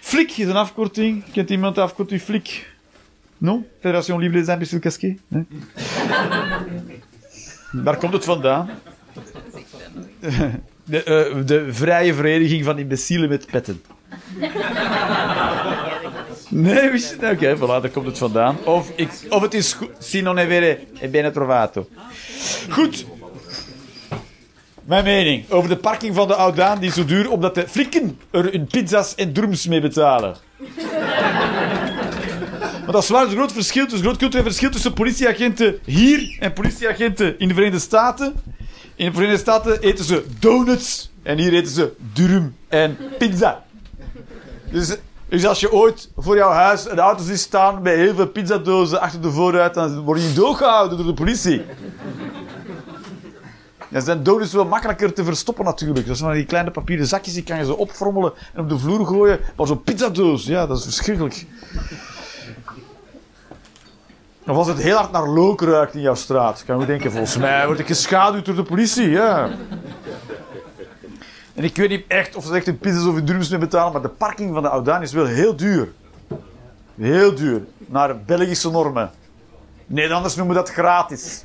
Flik 0.00 0.36
is 0.36 0.46
een 0.46 0.56
afkorting. 0.56 1.24
Kent 1.32 1.50
iemand 1.50 1.74
de 1.74 1.80
afkorting 1.80 2.20
Flik? 2.20 2.72
Non? 3.38 3.66
Fédération 3.80 4.18
Libre 4.18 4.38
des 4.38 4.48
Imbéciles 4.48 4.82
Casqués? 4.82 5.16
Nee? 5.28 5.46
Waar 7.72 7.96
komt 7.96 8.12
het 8.12 8.24
vandaan? 8.24 8.70
De, 10.84 11.02
eh, 11.02 11.46
de 11.46 11.72
vrije 11.72 12.14
vereniging 12.14 12.64
van 12.64 12.78
imbecielen 12.78 13.28
met 13.28 13.46
petten. 13.46 13.82
Nee, 16.54 16.90
wist 16.90 17.16
je 17.20 17.30
Oké, 17.30 17.56
voilà, 17.56 17.80
daar 17.82 17.90
komt 17.90 18.06
het 18.06 18.18
vandaan. 18.18 18.56
Of, 18.64 18.92
ik, 18.94 19.10
of 19.28 19.42
het 19.42 19.54
is 19.54 19.72
goed. 19.72 19.88
Si 19.98 20.20
non 20.20 20.38
è 20.38 20.46
vero, 20.46 20.76
è 20.98 21.08
bene 21.08 21.30
trovato. 21.30 21.88
Goed. 22.70 23.06
Mijn 24.84 25.04
mening 25.04 25.50
over 25.50 25.68
de 25.68 25.76
parking 25.76 26.14
van 26.14 26.28
de 26.28 26.34
Oudaan, 26.34 26.78
die 26.78 26.92
zo 26.92 27.04
duur 27.04 27.30
omdat 27.30 27.54
de 27.54 27.68
flikken 27.68 28.18
er 28.30 28.52
hun 28.52 28.66
pizza's 28.66 29.14
en 29.14 29.32
drums 29.32 29.66
mee 29.66 29.80
betalen. 29.80 30.36
Maar 32.84 32.92
dat 32.92 33.02
is 33.02 33.08
waar, 33.08 33.24
een 33.24 33.30
groot 33.30 33.52
verschil, 33.52 33.88
dus 33.88 34.00
groot 34.00 34.16
cultureel 34.16 34.44
verschil 34.44 34.70
tussen 34.70 34.92
politieagenten 34.92 35.78
hier 35.84 36.36
en 36.40 36.52
politieagenten 36.52 37.38
in 37.38 37.48
de 37.48 37.54
Verenigde 37.54 37.80
Staten. 37.80 38.34
In 38.94 39.06
de 39.06 39.12
Verenigde 39.12 39.40
Staten 39.40 39.80
eten 39.80 40.04
ze 40.04 40.24
donuts 40.38 41.10
en 41.22 41.38
hier 41.38 41.52
eten 41.52 41.72
ze 41.72 41.92
durum 42.12 42.56
en 42.68 42.96
pizza. 43.18 43.64
Dus, 44.70 44.96
dus 45.34 45.46
als 45.46 45.60
je 45.60 45.72
ooit 45.72 46.10
voor 46.16 46.36
jouw 46.36 46.50
huis 46.50 46.90
een 46.90 46.98
auto 46.98 47.22
ziet 47.22 47.38
staan 47.38 47.82
met 47.82 47.94
heel 47.94 48.14
veel 48.14 48.26
pizzadozen 48.26 49.00
achter 49.00 49.20
de 49.20 49.30
voorruit, 49.30 49.74
dan 49.74 50.00
word 50.00 50.22
je 50.22 50.32
doodgehouden 50.32 50.96
door 50.96 51.06
de 51.06 51.14
politie. 51.14 51.62
Ja, 53.88 54.00
zijn 54.00 54.22
donuts 54.22 54.52
wel 54.52 54.64
makkelijker 54.64 55.12
te 55.12 55.24
verstoppen 55.24 55.64
natuurlijk. 55.64 56.06
Dat 56.06 56.16
zijn 56.16 56.32
die 56.32 56.44
kleine 56.44 56.70
papieren 56.70 57.06
zakjes, 57.06 57.34
die 57.34 57.42
kan 57.42 57.58
je 57.58 57.64
zo 57.64 57.72
opfrommelen 57.72 58.32
en 58.54 58.60
op 58.60 58.68
de 58.68 58.78
vloer 58.78 59.06
gooien. 59.06 59.40
Maar 59.56 59.66
zo'n 59.66 59.82
pizzadoos, 59.82 60.44
ja, 60.44 60.66
dat 60.66 60.78
is 60.78 60.84
verschrikkelijk. 60.84 61.46
Of 64.46 64.56
als 64.56 64.66
het 64.66 64.82
heel 64.82 64.96
hard 64.96 65.12
naar 65.12 65.28
look 65.28 65.60
ruikt 65.60 65.94
in 65.94 66.00
jouw 66.00 66.14
straat, 66.14 66.62
kan 66.66 66.80
je 66.80 66.86
denken, 66.86 67.10
volgens 67.10 67.36
mij 67.36 67.66
word 67.66 67.78
ik 67.78 67.86
geschaduwd 67.86 68.44
door 68.44 68.54
de 68.54 68.62
politie, 68.62 69.10
ja. 69.10 69.50
En 71.64 71.70
ik 71.70 71.76
weet 71.76 71.88
niet 71.88 72.04
echt 72.08 72.36
of 72.36 72.44
ze 72.44 72.54
echt 72.54 72.66
in 72.66 72.78
pizza's 72.78 73.06
of 73.06 73.16
in 73.16 73.24
drums 73.24 73.48
mee 73.48 73.58
betalen, 73.58 73.92
maar 73.92 74.02
de 74.02 74.08
parking 74.08 74.52
van 74.52 74.62
de 74.62 74.68
Oudaan 74.68 75.02
is 75.02 75.12
wel 75.12 75.26
heel 75.26 75.56
duur. 75.56 75.92
Heel 77.00 77.34
duur. 77.34 77.62
Naar 77.78 78.18
Belgische 78.20 78.70
normen. 78.70 79.10
Nederlanders 79.86 80.34
noemen 80.36 80.54
dat 80.54 80.70
gratis. 80.70 81.42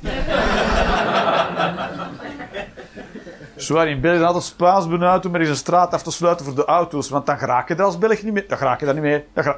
Zwaar, 3.56 3.88
in 3.88 4.00
België 4.00 4.22
altijd 4.22 4.44
Spaans 4.44 4.88
benauwd 4.88 5.26
om 5.26 5.34
er 5.34 5.40
eens 5.40 5.48
een 5.48 5.56
straat 5.56 5.92
af 5.92 6.02
te 6.02 6.10
sluiten 6.10 6.44
voor 6.46 6.54
de 6.54 6.64
auto's, 6.64 7.08
want 7.08 7.26
dan 7.26 7.36
raak 7.36 7.68
je 7.68 7.74
er 7.74 7.82
als 7.82 7.98
Belg 7.98 8.22
niet 8.22 8.32
mee. 8.32 8.46
Dan 8.46 8.58
raak 8.58 8.80
je 8.80 8.84
daar 8.86 8.94
niet 8.94 9.02
mee. 9.02 9.24
Dan 9.32 9.54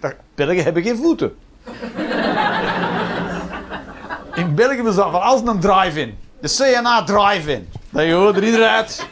dan- 0.00 0.12
Belgen 0.34 0.64
hebben 0.64 0.82
geen 0.82 0.96
voeten. 0.96 1.36
In 4.34 4.54
België 4.54 4.82
dat 4.82 4.94
van 4.94 5.22
alles 5.22 5.40
een 5.44 5.60
drive-in. 5.60 6.18
De 6.40 6.48
CNA 6.48 7.04
drive-in. 7.04 7.68
Dat 7.90 8.02
je 8.02 8.10
gewoon 8.10 8.34
erin 8.34 8.54
rijdt. 8.54 9.06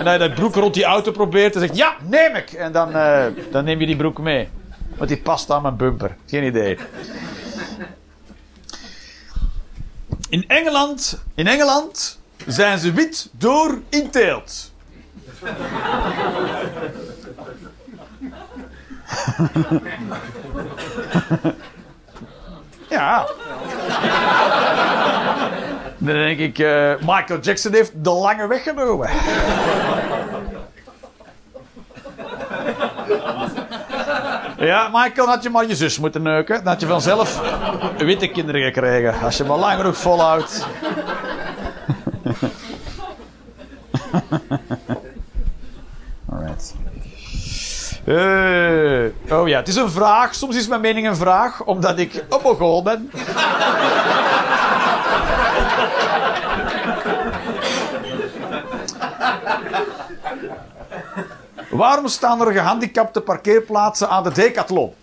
En 0.00 0.06
dat 0.06 0.14
je 0.14 0.20
dat 0.28 0.34
broek 0.34 0.54
rond 0.54 0.74
die 0.74 0.84
auto 0.84 1.10
probeert 1.10 1.54
en 1.54 1.60
zegt, 1.60 1.76
ja, 1.76 1.96
neem 2.08 2.34
ik. 2.34 2.52
En 2.52 2.72
dan, 2.72 2.94
eh, 2.94 3.24
dan 3.50 3.64
neem 3.64 3.80
je 3.80 3.86
die 3.86 3.96
broek 3.96 4.18
mee. 4.18 4.48
Want 4.96 5.08
die 5.08 5.18
past 5.18 5.50
aan 5.50 5.62
mijn 5.62 5.76
bumper. 5.76 6.16
Geen 6.26 6.44
idee. 6.44 6.78
In 10.28 10.44
Engeland, 10.48 11.22
in 11.34 11.46
Engeland 11.46 12.18
zijn 12.46 12.78
ze 12.78 12.92
wit 12.92 13.28
door 13.32 13.80
inteelt. 13.88 14.72
ja. 22.88 23.26
Dan 26.02 26.14
denk 26.14 26.38
ik, 26.38 26.58
eh, 26.58 26.92
Michael 27.00 27.40
Jackson 27.40 27.72
heeft 27.72 27.92
de 27.94 28.10
lange 28.10 28.46
weg 28.46 28.62
genomen. 28.62 29.08
Ja, 34.58 34.88
Michael, 34.92 35.26
had 35.26 35.42
je 35.42 35.50
maar 35.50 35.66
je 35.66 35.76
zus 35.76 35.98
moeten 35.98 36.22
neuken. 36.22 36.56
Dan 36.56 36.66
had 36.66 36.80
je 36.80 36.86
vanzelf 36.86 37.40
witte 37.98 38.28
kinderen 38.28 38.62
gekregen. 38.62 39.20
Als 39.20 39.36
je 39.36 39.44
maar 39.44 39.58
lang 39.58 39.76
genoeg 39.76 39.96
volhoudt. 39.96 40.66
Alright. 46.32 46.74
Eh, 48.04 49.04
oh 49.38 49.48
ja, 49.48 49.58
het 49.58 49.68
is 49.68 49.76
een 49.76 49.90
vraag. 49.90 50.34
Soms 50.34 50.56
is 50.56 50.68
mijn 50.68 50.80
mening 50.80 51.08
een 51.08 51.16
vraag, 51.16 51.64
omdat 51.64 51.98
ik 51.98 52.14
een 52.14 52.40
Mongool 52.42 52.82
ben. 52.82 53.10
Waarom 61.70 62.08
staan 62.08 62.40
er 62.40 62.52
gehandicapte 62.52 63.20
parkeerplaatsen 63.20 64.08
aan 64.08 64.22
de 64.22 64.32
Decathlon? 64.32 64.94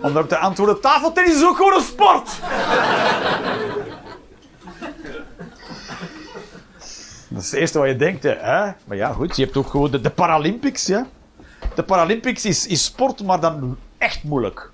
Om 0.00 0.12
daarop 0.12 0.28
te 0.28 0.38
antwoorden, 0.38 0.80
tafeltennis 0.80 1.34
is 1.34 1.44
ook 1.44 1.56
gewoon 1.56 1.74
een 1.74 1.80
sport! 1.80 2.30
Dat 7.28 7.42
is 7.42 7.50
het 7.50 7.60
eerste 7.60 7.78
wat 7.78 7.88
je 7.88 7.96
denkt, 7.96 8.22
hè? 8.22 8.70
Maar 8.84 8.96
ja, 8.96 9.12
goed, 9.12 9.36
je 9.36 9.44
hebt 9.44 9.56
ook 9.56 9.70
gewoon 9.70 9.90
de, 9.90 10.00
de 10.00 10.10
Paralympics, 10.10 10.86
ja? 10.86 11.06
De 11.74 11.82
Paralympics 11.82 12.44
is, 12.44 12.66
is 12.66 12.84
sport, 12.84 13.22
maar 13.22 13.40
dan 13.40 13.76
echt 13.98 14.22
moeilijk. 14.22 14.70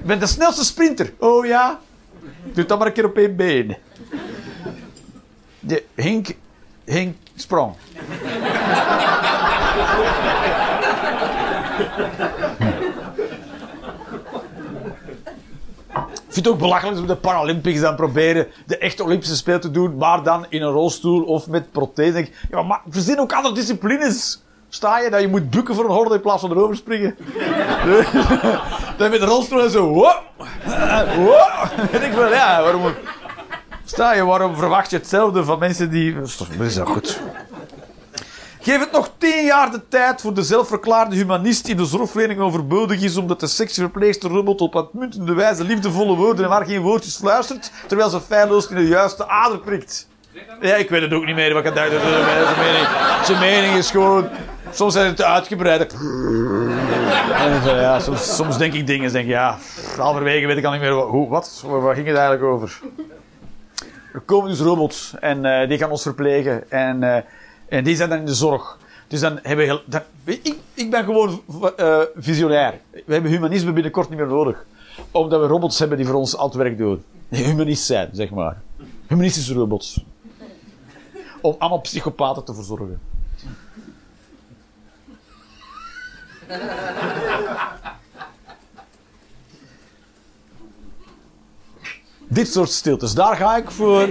Ik 0.00 0.06
ben 0.06 0.18
de 0.18 0.26
snelste 0.26 0.64
sprinter. 0.64 1.12
Oh 1.18 1.46
ja? 1.46 1.80
Doe 2.42 2.64
dat 2.64 2.78
maar 2.78 2.86
een 2.86 2.92
keer 2.92 3.04
op 3.04 3.16
één 3.16 3.36
been. 3.36 3.76
De 5.60 5.84
Hink, 5.94 6.34
Hink 6.84 7.16
sprong. 7.34 7.74
Ik 16.30 16.36
vind 16.36 16.46
het 16.46 16.54
ook 16.54 16.58
belachelijk 16.60 16.96
dat 16.96 17.06
we 17.06 17.14
de 17.14 17.20
Paralympics 17.20 17.80
dan 17.80 17.96
proberen 17.96 18.46
de 18.66 18.78
echte 18.78 19.04
Olympische 19.04 19.36
Spelen 19.36 19.60
te 19.60 19.70
doen, 19.70 19.96
maar 19.96 20.22
dan 20.22 20.46
in 20.48 20.62
een 20.62 20.72
rolstoel 20.72 21.22
of 21.22 21.48
met 21.48 21.72
prothese. 21.72 22.28
Ja, 22.50 22.62
maar 22.62 22.80
verzin 22.88 23.20
ook 23.20 23.32
andere 23.32 23.54
disciplines. 23.54 24.42
Sta 24.72 24.98
je 24.98 25.10
dat 25.10 25.20
je 25.20 25.28
moet 25.28 25.50
bukken 25.50 25.74
voor 25.74 25.84
een 25.84 25.90
horde 25.90 26.14
in 26.14 26.20
plaats 26.20 26.40
van 26.40 26.50
erover 26.50 26.76
springen? 26.76 27.16
dan 28.98 29.10
met 29.10 29.20
de 29.20 29.26
rolstoel 29.26 29.62
en 29.62 29.70
zo. 29.70 29.88
Wow. 29.88 30.12
En 31.92 32.02
ik 32.02 32.12
wel, 32.12 32.28
ja, 32.28 32.62
waarom, 32.62 32.94
sta 33.84 34.14
je, 34.14 34.24
waarom 34.24 34.56
verwacht 34.56 34.90
je 34.90 34.96
hetzelfde 34.96 35.44
van 35.44 35.58
mensen 35.58 35.90
die. 35.90 36.14
Dat 36.14 36.46
is 36.60 36.74
dat 36.74 36.88
goed. 36.88 37.20
Geef 38.62 38.78
het 38.78 38.92
nog 38.92 39.10
tien 39.18 39.44
jaar 39.44 39.70
de 39.70 39.88
tijd 39.88 40.20
voor 40.20 40.34
de 40.34 40.42
zelfverklaarde 40.42 41.16
humanist 41.16 41.68
in 41.68 41.76
de 41.76 41.84
zorgverlening 41.84 42.40
overbodig 42.40 43.02
is 43.02 43.16
omdat 43.16 43.40
de 43.40 43.46
seksverpleegster 43.46 44.30
robot 44.30 44.60
op 44.60 44.76
uitmuntende 44.76 45.34
wijze 45.34 45.64
liefdevolle 45.64 46.16
woorden 46.16 46.44
en 46.44 46.50
maar 46.50 46.66
geen 46.66 46.80
woordjes 46.80 47.16
fluistert, 47.16 47.70
terwijl 47.86 48.10
ze 48.10 48.20
feilloos 48.20 48.68
in 48.68 48.76
de 48.76 48.86
juiste 48.86 49.28
ader 49.28 49.58
prikt. 49.58 50.08
Ja, 50.60 50.74
ik 50.74 50.90
weet 50.90 51.02
het 51.02 51.12
ook 51.12 51.24
niet 51.24 51.34
meer 51.34 51.54
wat 51.54 51.66
ik 51.66 51.74
mening, 51.74 52.88
zijn 53.24 53.38
mening 53.38 53.74
is 53.74 53.90
gewoon... 53.90 54.28
Soms 54.72 54.92
zijn 54.92 55.06
het 55.06 55.16
te 55.16 55.24
uitgebreid. 55.24 55.92
En 57.32 57.62
zo, 57.62 57.74
ja, 57.74 57.98
soms, 58.16 58.58
denk 58.58 58.72
ik 58.72 58.86
dingen 58.86 59.06
en 59.06 59.12
denk 59.12 59.28
ja, 59.28 59.58
halverwege 59.96 60.46
weet 60.46 60.56
ik 60.56 60.64
al 60.64 60.72
niet 60.72 60.80
meer 60.80 60.92
hoe, 60.92 61.28
wat, 61.28 61.64
waar 61.66 61.94
ging 61.94 62.06
het 62.06 62.16
eigenlijk 62.16 62.52
over? 62.52 62.80
Er 64.12 64.20
komen 64.20 64.50
dus 64.50 64.60
robots 64.60 65.14
en 65.20 65.44
eh, 65.44 65.68
die 65.68 65.78
gaan 65.78 65.90
ons 65.90 66.02
verplegen 66.02 66.70
en, 66.70 67.02
eh, 67.02 67.22
en 67.68 67.84
die 67.84 67.96
zijn 67.96 68.08
dan 68.08 68.18
in 68.18 68.26
de 68.26 68.34
zorg. 68.34 68.78
Dus 69.08 69.20
dan 69.20 69.38
hebben 69.42 69.66
we 69.66 69.72
heel, 69.72 70.02
ik, 70.24 70.56
ik 70.74 70.90
ben 70.90 71.04
gewoon 71.04 71.42
eh, 71.76 71.98
visionair. 72.16 72.80
We 72.90 73.12
hebben 73.12 73.30
humanisme 73.30 73.72
binnenkort 73.72 74.08
niet 74.08 74.18
meer 74.18 74.28
nodig. 74.28 74.64
Omdat 75.10 75.40
we 75.40 75.46
robots 75.46 75.78
hebben 75.78 75.96
die 75.96 76.06
voor 76.06 76.16
ons 76.16 76.36
al 76.36 76.46
het 76.46 76.54
werk 76.54 76.78
doen. 76.78 77.04
Humanist 77.28 77.84
zijn, 77.84 78.08
zeg 78.12 78.30
maar. 78.30 78.60
Humanistische 79.06 79.54
robots. 79.54 80.04
Om 81.40 81.54
allemaal 81.58 81.80
psychopaten 81.80 82.44
te 82.44 82.54
verzorgen. 82.54 83.09
Dit 92.28 92.52
soort 92.52 92.70
stiltes, 92.70 93.14
daar 93.14 93.36
ga 93.36 93.56
ik 93.56 93.70
voor. 93.70 94.08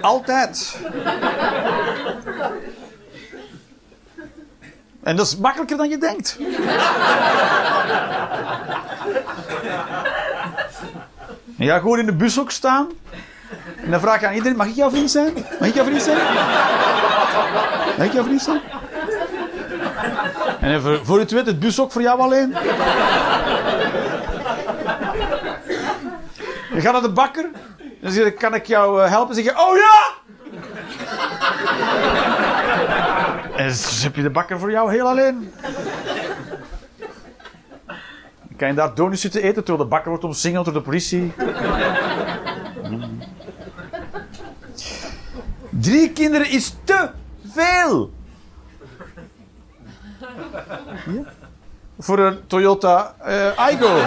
Altijd. 0.00 0.78
En 5.02 5.16
dat 5.16 5.26
is 5.26 5.36
makkelijker 5.36 5.76
dan 5.76 5.88
je 5.88 5.98
denkt. 5.98 6.36
Je 11.56 11.68
gaat 11.68 11.80
gewoon 11.80 11.98
in 11.98 12.06
de 12.06 12.14
bushok 12.14 12.50
staan. 12.50 12.88
En 13.76 13.90
dan 13.90 14.00
vraag 14.00 14.20
je 14.20 14.26
aan 14.26 14.34
iedereen: 14.34 14.56
Mag 14.56 14.66
ik 14.66 14.74
jouw 14.74 14.90
vriend 14.90 15.10
zijn? 15.10 15.32
Mag 15.60 15.68
ik 15.68 15.74
jouw 15.74 15.84
vriend 15.84 16.02
zijn? 16.02 16.18
Mag 17.98 18.06
ik 18.06 18.12
jouw 18.12 18.24
vriend 18.24 18.42
zijn? 18.42 18.60
En 20.62 20.82
voor, 21.04 21.18
het 21.18 21.30
weet, 21.30 21.46
het 21.46 21.60
bushok 21.60 21.92
voor 21.92 22.02
jou 22.02 22.20
alleen. 22.20 22.48
Je 26.74 26.80
gaat 26.80 26.92
naar 26.92 27.02
de 27.02 27.12
bakker. 27.12 27.50
Dan 28.00 28.12
zeg 28.12 28.24
je: 28.24 28.30
Kan 28.30 28.54
ik 28.54 28.66
jou 28.66 29.02
eh, 29.02 29.10
helpen? 29.10 29.34
Dan 29.34 29.44
zeg 29.44 29.54
je: 29.54 29.60
Oh 29.60 29.76
ja! 29.76 30.12
En 33.56 33.68
dus 33.68 34.02
heb 34.02 34.16
je 34.16 34.22
de 34.22 34.30
bakker 34.30 34.58
voor 34.58 34.70
jou 34.70 34.90
heel 34.90 35.08
alleen. 35.08 35.52
Dan 38.42 38.56
kan 38.56 38.68
je 38.68 38.74
daar 38.74 38.94
donuts 38.94 39.20
zitten 39.20 39.42
eten 39.42 39.64
terwijl 39.64 39.84
de 39.84 39.90
bakker 39.90 40.08
wordt 40.08 40.24
omsingeld 40.24 40.64
door 40.64 40.74
de 40.74 40.80
politie. 40.80 41.32
Drie 45.70 46.10
kinderen 46.10 46.50
is 46.50 46.76
te 46.84 47.10
veel. 47.52 48.10
Voor 51.98 52.18
een 52.18 52.46
Toyota 52.46 53.14
eh 53.18 53.58
Aygo. 53.58 54.00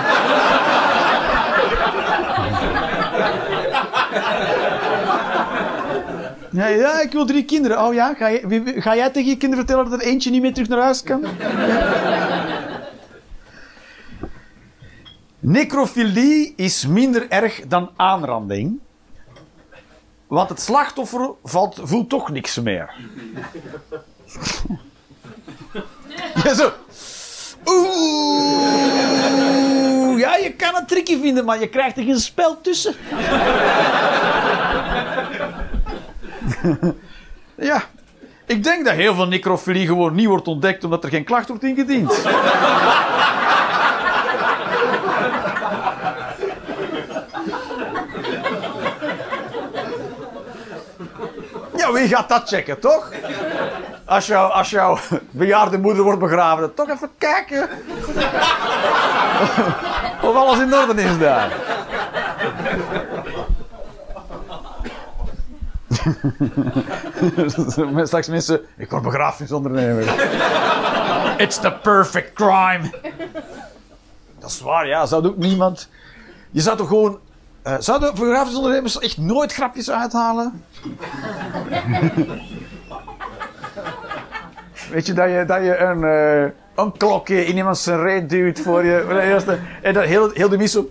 Ja, 6.52 7.02
ik 7.02 7.12
wil 7.12 7.26
drie 7.26 7.46
kinderen. 7.46 7.86
Oh 7.86 7.94
ja, 7.94 8.14
ga, 8.14 8.30
ga 8.82 8.96
jij 8.96 9.10
tegen 9.10 9.30
je 9.30 9.38
kinderen 9.38 9.66
vertellen 9.66 9.90
dat 9.90 10.02
er 10.02 10.08
eentje 10.08 10.32
niet 10.32 10.42
meer 10.42 10.54
terug 10.54 10.68
naar 10.68 10.82
huis 10.82 11.04
kan? 11.04 11.26
Necrofilie 15.40 16.54
is 16.56 16.88
minder 16.88 17.30
erg 17.30 17.62
dan 17.68 17.90
aanranding. 17.96 18.80
Want 20.28 20.50
het 20.50 20.62
slachtoffer 20.62 21.32
valt, 21.44 21.80
voelt 21.84 22.10
toch 22.10 22.30
niks 22.30 22.60
meer. 22.60 22.94
Zo. 26.54 26.72
Oeh. 27.66 28.86
Ja, 30.20 30.36
je 30.36 30.54
kan 30.58 30.76
het 30.76 30.88
tricky 30.88 31.22
vinden, 31.22 31.46
maar 31.46 31.60
je 31.60 31.68
krijgt 31.68 31.98
er 31.98 32.04
geen 32.04 32.20
spel 32.20 32.62
tussen. 32.62 32.96
ja. 37.72 37.84
Ik 38.48 38.64
denk 38.64 38.86
dat 38.86 38.94
heel 38.94 39.16
veel 39.16 39.28
necrofilie 39.28 39.88
gewoon 39.88 40.16
niet 40.16 40.28
wordt 40.28 40.48
ontdekt 40.48 40.84
omdat 40.84 41.04
er 41.04 41.10
geen 41.10 41.24
klacht 41.24 41.48
wordt 41.48 41.64
ingediend. 41.64 42.22
Ja, 51.78 51.92
wie 51.92 52.08
gaat 52.08 52.30
dat 52.30 52.48
checken, 52.48 52.80
toch? 52.80 53.12
Als, 54.06 54.26
jou, 54.26 54.52
als 54.52 54.70
jouw 54.70 54.98
bejaarde 55.32 55.78
moeder 55.78 56.04
wordt 56.04 56.20
begraven, 56.20 56.74
toch 56.74 56.90
even 56.90 57.10
kijken. 57.18 57.62
of 60.30 60.36
alles 60.36 60.60
in 60.60 60.74
orde 60.74 61.02
is 61.02 61.18
daar. 61.18 61.52
Straks 68.08 68.28
mensen, 68.28 68.62
ik 68.78 68.90
word 68.90 69.04
begrafenisondernemer. 69.04 70.04
It's 71.38 71.60
the 71.60 71.74
perfect 71.82 72.34
crime. 72.34 72.92
Dat 74.40 74.50
is 74.50 74.62
waar, 74.62 74.88
ja. 74.88 75.06
Zou 75.06 75.28
ook 75.28 75.38
niemand... 75.38 75.90
Je 76.52 76.62
zou 76.62 76.78
toch 76.78 76.88
gewoon... 76.88 77.20
eh 77.62 77.76
zouden 77.80 78.16
begrafenisondernemers 78.16 79.00
echt 79.00 79.18
nooit 79.18 79.54
grapjes 79.54 79.92
uithalen? 79.92 80.64
Weet 84.92 85.06
je, 85.06 85.14
dat 85.14 85.30
je, 85.30 85.44
dat 85.48 85.64
je 85.64 85.78
een, 85.78 86.04
eh, 86.04 86.52
een 86.76 86.98
klokje 86.98 87.46
in 87.46 87.58
iemand 87.58 87.78
zijn 87.78 88.02
reet 88.02 88.30
duwt 88.30 88.60
voor 88.60 88.86
je. 88.86 89.54
En 89.82 89.94
dat 89.94 90.04
heel, 90.04 90.30
heel 90.34 90.50
de 90.50 90.58
mis 90.58 90.72
zo... 90.72 90.90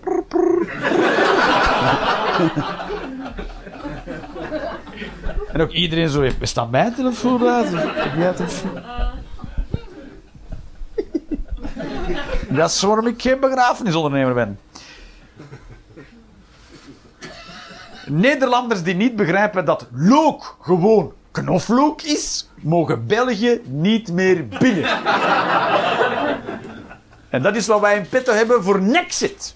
En 5.53 5.61
ook 5.61 5.71
iedereen 5.71 6.09
zo 6.09 6.21
heeft... 6.21 6.37
Staat 6.41 6.71
mijn 6.71 6.95
telefoon 6.95 7.49
uit? 7.49 7.71
Dat 12.49 12.71
is 12.71 12.83
waarom 12.83 13.07
ik 13.07 13.23
geen 13.23 13.41
begrafenisondernemer 13.41 14.35
ben. 14.35 14.59
Nederlanders 18.07 18.83
die 18.83 18.95
niet 18.95 19.17
begrijpen 19.17 19.65
dat 19.65 19.89
look 19.93 20.57
gewoon 20.61 21.13
knoflook 21.35 22.03
is, 22.03 22.49
mogen 22.61 23.07
België 23.07 23.61
niet 23.65 24.13
meer 24.13 24.49
binnen. 24.49 24.91
En 27.29 27.43
dat 27.43 27.57
is 27.57 27.67
wat 27.67 27.81
wij 27.81 27.97
in 27.97 28.09
petto 28.09 28.33
hebben 28.33 28.63
voor 28.63 28.83
Nexit. 28.83 29.55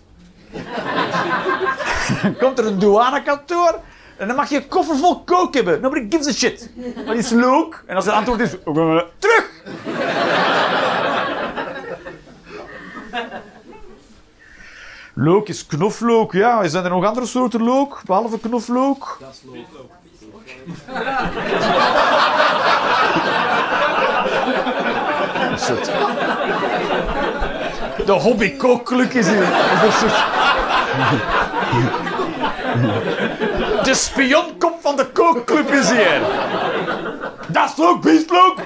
Komt 2.41 2.59
er 2.59 2.67
een 2.67 2.79
douanekantoor 2.79 3.81
en 4.17 4.27
dan 4.27 4.37
mag 4.37 4.49
je 4.49 4.57
een 4.57 4.69
koffer 4.69 4.97
vol 4.97 5.25
coke 5.25 5.57
hebben. 5.57 5.81
Nobody 5.81 6.07
gives 6.11 6.27
a 6.29 6.33
shit. 6.33 6.71
Wat 7.07 7.17
is 7.17 7.31
look? 7.31 7.83
En 7.87 7.97
als 7.97 8.05
het 8.05 8.15
antwoord 8.15 8.41
is, 8.41 8.51
terug! 9.19 9.63
Look 15.15 15.49
is 15.49 15.67
knoflook, 15.67 16.33
ja. 16.33 16.69
Zijn 16.69 16.85
er 16.85 16.91
nog 16.91 17.05
andere 17.05 17.27
soorten 17.27 17.63
look, 17.63 18.03
behalve 18.05 18.39
knoflook? 18.39 19.19
Een 19.21 19.98
De 28.07 28.13
hobby 28.13 28.57
kookclub 28.57 29.13
is 29.13 29.29
hier. 29.29 29.47
De 33.83 33.95
spionkop 33.95 34.79
van 34.81 34.97
de 34.97 35.07
kookclub 35.07 35.71
is 35.71 35.91
hier. 35.91 36.21
Dat 37.49 37.73
is 37.77 37.85
ook 37.85 38.03
bieslook. 38.03 38.57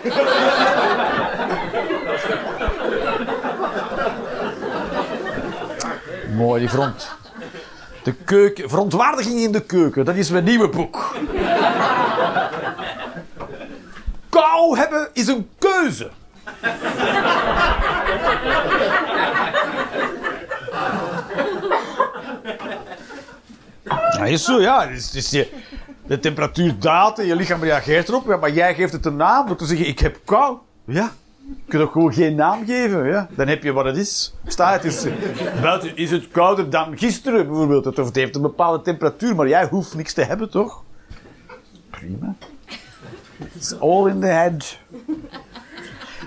Mooi, 6.37 6.61
die 6.61 6.69
front. 6.69 7.21
De 8.03 8.13
keuken, 8.13 8.69
verontwaardiging 8.69 9.41
in 9.41 9.53
de 9.53 9.61
keuken, 9.61 10.05
dat 10.05 10.15
is 10.15 10.31
mijn 10.31 10.45
nieuwe 10.45 10.69
boek. 10.69 11.15
Kou 14.29 14.77
is 15.13 15.27
een 15.27 15.49
keuze. 15.59 16.11
Ja, 24.17 24.25
is 24.25 24.45
zo, 24.45 24.61
ja. 24.61 24.85
Is, 24.85 25.31
de 26.07 26.19
temperatuur 26.19 26.79
daalt 26.79 27.19
en 27.19 27.27
je 27.27 27.37
lichaam 27.37 27.63
reageert 27.63 28.09
erop. 28.09 28.41
Maar 28.41 28.53
jij 28.53 28.75
geeft 28.75 28.93
het 28.93 29.07
een 29.07 29.17
naam 29.17 29.47
door 29.47 29.57
te 29.57 29.67
zeggen, 29.67 29.87
ik 29.87 29.99
heb 29.99 30.19
kou. 30.25 30.57
Ja. 30.85 31.13
Je 31.47 31.55
kunt 31.69 31.83
ook 31.83 31.93
gewoon 31.93 32.13
geen 32.13 32.35
naam 32.35 32.67
geven. 32.67 33.07
Ja. 33.07 33.29
Dan 33.31 33.49
heb 33.49 33.63
je 33.63 33.73
wat 33.73 33.85
het 33.85 33.97
is. 33.97 34.35
Sta 34.47 34.73
het 34.73 34.85
is, 34.85 35.07
buiten 35.63 35.97
is 35.97 36.11
het 36.11 36.29
kouder 36.29 36.71
dan 36.71 36.99
gisteren 36.99 37.47
bijvoorbeeld. 37.47 37.99
Of 37.99 38.07
het 38.07 38.17
heeft 38.17 38.37
een 38.37 38.43
bepaalde 38.43 38.83
temperatuur, 38.83 39.35
maar 39.35 39.49
jij 39.49 39.67
hoeft 39.69 39.95
niks 39.95 40.13
te 40.13 40.23
hebben, 40.23 40.51
toch? 40.51 40.83
Prima. 41.91 42.35
It's 43.55 43.79
all 43.79 44.09
in 44.09 44.21
the 44.21 44.27
head. 44.27 44.79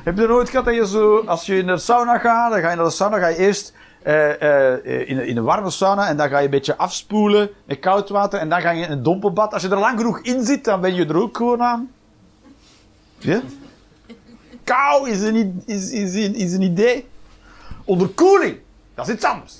Heb 0.03 0.15
je 0.15 0.21
er 0.21 0.27
nooit 0.27 0.49
gehad 0.49 0.65
dat 0.65 0.75
je 0.75 0.87
zo, 0.87 1.19
als 1.19 1.45
je 1.45 1.57
in 1.57 1.67
de 1.67 1.77
sauna 1.77 2.17
gaat, 2.17 2.51
dan 2.51 2.61
ga 2.61 2.69
je 2.69 2.75
naar 2.75 2.85
de 2.85 2.91
sauna, 2.91 3.19
ga 3.19 3.27
je 3.27 3.37
eerst 3.37 3.73
eh, 4.03 4.73
eh, 4.75 5.09
in, 5.09 5.37
een 5.37 5.43
warme 5.43 5.69
sauna 5.69 6.07
en 6.07 6.17
dan 6.17 6.29
ga 6.29 6.37
je 6.37 6.45
een 6.45 6.51
beetje 6.51 6.77
afspoelen 6.77 7.49
met 7.65 7.79
koud 7.79 8.09
water 8.09 8.39
en 8.39 8.49
dan 8.49 8.61
ga 8.61 8.69
je 8.69 8.85
in 8.85 8.91
een 8.91 9.03
dompelbad. 9.03 9.53
Als 9.53 9.61
je 9.61 9.69
er 9.69 9.79
lang 9.79 9.97
genoeg 9.97 10.19
in 10.19 10.45
zit, 10.45 10.63
dan 10.63 10.81
ben 10.81 10.93
je 10.93 11.05
er 11.05 11.17
ook 11.17 11.37
gewoon 11.37 11.61
aan. 11.61 11.91
Ja? 13.17 13.41
Kou 14.63 15.09
is 15.09 15.21
een, 15.21 15.63
is, 15.65 15.91
is, 15.91 16.13
is 16.15 16.53
een 16.53 16.61
idee. 16.61 17.07
Onderkoeling, 17.83 18.57
dat 18.93 19.07
is 19.07 19.13
iets 19.13 19.25
anders. 19.25 19.57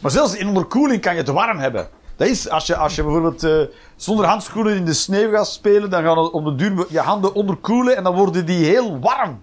maar 0.00 0.10
zelfs 0.10 0.36
in 0.36 0.48
onderkoeling 0.48 1.00
kan 1.00 1.12
je 1.12 1.20
het 1.20 1.28
warm 1.28 1.58
hebben. 1.58 1.88
Dat 2.16 2.28
is, 2.28 2.48
als 2.48 2.66
je, 2.66 2.76
als 2.76 2.94
je 2.94 3.02
bijvoorbeeld 3.02 3.42
eh, 3.42 3.60
zonder 3.96 4.26
handschoenen 4.26 4.76
in 4.76 4.84
de 4.84 4.92
sneeuw 4.92 5.30
gaat 5.30 5.48
spelen, 5.48 5.90
dan 5.90 6.02
gaan 6.02 6.32
om 6.32 6.44
de 6.44 6.54
duur 6.54 6.86
je 6.88 7.00
handen 7.00 7.34
onderkoelen 7.34 7.96
en 7.96 8.04
dan 8.04 8.14
worden 8.14 8.46
die 8.46 8.64
heel 8.64 8.98
warm. 8.98 9.40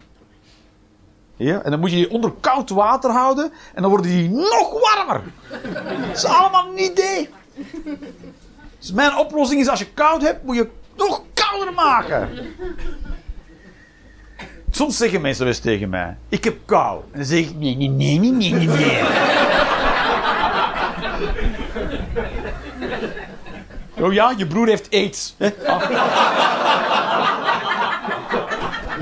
Ja? 1.36 1.62
En 1.62 1.72
dan 1.72 1.80
moet 1.80 1.90
je 1.90 1.96
die 1.96 2.12
onder 2.12 2.32
koud 2.40 2.70
water 2.70 3.12
houden 3.12 3.52
en 3.74 3.82
dan 3.82 3.92
worden 3.92 4.12
die 4.12 4.30
nog 4.30 4.80
warmer. 4.82 5.22
Dat 6.08 6.18
is 6.18 6.26
allemaal 6.26 6.68
een 6.68 6.84
idee. 6.84 7.30
Dus 8.80 8.92
mijn 8.92 9.18
oplossing 9.18 9.62
is 9.62 9.68
als 9.68 9.80
je 9.80 9.88
koud 9.94 10.22
hebt, 10.22 10.44
moet 10.44 10.56
je 10.56 10.70
nog 10.96 11.22
kouder 11.34 11.74
maken. 11.74 12.30
Soms 14.72 14.98
zeggen 14.98 15.22
mensen 15.22 15.44
wel 15.44 15.54
eens 15.54 15.62
tegen 15.62 15.90
mij: 15.90 16.18
Ik 16.30 16.44
heb 16.44 16.58
kou. 16.66 17.02
En 17.12 17.18
dan 17.18 17.28
zeg 17.28 17.40
ik: 17.40 17.56
Nee, 17.56 17.76
nee, 17.76 17.90
nee, 17.90 18.20
nee, 18.20 18.32
nee, 18.32 18.68
nee. 18.68 19.02
Oh 24.02 24.14
ja, 24.14 24.34
je 24.38 24.48
broer 24.48 24.68
heeft 24.68 24.94
aids. 24.94 25.36
hè? 25.38 25.50
Ah. 25.66 25.90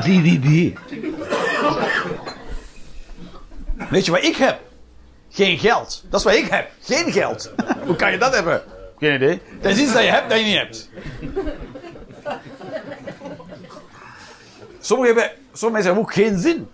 Die, 0.04 0.22
die, 0.22 0.40
die. 0.40 0.74
Weet 3.90 4.06
je 4.06 4.12
wat 4.12 4.24
ik 4.24 4.36
heb? 4.36 4.60
Geen 5.30 5.58
geld. 5.58 6.04
Dat 6.10 6.20
is 6.20 6.26
wat 6.26 6.36
ik 6.36 6.48
heb. 6.50 6.72
Geen 6.82 7.12
geld. 7.12 7.54
Hoe 7.86 7.96
kan 7.96 8.12
je 8.12 8.18
dat 8.18 8.34
hebben? 8.34 8.64
Geen 9.00 9.16
idee. 9.16 9.42
Dat 9.62 9.72
is 9.72 9.78
iets 9.80 9.94
dat 9.94 10.04
je 10.04 10.10
hebt 10.10 10.30
dat 10.30 10.40
je 10.40 10.46
niet 10.46 10.58
hebt. 10.58 10.90
Sommigen 14.80 15.16
hebben, 15.16 15.38
sommige 15.54 15.72
mensen 15.72 15.84
hebben 15.84 16.04
ook 16.04 16.14
geen 16.14 16.38
zin. 16.40 16.70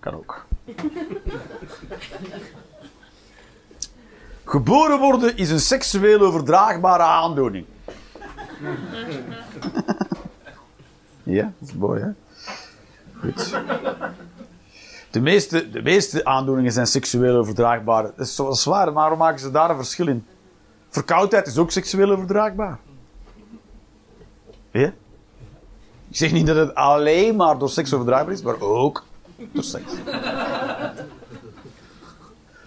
Kan 0.00 0.14
ook. 0.14 0.46
Geboren 4.44 4.98
worden 4.98 5.36
is 5.36 5.50
een 5.50 5.60
seksueel 5.60 6.20
overdraagbare 6.20 7.02
aandoening. 7.02 7.66
ja, 11.22 11.52
dat 11.58 11.68
is 11.68 11.74
mooi, 11.74 12.00
hè? 12.00 12.08
Goed. 13.20 13.58
De 15.10 15.20
meeste, 15.20 15.70
de 15.70 15.82
meeste 15.82 16.24
aandoeningen 16.24 16.72
zijn 16.72 16.86
seksueel 16.86 17.36
overdraagbaar. 17.36 18.02
Dat 18.02 18.26
is 18.26 18.34
zo 18.34 18.52
zwaar, 18.52 18.84
maar 18.84 18.94
waarom 18.94 19.18
maken 19.18 19.40
ze 19.40 19.50
daar 19.50 19.70
een 19.70 19.76
verschil 19.76 20.08
in? 20.08 20.26
Verkoudheid 20.88 21.46
is 21.46 21.58
ook 21.58 21.70
seksueel 21.70 22.10
overdraagbaar. 22.10 22.78
Ja? 24.70 24.92
Ik 26.08 26.16
zeg 26.16 26.32
niet 26.32 26.46
dat 26.46 26.56
het 26.56 26.74
alleen 26.74 27.36
maar 27.36 27.58
door 27.58 27.70
seks 27.70 27.92
overdraagbaar 27.92 28.34
is, 28.34 28.42
maar 28.42 28.60
ook 28.60 29.04
door 29.52 29.64
seks. 29.64 29.92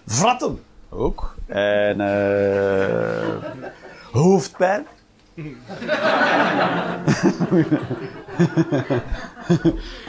Vratten 0.06 0.62
ook. 0.88 1.33
En 1.46 2.00
eh 2.00 3.34
hoofdpijn. 4.12 4.86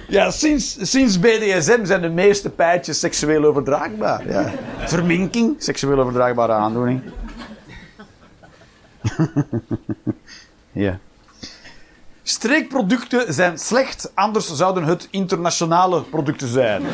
Ja, 0.08 0.32
sinds, 0.32 0.78
sinds 0.92 1.20
BDSM 1.20 1.86
zijn 1.86 2.02
de 2.02 2.10
meeste 2.10 2.50
pijntjes 2.50 3.00
seksueel 3.00 3.44
overdraagbaar. 3.44 4.28
Ja. 4.28 4.52
Verminking, 4.78 5.56
seksueel 5.58 6.00
overdraagbare 6.00 6.52
aandoening. 6.52 7.02
ja. 10.72 11.00
Streekproducten 12.24 13.34
zijn 13.34 13.58
slecht, 13.58 14.12
anders 14.14 14.54
zouden 14.54 14.84
het 14.84 15.08
internationale 15.12 16.02
producten 16.02 16.48
zijn. 16.48 16.84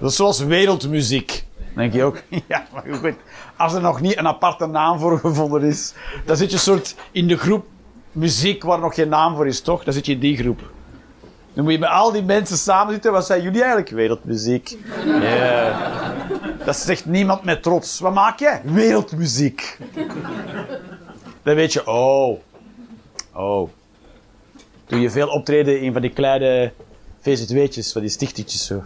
dat 0.00 0.10
is 0.10 0.16
zoals 0.16 0.40
wereldmuziek. 0.40 1.44
denk 1.74 1.92
je 1.92 2.02
ook. 2.04 2.22
Ja, 2.48 2.66
maar 2.72 2.84
goed. 3.00 3.14
Als 3.56 3.74
er 3.74 3.80
nog 3.80 4.00
niet 4.00 4.18
een 4.18 4.26
aparte 4.26 4.66
naam 4.66 4.98
voor 4.98 5.18
gevonden 5.18 5.62
is, 5.62 5.94
dan 6.24 6.36
zit 6.36 6.50
je 6.50 6.58
soort 6.58 6.94
in 7.12 7.28
de 7.28 7.36
groep 7.36 7.66
muziek 8.12 8.62
waar 8.62 8.78
nog 8.78 8.94
geen 8.94 9.08
naam 9.08 9.36
voor 9.36 9.46
is, 9.46 9.60
toch? 9.60 9.84
Dan 9.84 9.92
zit 9.94 10.06
je 10.06 10.12
in 10.12 10.18
die 10.18 10.36
groep. 10.36 10.60
Dan 11.54 11.64
moet 11.64 11.72
je 11.72 11.78
met 11.78 11.88
al 11.88 12.12
die 12.12 12.22
mensen 12.22 12.56
samen 12.58 12.92
zitten. 12.92 13.12
Wat 13.12 13.26
zijn 13.26 13.42
jullie 13.42 13.58
eigenlijk? 13.60 13.90
Wereldmuziek. 13.90 14.76
Ja. 15.04 16.14
Dat 16.64 16.76
zegt 16.76 17.06
niemand 17.06 17.42
met 17.42 17.62
trots. 17.62 18.00
Wat 18.00 18.14
maak 18.14 18.38
jij? 18.38 18.60
Wereldmuziek. 18.64 19.78
Dan 21.42 21.54
weet 21.54 21.72
je, 21.72 21.86
oh. 21.86 22.38
Oh. 23.32 23.70
Doe 24.86 25.00
je 25.00 25.10
veel 25.10 25.28
optreden 25.28 25.80
in 25.80 25.92
van 25.92 26.02
die 26.02 26.12
kleine 26.12 26.72
VZW'tjes, 27.20 27.92
van 27.92 28.00
die 28.00 28.10
stichtetjes 28.10 28.66
zo. 28.66 28.82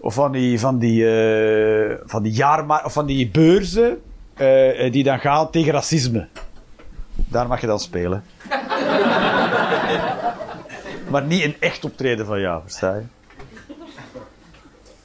Of 0.00 0.14
van 0.14 0.32
die, 0.32 0.60
van 0.60 0.78
die, 0.78 1.10
eh, 1.10 1.96
van 2.04 2.22
die 2.22 2.32
jaarma 2.32 2.82
of 2.84 2.92
van 2.92 3.06
die 3.06 3.28
beurzen 3.28 4.02
eh, 4.34 4.84
eh, 4.86 4.92
die 4.92 5.04
dan 5.04 5.18
gaan 5.18 5.50
tegen 5.50 5.72
racisme. 5.72 6.28
Daar 7.14 7.46
mag 7.46 7.60
je 7.60 7.66
dan 7.66 7.80
spelen. 7.80 8.24
maar 11.10 11.22
niet 11.22 11.44
een 11.44 11.56
echt 11.58 11.84
optreden 11.84 12.26
van 12.26 12.40
jou, 12.40 12.62
versta 12.62 12.94
je? 12.94 13.02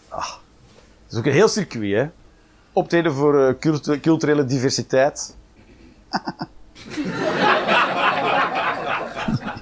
Ah. 0.10 0.28
Dat 0.28 1.12
is 1.12 1.18
ook 1.18 1.26
een 1.26 1.32
heel 1.32 1.48
circuit, 1.48 1.94
hè? 1.96 2.06
Optreden 2.74 3.14
voor 3.14 3.58
cultu- 3.60 4.00
culturele 4.00 4.46
diversiteit. 4.46 5.36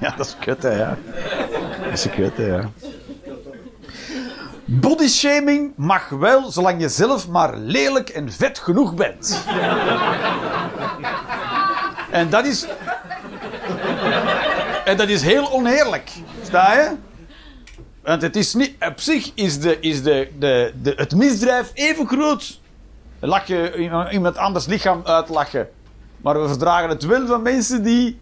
ja, 0.01 0.13
dat 0.17 0.25
is 0.25 0.35
kut, 0.39 0.63
hè, 0.63 0.69
ja. 0.69 0.97
Dat 1.83 1.93
is 1.93 2.09
kut, 2.09 2.37
hè, 2.37 2.45
ja. 2.45 2.69
Bodyshaming 4.79 5.73
mag 5.75 6.09
wel, 6.09 6.51
zolang 6.51 6.81
je 6.81 6.89
zelf 6.89 7.27
maar 7.27 7.57
lelijk 7.57 8.09
en 8.09 8.31
vet 8.31 8.59
genoeg 8.59 8.93
bent. 8.93 9.45
en 12.11 12.29
dat 12.29 12.45
is... 12.45 12.65
En 14.85 14.97
dat 14.97 15.09
is 15.09 15.21
heel 15.21 15.51
oneerlijk. 15.51 16.11
Sta 16.43 16.73
je? 16.73 16.95
Want 18.03 18.21
het 18.21 18.35
is 18.35 18.53
niet... 18.53 18.75
Op 18.79 18.99
zich 18.99 19.31
is, 19.35 19.59
de, 19.59 19.79
is 19.79 20.03
de, 20.03 20.31
de, 20.39 20.73
de, 20.81 20.93
het 20.95 21.15
misdrijf 21.15 21.71
even 21.73 22.07
groot. 22.07 22.59
Lach 23.19 23.47
je 23.47 23.89
iemand 24.11 24.37
anders 24.37 24.65
lichaam 24.65 25.01
uitlachen. 25.05 25.69
Maar 26.17 26.41
we 26.41 26.47
verdragen 26.47 26.89
het 26.89 27.05
wel 27.05 27.27
van 27.27 27.41
mensen 27.41 27.83
die 27.83 28.19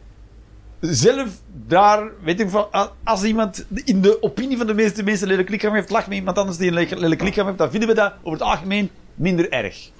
zelf 0.79 1.29
daar, 1.67 2.11
weet 2.23 2.39
ik 2.39 2.49
van, 2.49 2.67
als 3.03 3.23
iemand 3.23 3.65
in 3.83 4.01
de 4.01 4.21
opinie 4.21 4.57
van 4.57 4.67
de 4.67 4.73
meeste 4.73 5.03
mensen 5.03 5.23
een 5.23 5.29
lelijk 5.29 5.49
lichaam 5.49 5.73
heeft, 5.73 5.89
lacht 5.89 6.07
met 6.07 6.17
iemand 6.17 6.37
anders 6.37 6.57
die 6.57 6.67
een 6.67 6.99
lelijk 6.99 7.21
lichaam 7.21 7.45
heeft, 7.45 7.57
dan 7.57 7.71
vinden 7.71 7.89
we 7.89 7.95
dat 7.95 8.13
over 8.23 8.39
het 8.39 8.41
algemeen 8.41 8.89
minder 9.15 9.51
erg. 9.51 9.91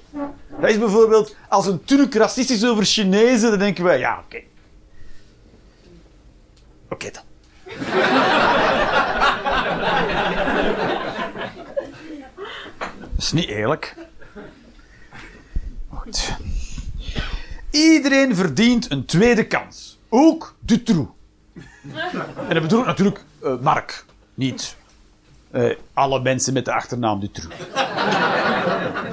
Dat 0.62 0.70
is 0.70 0.80
bijvoorbeeld, 0.80 1.36
als 1.48 1.68
een 1.68 1.84
Turk 1.84 2.14
racistisch 2.14 2.62
is 2.62 2.70
over 2.70 2.86
Chinezen, 2.86 3.50
dan 3.50 3.60
denken 3.60 3.84
wij, 3.84 4.00
ja, 4.00 4.24
oké. 4.26 4.42
Oké 6.90 7.10
dan. 7.12 7.24
Dat 13.20 13.28
is 13.28 13.32
niet 13.32 13.48
eerlijk. 13.48 13.96
Goed. 15.90 16.38
Iedereen 17.72 18.36
verdient 18.36 18.92
een 18.92 19.06
tweede 19.06 19.48
kans. 19.48 19.99
Ook 20.10 20.56
Dutroux. 20.60 21.10
En 22.48 22.54
dat 22.54 22.62
bedoel 22.62 22.80
ik 22.80 22.86
natuurlijk 22.86 23.24
eh, 23.44 23.54
Mark, 23.62 24.06
niet 24.34 24.76
eh, 25.52 25.76
alle 25.94 26.22
mensen 26.22 26.54
met 26.54 26.66
de 26.66 26.74
achternaam 26.74 27.20
Dutroux. 27.20 27.56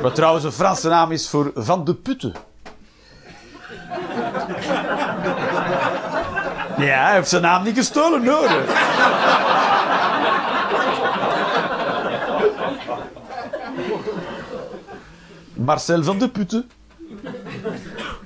Wat 0.00 0.14
trouwens 0.14 0.44
een 0.44 0.52
Franse 0.52 0.88
naam 0.88 1.12
is 1.12 1.28
voor 1.28 1.50
Van 1.54 1.84
de 1.84 1.94
Putten. 1.94 2.32
Ja, 6.78 7.04
hij 7.04 7.14
heeft 7.14 7.28
zijn 7.28 7.42
naam 7.42 7.64
niet 7.64 7.76
gestolen, 7.76 8.26
hoor. 8.26 8.50
Marcel 15.54 16.02
van 16.02 16.18
de 16.18 16.28
Putten. 16.28 16.70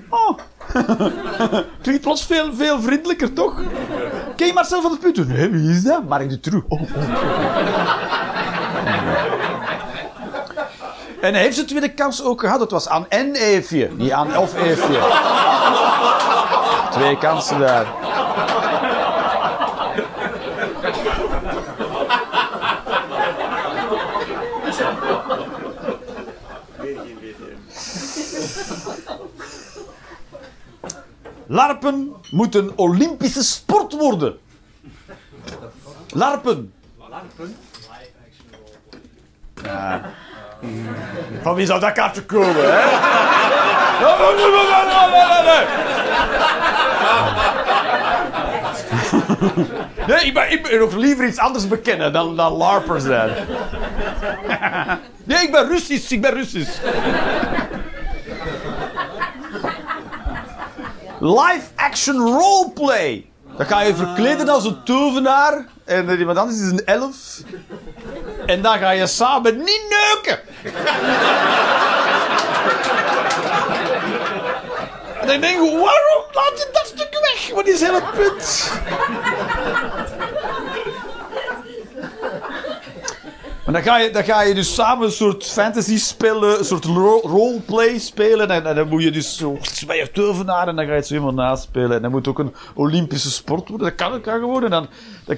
Oh. 0.08 0.38
Klinkt 1.82 2.02
plots 2.02 2.24
veel, 2.24 2.54
veel 2.54 2.80
vriendelijker, 2.80 3.32
toch? 3.32 3.54
Ken 4.36 4.46
je 4.46 4.52
Marcel 4.52 4.82
van 4.82 4.92
de 4.92 4.98
Putten? 4.98 5.28
Nee, 5.28 5.48
wie 5.48 5.70
is 5.70 5.82
dat? 5.82 6.08
Mark 6.08 6.30
de 6.30 6.40
True. 6.40 6.62
Oh, 6.68 6.80
oh. 6.80 6.88
En 11.20 11.34
hij 11.34 11.42
heeft 11.42 11.54
zijn 11.54 11.66
tweede 11.66 11.88
kans 11.94 12.22
ook 12.22 12.40
gehad. 12.40 12.58
Dat 12.58 12.70
was 12.70 12.88
aan 12.88 13.06
en 13.08 13.34
Eefje, 13.34 13.90
niet 13.96 14.10
aan 14.10 14.36
of 14.36 14.54
Eefje. 14.54 15.00
Twee 16.90 17.18
kansen 17.18 17.58
daar. 17.58 17.86
Larpen 31.50 32.14
moet 32.30 32.54
een 32.54 32.72
Olympische 32.76 33.44
sport 33.44 33.92
worden. 33.92 34.38
Larpen. 36.08 36.72
Ja. 39.62 40.02
Van 41.42 41.54
wie 41.54 41.66
zou 41.66 41.80
dat 41.80 41.92
kaartje 41.92 42.24
komen, 42.24 42.72
hè? 42.72 42.80
Nee, 50.06 50.24
ik 50.24 50.34
ben, 50.34 50.52
ik 50.52 50.62
ben 50.62 50.78
nog 50.78 50.94
liever 50.94 51.26
iets 51.26 51.38
anders 51.38 51.68
bekennen 51.68 52.12
dan, 52.12 52.36
dan 52.36 52.52
larpers 52.52 53.04
zijn. 53.04 53.30
Nee, 55.24 55.42
ik 55.42 55.50
ben 55.52 55.68
Russisch, 55.68 56.10
ik 56.10 56.20
ben 56.20 56.32
Russisch. 56.32 56.80
Live 61.20 61.68
action 61.76 62.16
roleplay. 62.16 63.30
Dan 63.56 63.66
ga 63.66 63.80
je 63.80 63.94
verkleden 63.94 64.48
als 64.48 64.64
een 64.64 64.82
tovenaar. 64.84 65.66
En 65.84 66.18
iemand 66.18 66.38
anders 66.38 66.60
is 66.60 66.70
een 66.70 66.84
elf. 66.84 67.16
En 68.46 68.62
dan 68.62 68.78
ga 68.78 68.90
je 68.90 69.06
samen 69.06 69.56
niet 69.56 69.82
neuken. 69.88 70.40
en 75.20 75.26
dan 75.26 75.40
denk 75.40 75.54
je, 75.54 75.70
waarom 75.70 76.24
laat 76.32 76.52
je 76.56 76.68
dat 76.72 76.86
stuk 76.86 77.18
weg? 77.20 77.50
Wat 77.54 77.66
is 77.66 77.80
het 77.80 78.10
punt? 78.10 78.70
Dan 83.72 83.82
ga, 83.82 83.98
je, 83.98 84.10
dan 84.10 84.24
ga 84.24 84.42
je 84.42 84.54
dus 84.54 84.74
samen 84.74 85.06
een 85.06 85.12
soort 85.12 85.44
fantasy 85.46 85.98
spelen, 85.98 86.58
een 86.58 86.64
soort 86.64 86.84
ro- 86.84 87.20
roleplay 87.22 87.98
spelen. 87.98 88.50
En, 88.50 88.74
dan 88.74 88.88
moet 88.88 89.02
je 89.02 89.10
dus 89.10 89.36
zo 89.36 89.58
bij 89.86 89.96
je 89.96 90.10
en 90.68 90.76
dan 90.76 90.84
ga 90.84 90.90
je 90.90 90.96
het 90.98 91.06
zo 91.06 91.14
helemaal 91.14 91.46
naspelen. 91.46 91.96
En 91.96 92.02
dan 92.02 92.10
moet 92.10 92.28
ook 92.28 92.38
een 92.38 92.54
Olympische 92.74 93.30
sport 93.30 93.68
worden. 93.68 93.86
Dat 93.86 93.96
kan, 93.96 94.20
kan 94.20 94.38
gewoon. 94.40 94.64
En 94.64 94.70
dan, 94.70 94.86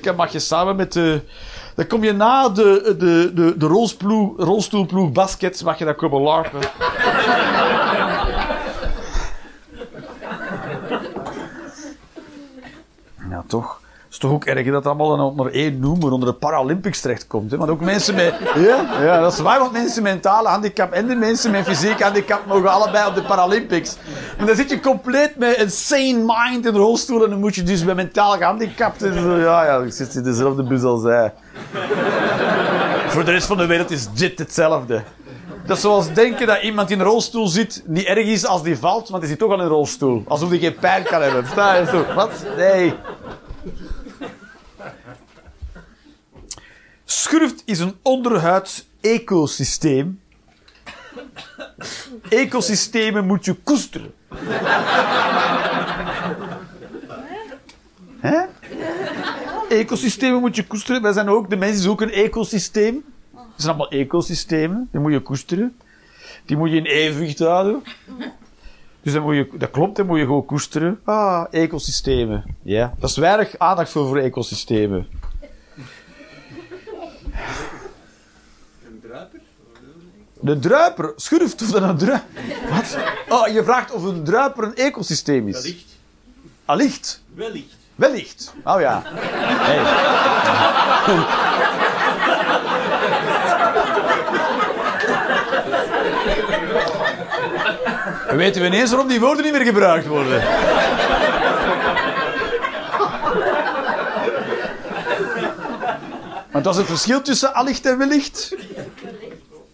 dan 0.03 0.17
mag 0.17 0.33
je 0.33 0.39
samen 0.39 0.77
met 0.77 0.93
de... 0.93 1.21
Dan 1.75 1.87
kom 1.87 2.05
je 2.05 2.13
na 2.13 2.49
de, 2.49 2.95
de, 2.99 3.31
de, 3.35 3.55
de 3.57 3.67
rolstoelploeg, 4.37 5.13
basket, 5.13 5.65
mag 5.65 5.79
je 5.79 5.85
dan 5.85 5.95
komen 5.95 6.21
larpen. 6.21 6.61
Ja, 13.31 13.45
toch. 13.47 13.81
Is 14.13 14.19
toch 14.19 14.31
ook 14.31 14.45
erg 14.45 14.65
dat 14.65 14.75
het 14.75 14.87
allemaal 14.87 15.17
dan 15.17 15.21
onder 15.21 15.53
één 15.53 15.81
noemer, 15.81 16.13
onder 16.13 16.29
de 16.29 16.35
Paralympics 16.35 17.01
terechtkomt. 17.01 17.51
Hè? 17.51 17.57
Want 17.57 17.71
ook 17.71 17.81
mensen 17.81 18.15
met... 18.15 18.35
Ja, 18.55 18.87
ja, 19.01 19.21
dat 19.21 19.33
is 19.33 19.39
waar, 19.39 19.59
want 19.59 19.73
mensen 19.73 20.03
met 20.03 20.13
mentale 20.13 20.49
handicap 20.49 20.93
en 20.93 21.07
de 21.07 21.15
mensen 21.15 21.51
met 21.51 21.65
fysiek 21.65 22.03
handicap 22.03 22.47
mogen 22.47 22.71
allebei 22.71 23.07
op 23.07 23.15
de 23.15 23.23
Paralympics. 23.23 23.97
En 24.39 24.47
dan 24.47 24.57
zit 24.57 24.71
je 24.71 24.81
compleet 24.81 25.37
met 25.37 25.59
een 25.59 25.71
sane 25.71 26.25
mind 26.27 26.67
in 26.67 26.73
de 26.73 26.79
rolstoel 26.79 27.25
en 27.25 27.31
dan 27.31 27.39
moet 27.39 27.55
je 27.55 27.63
dus 27.63 27.85
met 27.85 27.97
mentaal 27.97 28.33
gehandicapt... 28.33 29.03
En 29.03 29.15
zo, 29.15 29.37
ja, 29.39 29.65
ja, 29.65 29.79
ik 29.79 29.93
zit 29.93 30.15
in 30.15 30.23
dezelfde 30.23 30.63
bus 30.63 30.83
als 30.83 31.03
zij. 31.03 31.33
Voor 33.07 33.25
de 33.25 33.31
rest 33.31 33.47
van 33.47 33.57
de 33.57 33.67
wereld 33.67 33.91
is 33.91 34.09
dit 34.15 34.39
hetzelfde. 34.39 35.03
Dat 35.67 35.77
is 35.77 35.83
zoals 35.83 36.13
denken 36.13 36.47
dat 36.47 36.63
iemand 36.63 36.91
in 36.91 37.01
een 37.01 37.07
rolstoel 37.07 37.47
zit 37.47 37.83
niet 37.87 38.05
erg 38.07 38.27
is 38.27 38.47
als 38.47 38.63
die 38.63 38.79
valt, 38.79 39.09
want 39.09 39.21
die 39.21 39.31
zit 39.31 39.39
toch 39.39 39.51
al 39.51 39.57
in 39.57 39.63
een 39.63 39.69
rolstoel. 39.69 40.23
Alsof 40.29 40.49
hij 40.49 40.59
geen 40.59 40.75
pijn 40.75 41.05
kan 41.05 41.23
hebben. 41.23 41.45
Wat? 42.15 42.31
Nee. 42.57 42.95
Schurft 47.13 47.63
is 47.65 47.79
een 47.79 47.95
onderhuids 48.03 48.89
ecosysteem. 49.01 50.21
Ecosystemen 52.29 53.27
moet 53.27 53.45
je 53.45 53.55
koesteren. 53.55 54.15
Ecosystemen 59.69 60.41
moet 60.41 60.57
je 60.57 60.67
koesteren. 60.67 61.03
Wij 61.03 61.13
zijn 61.13 61.29
ook, 61.29 61.51
de 61.51 61.57
mens 61.57 61.79
is 61.79 61.87
ook 61.87 62.01
een 62.01 62.13
ecosysteem. 62.13 63.05
Het 63.35 63.45
zijn 63.57 63.69
allemaal 63.69 63.91
ecosystemen. 63.91 64.89
Die 64.91 65.01
moet 65.01 65.13
je 65.13 65.21
koesteren. 65.21 65.77
Die 66.45 66.57
moet 66.57 66.71
je 66.71 66.77
in 66.77 66.85
evenwicht 66.85 67.39
houden. 67.39 67.83
Dus 69.03 69.13
dan 69.13 69.23
moet 69.23 69.35
je, 69.35 69.49
dat 69.59 69.71
klopt, 69.71 69.97
dan 69.97 70.07
moet 70.07 70.19
je 70.19 70.25
gewoon 70.25 70.47
koesteren. 70.47 71.01
Ah, 71.05 71.45
ecosystemen. 71.51 72.45
Ja. 72.63 72.95
Dat 72.99 73.11
is 73.11 73.17
weinig 73.17 73.59
aandacht 73.59 73.91
voor, 73.91 74.07
voor 74.07 74.19
ecosystemen. 74.19 75.07
Een 78.87 79.01
druiper? 79.03 79.41
De 80.41 80.59
druiper? 80.59 81.13
Schurft 81.17 81.63
of 81.63 81.69
dan 81.71 81.83
een 81.83 81.97
druiper? 81.97 82.43
Wat? 82.71 82.97
Oh, 83.29 83.49
je 83.49 83.65
vraagt 83.65 83.91
of 83.91 84.03
een 84.03 84.25
druiper 84.25 84.65
een 84.65 84.77
ecosysteem 84.77 85.49
is. 85.49 85.57
Allicht. 85.57 85.87
Allicht? 86.65 87.23
Wellicht. 87.35 87.77
Wellicht. 87.95 88.55
Oh 88.65 88.81
ja. 88.81 89.03
Hey. 89.05 89.81
Weten 98.37 98.61
we 98.61 98.67
ineens 98.67 98.91
waarom 98.91 99.09
die 99.09 99.21
woorden 99.21 99.45
niet 99.45 99.53
meer 99.53 99.65
gebruikt 99.65 100.07
worden? 100.07 100.43
Want 106.53 106.65
wat 106.65 106.75
is 106.75 106.81
het 106.81 106.89
verschil 106.89 107.23
tussen 107.23 107.55
allicht 107.55 107.87
en 107.87 107.99
wellicht? 107.99 108.57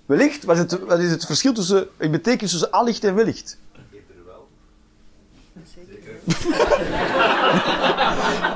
Wellicht? 0.06 0.44
Wat 0.44 0.56
is 0.56 0.62
het, 0.62 0.78
wat 0.80 0.98
is 0.98 1.10
het 1.10 1.26
verschil 1.26 1.52
tussen, 1.52 1.88
in 1.96 2.10
betekenis 2.10 2.50
tussen 2.50 2.70
allicht 2.70 3.04
en 3.04 3.14
wellicht? 3.14 3.58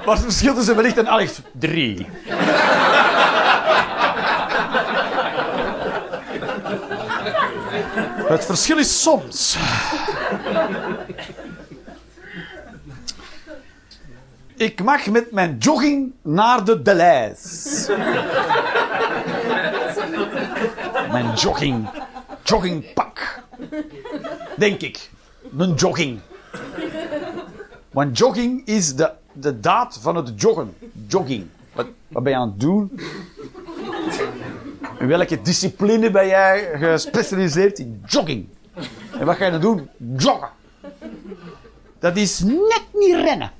Wat 0.05 0.17
is 0.17 0.23
het 0.23 0.33
verschil 0.33 0.55
tussen 0.55 0.77
wellicht 0.77 0.97
en 0.99 1.07
allicht? 1.07 1.41
Drie. 1.53 2.07
Het 8.29 8.45
verschil 8.45 8.79
is 8.79 9.03
soms. 9.03 9.57
Ik 14.63 14.83
mag 14.83 15.07
met 15.07 15.31
mijn 15.31 15.57
jogging 15.59 16.13
naar 16.23 16.65
de 16.65 16.83
Deleuze. 16.83 17.97
Mijn 21.11 21.35
jogging. 21.35 21.89
Joggingpak. 22.43 23.43
Denk 24.57 24.81
ik. 24.81 25.11
Een 25.59 25.75
jogging. 25.75 26.21
Want 27.91 28.19
jogging 28.19 28.67
is 28.67 28.95
de, 28.95 29.11
de 29.33 29.61
daad 29.61 29.99
van 30.01 30.17
het 30.17 30.41
joggen. 30.41 30.75
Jogging. 31.07 31.47
Wat, 31.73 31.87
wat 32.09 32.23
ben 32.23 32.33
je 32.33 32.39
aan 32.39 32.49
het 32.49 32.61
doen? 32.61 33.01
In 34.99 35.07
welke 35.07 35.43
discipline 35.43 36.11
ben 36.11 36.27
jij 36.27 36.69
gespecialiseerd 36.75 37.79
in 37.79 38.03
jogging? 38.07 38.49
En 39.19 39.27
wat 39.27 39.37
ga 39.37 39.45
je 39.45 39.51
dan 39.51 39.61
doen? 39.61 39.89
Joggen. 40.17 40.51
Dat 41.99 42.17
is 42.17 42.41
net 42.41 42.85
niet 42.93 43.15
rennen. 43.15 43.53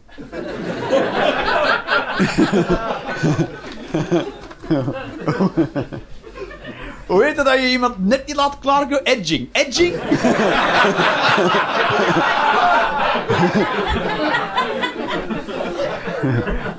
Hoe 7.07 7.25
heet 7.25 7.37
het 7.37 7.47
dat 7.47 7.61
je 7.61 7.69
iemand 7.71 7.95
net 8.09 8.27
niet 8.27 8.37
laat 8.37 8.59
klaarkomen? 8.61 9.05
Edging. 9.05 9.49
Edging? 9.53 9.95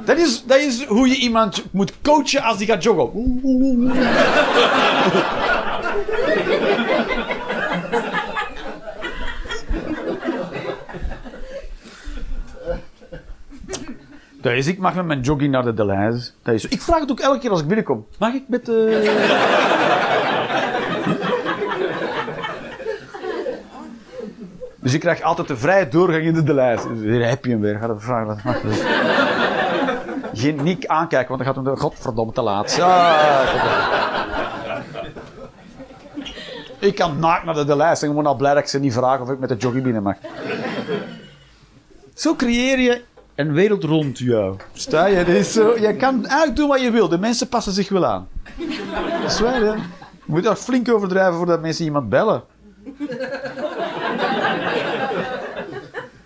Dat 0.05 0.17
is, 0.17 0.43
dat 0.45 0.57
is 0.57 0.85
hoe 0.85 1.07
je 1.07 1.15
iemand 1.15 1.63
moet 1.71 1.93
coachen 2.01 2.41
als 2.43 2.57
die 2.57 2.67
gaat 2.67 2.83
joggen. 2.83 3.09
Dat 14.43 14.53
is, 14.53 14.67
ik 14.67 14.77
mag 14.77 14.95
met 14.95 15.05
mijn 15.05 15.21
jogging 15.21 15.51
naar 15.51 15.63
de 15.63 15.73
Deleuze. 15.73 16.31
Dat 16.41 16.53
is, 16.53 16.67
ik 16.67 16.81
vraag 16.81 16.99
het 16.99 17.11
ook 17.11 17.19
elke 17.19 17.39
keer 17.39 17.49
als 17.49 17.59
ik 17.59 17.67
binnenkom. 17.67 18.05
Mag 18.19 18.33
ik 18.33 18.43
met 18.47 18.65
de... 18.65 18.75
Dus 24.79 24.93
ik 24.93 24.99
krijg 24.99 25.21
altijd 25.21 25.47
de 25.47 25.57
vrije 25.57 25.87
doorgang 25.87 26.23
in 26.23 26.33
de 26.33 26.43
Deleuze. 26.43 26.93
Dus 26.93 26.99
hier 26.99 27.27
heb 27.27 27.45
je 27.45 27.51
hem 27.51 27.59
weer. 27.59 27.77
Ga 27.77 27.83
even 27.83 28.01
vragen 28.01 28.27
wat 28.27 28.43
mag. 28.43 28.61
Dus. 28.61 28.81
Geen 30.33 30.83
aankijken, 30.87 31.27
want 31.27 31.43
dan 31.43 31.53
gaat 31.53 31.63
hem 31.63 31.73
de 31.73 31.81
godverdomme 31.81 32.33
te 32.33 32.41
laat. 32.41 32.75
Ja, 32.75 33.15
ik 36.79 36.95
kan 36.95 37.19
naakt 37.19 37.45
naar 37.45 37.55
de 37.55 37.65
Deleuze. 37.65 38.03
En 38.03 38.09
ik 38.09 38.15
moet 38.15 38.25
al 38.25 38.35
blij 38.35 38.53
dat 38.53 38.63
ik 38.63 38.69
ze 38.69 38.79
niet 38.79 38.93
vraag 38.93 39.19
of 39.19 39.29
ik 39.29 39.39
met 39.39 39.49
de 39.49 39.55
jogging 39.55 39.83
binnen 39.83 40.03
mag. 40.03 40.15
Zo 42.13 42.35
creëer 42.35 42.79
je 42.79 43.01
een 43.35 43.53
wereld 43.53 43.83
rond 43.83 44.17
jou. 44.17 44.55
Sta 44.73 45.05
je? 45.05 45.25
Is 45.25 45.53
zo, 45.53 45.79
je 45.79 45.95
kan 45.95 46.25
eigenlijk 46.25 46.55
doen 46.55 46.67
wat 46.67 46.81
je 46.81 46.91
wil. 46.91 47.09
De 47.09 47.17
mensen 47.17 47.47
passen 47.47 47.73
zich 47.73 47.89
wel 47.89 48.05
aan. 48.05 48.27
Dat 49.21 49.31
is 49.31 49.39
waar, 49.39 49.61
hè? 49.61 49.73
Je 50.25 50.31
moet 50.31 50.43
daar 50.43 50.55
flink 50.55 50.93
overdrijven 50.93 51.33
voordat 51.33 51.61
mensen 51.61 51.85
iemand 51.85 52.09
bellen. 52.09 52.43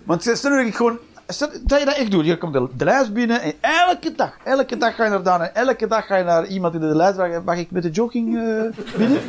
Want 0.03 0.21
stel 0.21 0.51
dat 0.51 0.65
ik 0.65 0.75
gewoon... 0.75 0.97
Stel 1.27 1.49
dat 1.63 1.79
je 1.79 1.85
dat 1.85 1.95
echt 1.95 2.11
doet. 2.11 2.25
Je 2.25 2.37
komt 2.37 2.53
de, 2.53 2.67
de 2.77 2.85
lijst 2.85 3.13
binnen 3.13 3.41
en 3.41 3.53
elke 3.61 4.13
dag, 4.15 4.37
elke 4.43 4.77
dag 4.77 4.95
ga 4.95 5.03
je 5.03 5.09
naar 5.09 5.23
daar 5.23 5.41
en 5.41 5.55
elke 5.55 5.87
dag 5.87 6.05
ga 6.05 6.15
je 6.15 6.23
naar 6.23 6.45
iemand 6.45 6.73
in 6.73 6.79
de 6.79 6.95
lijst 6.95 7.15
vragen, 7.15 7.43
mag 7.43 7.57
ik 7.57 7.71
met 7.71 7.83
de 7.83 7.89
jogging 7.89 8.37
eh, 8.37 8.61
binnen? 8.97 9.21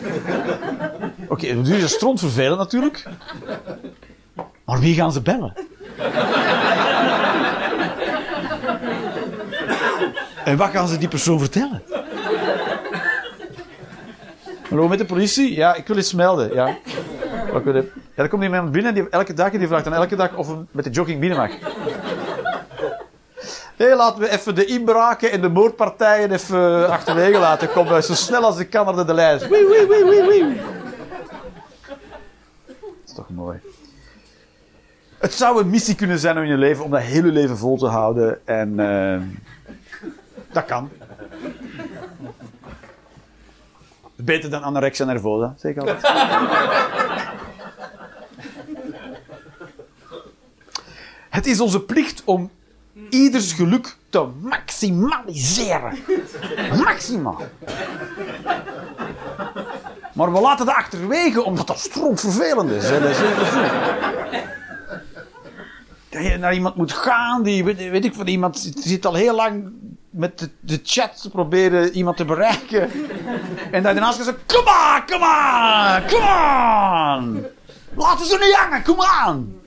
Oké, 1.28 1.54
dat 1.54 1.66
is 1.66 1.92
stront 1.92 2.20
vervelend 2.20 2.58
natuurlijk. 2.58 3.04
Maar 4.64 4.80
wie 4.80 4.94
gaan 4.94 5.12
ze 5.12 5.22
bellen? 5.22 5.52
En 10.48 10.56
wat 10.56 10.70
gaan 10.70 10.88
ze 10.88 10.98
die 10.98 11.08
persoon 11.08 11.38
vertellen? 11.38 11.82
Hallo, 14.68 14.88
met 14.88 14.98
de 14.98 15.04
politie? 15.04 15.54
Ja, 15.54 15.74
ik 15.74 15.86
wil 15.86 15.96
iets 15.96 16.12
melden. 16.12 16.54
Ja. 16.54 16.76
Ja, 17.64 17.84
er 18.14 18.28
komt 18.28 18.42
iemand 18.42 18.72
binnen 18.72 18.94
die 18.94 19.08
elke 19.08 19.34
dag 19.34 19.52
en 19.52 19.58
die 19.58 19.68
vraagt 19.68 19.84
dan 19.84 19.94
elke 19.94 20.16
dag 20.16 20.36
of 20.36 20.46
hij 20.46 20.56
met 20.70 20.84
de 20.84 20.90
jogging 20.90 21.20
binnen 21.20 21.38
mag. 21.38 21.50
Hé, 23.76 23.94
laten 23.94 24.20
we 24.20 24.30
even 24.30 24.54
de 24.54 24.64
inbraken 24.64 25.30
en 25.30 25.40
de 25.40 25.48
moordpartijen 25.48 26.32
even 26.32 26.90
achterwege 26.90 27.38
laten. 27.38 27.70
Kom 27.72 28.02
zo 28.02 28.14
snel 28.14 28.44
als 28.44 28.58
ik 28.58 28.70
kan 28.70 28.94
naar 28.94 29.06
de 29.06 29.14
lijst. 29.14 29.48
Wee, 29.48 29.66
wee, 29.66 29.86
wee, 29.86 30.04
wee, 30.04 30.26
wee. 30.26 30.60
Dat 32.66 32.76
is 33.06 33.14
toch 33.14 33.28
mooi. 33.30 33.58
Het 35.18 35.32
zou 35.32 35.60
een 35.60 35.70
missie 35.70 35.94
kunnen 35.94 36.18
zijn 36.18 36.36
om 36.36 36.42
in 36.42 36.48
je 36.48 36.56
leven 36.56 36.84
om 36.84 36.90
dat 36.90 37.00
hele 37.00 37.32
leven 37.32 37.58
vol 37.58 37.76
te 37.76 37.86
houden. 37.86 38.46
En 38.46 38.80
eh, 38.80 39.12
dat 39.12 39.57
kan. 40.52 40.90
Beter 44.16 44.50
dan 44.50 44.62
anorexia 44.62 45.04
nervosa, 45.04 45.54
altijd. 45.76 46.00
Het 51.30 51.46
is 51.46 51.60
onze 51.60 51.80
plicht 51.80 52.22
om 52.24 52.50
ieders 53.10 53.52
geluk 53.52 53.96
te 54.08 54.28
maximaliseren. 54.40 55.98
Maximaal. 56.84 57.42
Maar 60.12 60.32
we 60.32 60.40
laten 60.40 60.66
dat 60.66 60.74
achterwege 60.74 61.42
omdat 61.44 61.66
dat 61.66 61.78
stroomvervelend 61.78 62.70
is. 62.70 62.88
Dat. 62.88 63.02
Dat 66.08 66.22
je 66.22 66.36
naar 66.38 66.54
iemand 66.54 66.74
moet 66.74 66.92
gaan, 66.92 67.42
die, 67.42 67.64
weet, 67.64 67.90
weet 67.90 68.04
ik 68.04 68.14
van 68.14 68.26
iemand 68.26 68.72
zit 68.76 69.06
al 69.06 69.14
heel 69.14 69.34
lang 69.34 69.72
met 70.10 70.38
de, 70.38 70.50
de 70.60 70.80
chat 70.82 71.22
te 71.22 71.30
proberen 71.30 71.92
iemand 71.92 72.16
te 72.16 72.24
bereiken. 72.24 72.90
En 73.70 73.76
je 73.76 73.82
daarnaast 73.82 74.24
zegt, 74.24 74.38
come 74.46 74.70
on, 74.70 75.06
come 75.06 75.24
on, 75.24 76.08
come 76.08 76.26
on. 77.16 77.46
Laten 77.96 78.26
ze 78.26 78.38
niet 78.38 78.54
hangen, 78.54 78.82
kom 78.82 79.00
aan. 79.00 79.60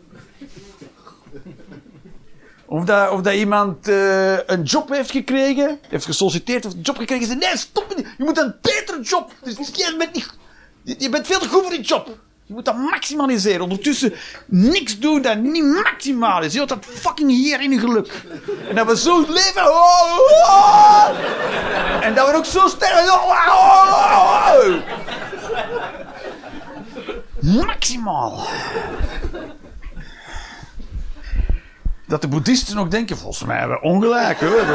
Of 2.66 2.84
dat, 2.84 3.10
of 3.12 3.22
dat 3.22 3.34
iemand 3.34 3.88
eh, 3.88 4.38
een 4.46 4.64
job 4.64 4.90
heeft 4.90 5.12
gekregen, 5.12 5.80
heeft 5.90 6.06
gesolliciteerd, 6.06 6.66
of 6.66 6.74
een 6.74 6.82
job 6.82 6.98
gekregen. 6.98 7.26
Zegt, 7.26 7.40
nee, 7.40 7.58
stop. 7.58 7.96
Je 8.18 8.24
moet 8.24 8.38
een 8.38 8.56
betere 8.62 9.02
job. 9.02 9.32
Dus 9.44 9.56
je, 9.56 9.96
bent 9.98 10.14
niet, 10.14 10.38
je 10.98 11.10
bent 11.10 11.28
veel 11.28 11.40
te 11.40 11.48
goed 11.48 11.62
voor 11.62 11.72
die 11.72 11.82
job. 11.82 12.18
Je 12.52 12.58
moet 12.58 12.66
dat 12.66 12.78
maximaliseren. 12.78 13.62
Ondertussen 13.62 14.14
niks 14.46 15.00
doen 15.00 15.22
dat 15.22 15.38
niet 15.38 15.64
maximaal 15.64 16.44
is. 16.44 16.54
Je 16.54 16.66
dat 16.66 16.86
fucking 16.90 17.30
hier 17.30 17.62
in 17.62 17.80
geluk. 17.80 18.24
En 18.70 18.76
dat 18.76 18.88
we 18.88 18.98
zo 18.98 19.20
leven. 19.28 19.68
Oh, 19.68 20.18
oh, 20.18 20.50
oh. 20.50 21.10
En 22.02 22.14
dat 22.14 22.30
we 22.30 22.36
ook 22.36 22.46
zo 22.46 22.68
sterven. 22.68 23.20
Maximaal. 27.40 28.48
Dat 32.08 32.22
de 32.22 32.28
boeddhisten 32.28 32.78
ook 32.78 32.92
denken, 32.92 33.18
volgens 33.18 33.44
mij 33.44 33.58
hebben 33.58 33.78
we 33.78 33.84
ongelijk 33.84 34.40
hoor. 34.40 34.66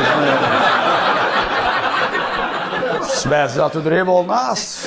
Volgens 2.91 3.24
mij 3.24 3.49
zaten 3.49 3.83
we 3.83 3.89
er 3.89 3.95
helemaal 3.95 4.24
naast. 4.24 4.79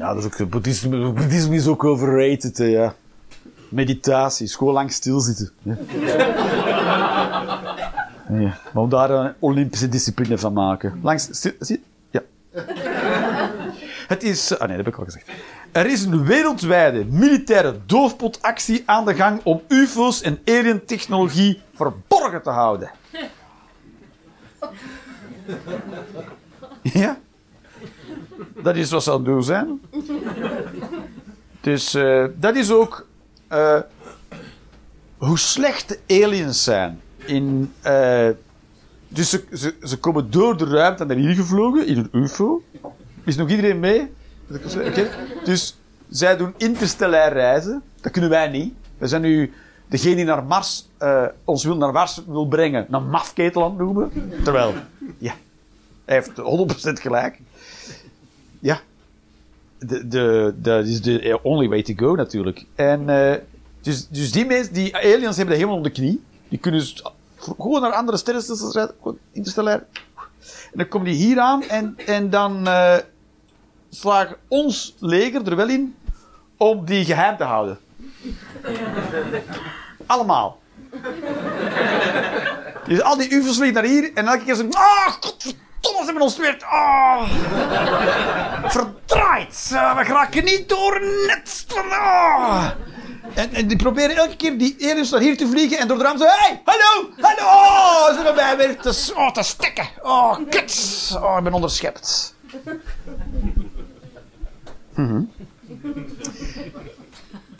Ja, 0.00 0.14
dat 0.14 0.24
is 0.24 0.40
ook, 0.40 0.50
boeddhisme, 0.50 1.12
boeddhisme 1.12 1.54
is 1.54 1.66
ook 1.66 1.84
overrated, 1.84 2.58
hè, 2.58 2.64
ja. 2.64 2.94
Meditatie, 3.68 4.46
is 4.46 4.54
gewoon 4.54 4.74
lang 4.74 4.92
stilzitten. 4.92 5.50
Ja. 5.62 5.76
Ja, 8.32 8.58
maar 8.72 8.82
om 8.82 8.88
daar 8.88 9.10
een 9.10 9.34
Olympische 9.38 9.88
discipline 9.88 10.38
van 10.38 10.52
maken. 10.52 11.00
Langs 11.02 11.28
stil, 11.30 11.52
zie, 11.58 11.82
ja. 12.10 12.22
Het 14.08 14.22
is... 14.22 14.58
Ah 14.58 14.68
nee, 14.68 14.76
dat 14.76 14.84
heb 14.84 14.94
ik 14.94 14.98
al 14.98 15.04
gezegd. 15.04 15.30
Er 15.72 15.86
is 15.86 16.04
een 16.04 16.24
wereldwijde 16.24 17.04
militaire 17.04 17.78
doofpotactie 17.86 18.82
aan 18.86 19.04
de 19.04 19.14
gang 19.14 19.40
om 19.44 19.62
UFO's 19.68 20.20
en 20.20 20.38
alien 20.44 20.84
technologie 20.84 21.60
verborgen 21.74 22.42
te 22.42 22.50
houden. 22.50 22.90
Ja? 26.82 27.18
Dat 28.62 28.76
is 28.76 28.90
wat 28.90 29.02
ze 29.02 29.10
aan 29.10 29.16
het 29.16 29.24
doen 29.24 29.42
zijn. 29.42 29.80
Dus 31.60 31.94
eh, 31.94 32.24
dat 32.36 32.56
is 32.56 32.70
ook 32.70 33.06
eh, 33.48 33.78
hoe 35.16 35.38
slecht 35.38 35.88
de 35.88 36.24
aliens 36.24 36.64
zijn. 36.64 37.00
In, 37.24 37.72
eh, 37.80 38.28
dus 39.08 39.28
ze, 39.30 39.74
ze, 39.82 39.98
komen 39.98 40.30
door 40.30 40.56
de 40.56 40.64
ruimte 40.64 41.04
naar 41.04 41.16
hier 41.16 41.34
gevlogen 41.34 41.86
in 41.86 41.98
een 41.98 42.08
UFO. 42.22 42.62
Is 43.24 43.36
nog 43.36 43.48
iedereen 43.48 43.80
mee? 43.80 44.12
Dus 45.44 45.76
zij 46.08 46.36
doen 46.36 46.54
interstellair 46.56 47.32
reizen. 47.32 47.82
Dat 48.00 48.12
kunnen 48.12 48.30
wij 48.30 48.48
niet. 48.48 48.74
We 48.98 49.06
zijn 49.06 49.22
nu 49.22 49.52
degene 49.88 50.14
die 50.14 50.24
naar 50.24 50.44
Mars, 50.44 50.88
ons 51.44 51.64
wil 51.64 51.76
naar 51.76 51.92
Mars 51.92 52.22
wil 52.26 52.46
brengen, 52.46 52.86
een 52.90 53.08
mafketeland 53.08 53.78
noemen. 53.78 54.12
Terwijl, 54.44 54.74
ja, 55.18 55.32
hij 56.04 56.14
heeft 56.14 56.30
100% 56.90 57.00
gelijk. 57.00 57.38
De, 59.86 60.54
dat 60.56 60.86
is 60.86 61.02
de 61.02 61.38
only 61.42 61.68
way 61.68 61.82
to 61.82 61.94
go 61.96 62.14
natuurlijk. 62.14 62.64
En 62.74 63.08
eh, 63.08 63.38
dus, 63.80 64.08
dus 64.08 64.32
die 64.32 64.46
mensen, 64.46 64.72
die 64.72 64.96
aliens 64.96 65.36
hebben 65.36 65.54
de 65.54 65.60
helemaal 65.60 65.76
om 65.76 65.82
de 65.82 65.90
knie. 65.90 66.22
Die 66.48 66.58
kunnen 66.58 66.80
dus 66.80 67.04
gewoon 67.36 67.80
naar 67.80 67.92
andere 67.92 68.18
sterrenstelsels 68.18 68.88
interstellair. 69.32 69.86
En 70.72 70.78
dan 70.78 70.88
komen 70.88 71.06
die 71.06 71.16
hier 71.16 71.40
aan 71.40 71.62
en, 71.62 71.94
en 72.06 72.30
dan 72.30 72.66
eh 72.66 72.96
slagen 73.90 74.36
ons 74.48 74.94
leger 74.98 75.46
er 75.46 75.56
wel 75.56 75.68
in 75.68 75.94
om 76.56 76.84
die 76.84 77.04
geheim 77.04 77.36
te 77.36 77.44
houden. 77.44 77.78
Allemaal. 80.06 80.58
Dus 82.86 83.02
al 83.02 83.16
die 83.16 83.30
UFO's 83.30 83.56
vliegen 83.56 83.74
naar 83.74 83.90
hier 83.90 84.10
en 84.14 84.26
elke 84.26 84.44
keer 84.44 84.56
godverdomme, 84.56 85.18
ze 86.00 86.04
hebben 86.04 86.22
ons 86.22 86.36
weer. 86.36 86.56
Ah, 86.64 87.30
verdraaid. 88.64 89.70
Eh, 89.72 89.96
we 89.96 90.04
geraken 90.04 90.44
niet 90.44 90.68
door 90.68 91.00
net. 91.26 91.66
Ah. 91.90 92.66
En, 93.34 93.66
die 93.68 93.76
proberen 93.76 94.16
elke 94.16 94.36
keer 94.36 94.58
die 94.58 94.76
aliens 94.90 95.10
naar 95.10 95.20
hier 95.20 95.36
te 95.36 95.48
vliegen 95.48 95.78
en 95.78 95.88
door 95.88 95.98
de 95.98 96.04
raam 96.04 96.18
zo: 96.18 96.24
Hey, 96.26 96.62
hallo, 96.64 97.10
hallo. 97.20 97.42
Oh, 97.42 98.08
ze 98.08 98.14
hebben 98.14 98.34
mij 98.34 98.56
weer 98.56 98.76
te, 98.76 99.12
oh, 99.16 99.30
te 99.30 99.42
stikken. 99.42 99.88
Oh, 100.02 100.36
kut. 100.50 101.10
Oh, 101.22 101.36
ik 101.38 101.44
ben 101.44 101.52
onderschept. 101.52 102.34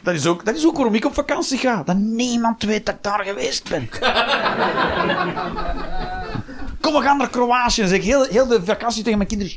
Dat 0.03 0.14
is, 0.14 0.26
ook, 0.26 0.45
dat 0.45 0.57
is 0.57 0.66
ook 0.66 0.76
waarom 0.76 0.95
ik 0.95 1.05
op 1.05 1.14
vakantie 1.14 1.59
ga. 1.59 1.82
Dat 1.82 1.97
niemand 1.97 2.62
weet 2.62 2.86
dat 2.86 2.95
ik 2.95 3.03
daar 3.03 3.24
geweest 3.24 3.68
ben. 3.68 3.88
Kom, 6.81 6.93
we 6.93 7.01
gaan 7.01 7.16
naar 7.16 7.31
Kroatië. 7.31 7.87
Zeg 7.87 8.03
heel, 8.03 8.24
heel 8.24 8.47
de 8.47 8.64
vakantie 8.64 9.03
tegen 9.03 9.18
mijn 9.18 9.31
kinderen. 9.31 9.55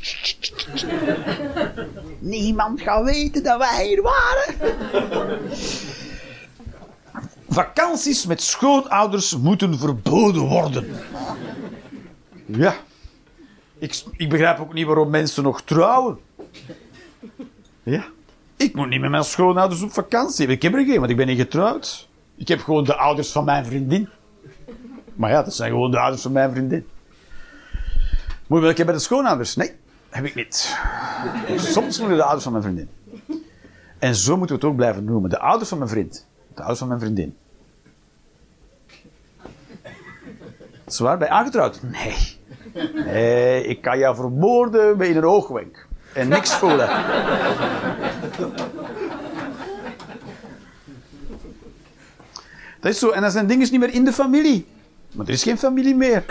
Niemand 2.18 2.80
gaat 2.80 3.04
weten 3.04 3.42
dat 3.42 3.58
wij 3.58 3.86
hier 3.86 4.02
waren. 4.02 4.54
Vakanties 7.48 8.26
met 8.26 8.42
schoonouders 8.42 9.36
moeten 9.36 9.78
verboden 9.78 10.42
worden. 10.42 10.88
Ja. 12.46 12.76
Ik, 13.78 14.02
ik 14.16 14.28
begrijp 14.28 14.60
ook 14.60 14.72
niet 14.72 14.86
waarom 14.86 15.10
mensen 15.10 15.42
nog 15.42 15.62
trouwen. 15.62 16.18
Ja. 17.82 18.04
Ik 18.56 18.74
moet 18.74 18.88
niet 18.88 19.00
met 19.00 19.10
mijn 19.10 19.24
schoonouders 19.24 19.82
op 19.82 19.92
vakantie. 19.92 20.46
Ik 20.46 20.62
heb 20.62 20.74
er 20.74 20.84
geen, 20.84 20.98
want 20.98 21.10
ik 21.10 21.16
ben 21.16 21.26
niet 21.26 21.38
getrouwd. 21.38 22.08
Ik 22.36 22.48
heb 22.48 22.60
gewoon 22.60 22.84
de 22.84 22.96
ouders 22.96 23.32
van 23.32 23.44
mijn 23.44 23.64
vriendin. 23.64 24.08
Maar 25.14 25.30
ja, 25.30 25.42
dat 25.42 25.54
zijn 25.54 25.70
gewoon 25.70 25.90
de 25.90 25.98
ouders 25.98 26.22
van 26.22 26.32
mijn 26.32 26.50
vriendin. 26.50 26.86
Moet 28.46 28.78
een 28.78 28.84
bij 28.84 28.94
de 28.94 29.00
schoonouders? 29.00 29.56
Nee, 29.56 29.72
heb 30.10 30.24
ik 30.24 30.34
niet. 30.34 30.78
Soms 31.56 31.98
moeten 31.98 32.16
de 32.16 32.22
ouders 32.22 32.42
van 32.42 32.52
mijn 32.52 32.64
vriendin. 32.64 32.88
En 33.98 34.14
zo 34.14 34.36
moeten 34.36 34.56
we 34.56 34.62
het 34.62 34.70
ook 34.70 34.76
blijven 34.76 35.04
noemen. 35.04 35.30
De 35.30 35.38
ouders 35.38 35.68
van 35.68 35.78
mijn 35.78 35.90
vriend. 35.90 36.26
De 36.54 36.58
ouders 36.58 36.78
van 36.78 36.88
mijn 36.88 37.00
vriendin. 37.00 37.36
Zwaar, 40.86 41.18
je 41.18 41.28
aangetrouwd? 41.28 41.80
Nee. 41.82 42.42
Nee, 43.04 43.66
ik 43.66 43.82
kan 43.82 43.98
jou 43.98 44.14
vermoorden 44.14 45.00
in 45.00 45.16
een 45.16 45.24
oogwenk. 45.24 45.86
En 46.14 46.28
niks 46.28 46.54
voelen. 46.54 46.88
Dat 52.80 52.92
is 52.92 52.98
zo. 52.98 53.10
En 53.10 53.22
dan 53.22 53.30
zijn 53.30 53.46
dingen 53.46 53.70
niet 53.70 53.80
meer 53.80 53.94
in 53.94 54.04
de 54.04 54.12
familie. 54.12 54.66
Maar 55.12 55.26
er 55.26 55.32
is 55.32 55.42
geen 55.42 55.58
familie 55.58 55.94
meer. 55.94 56.24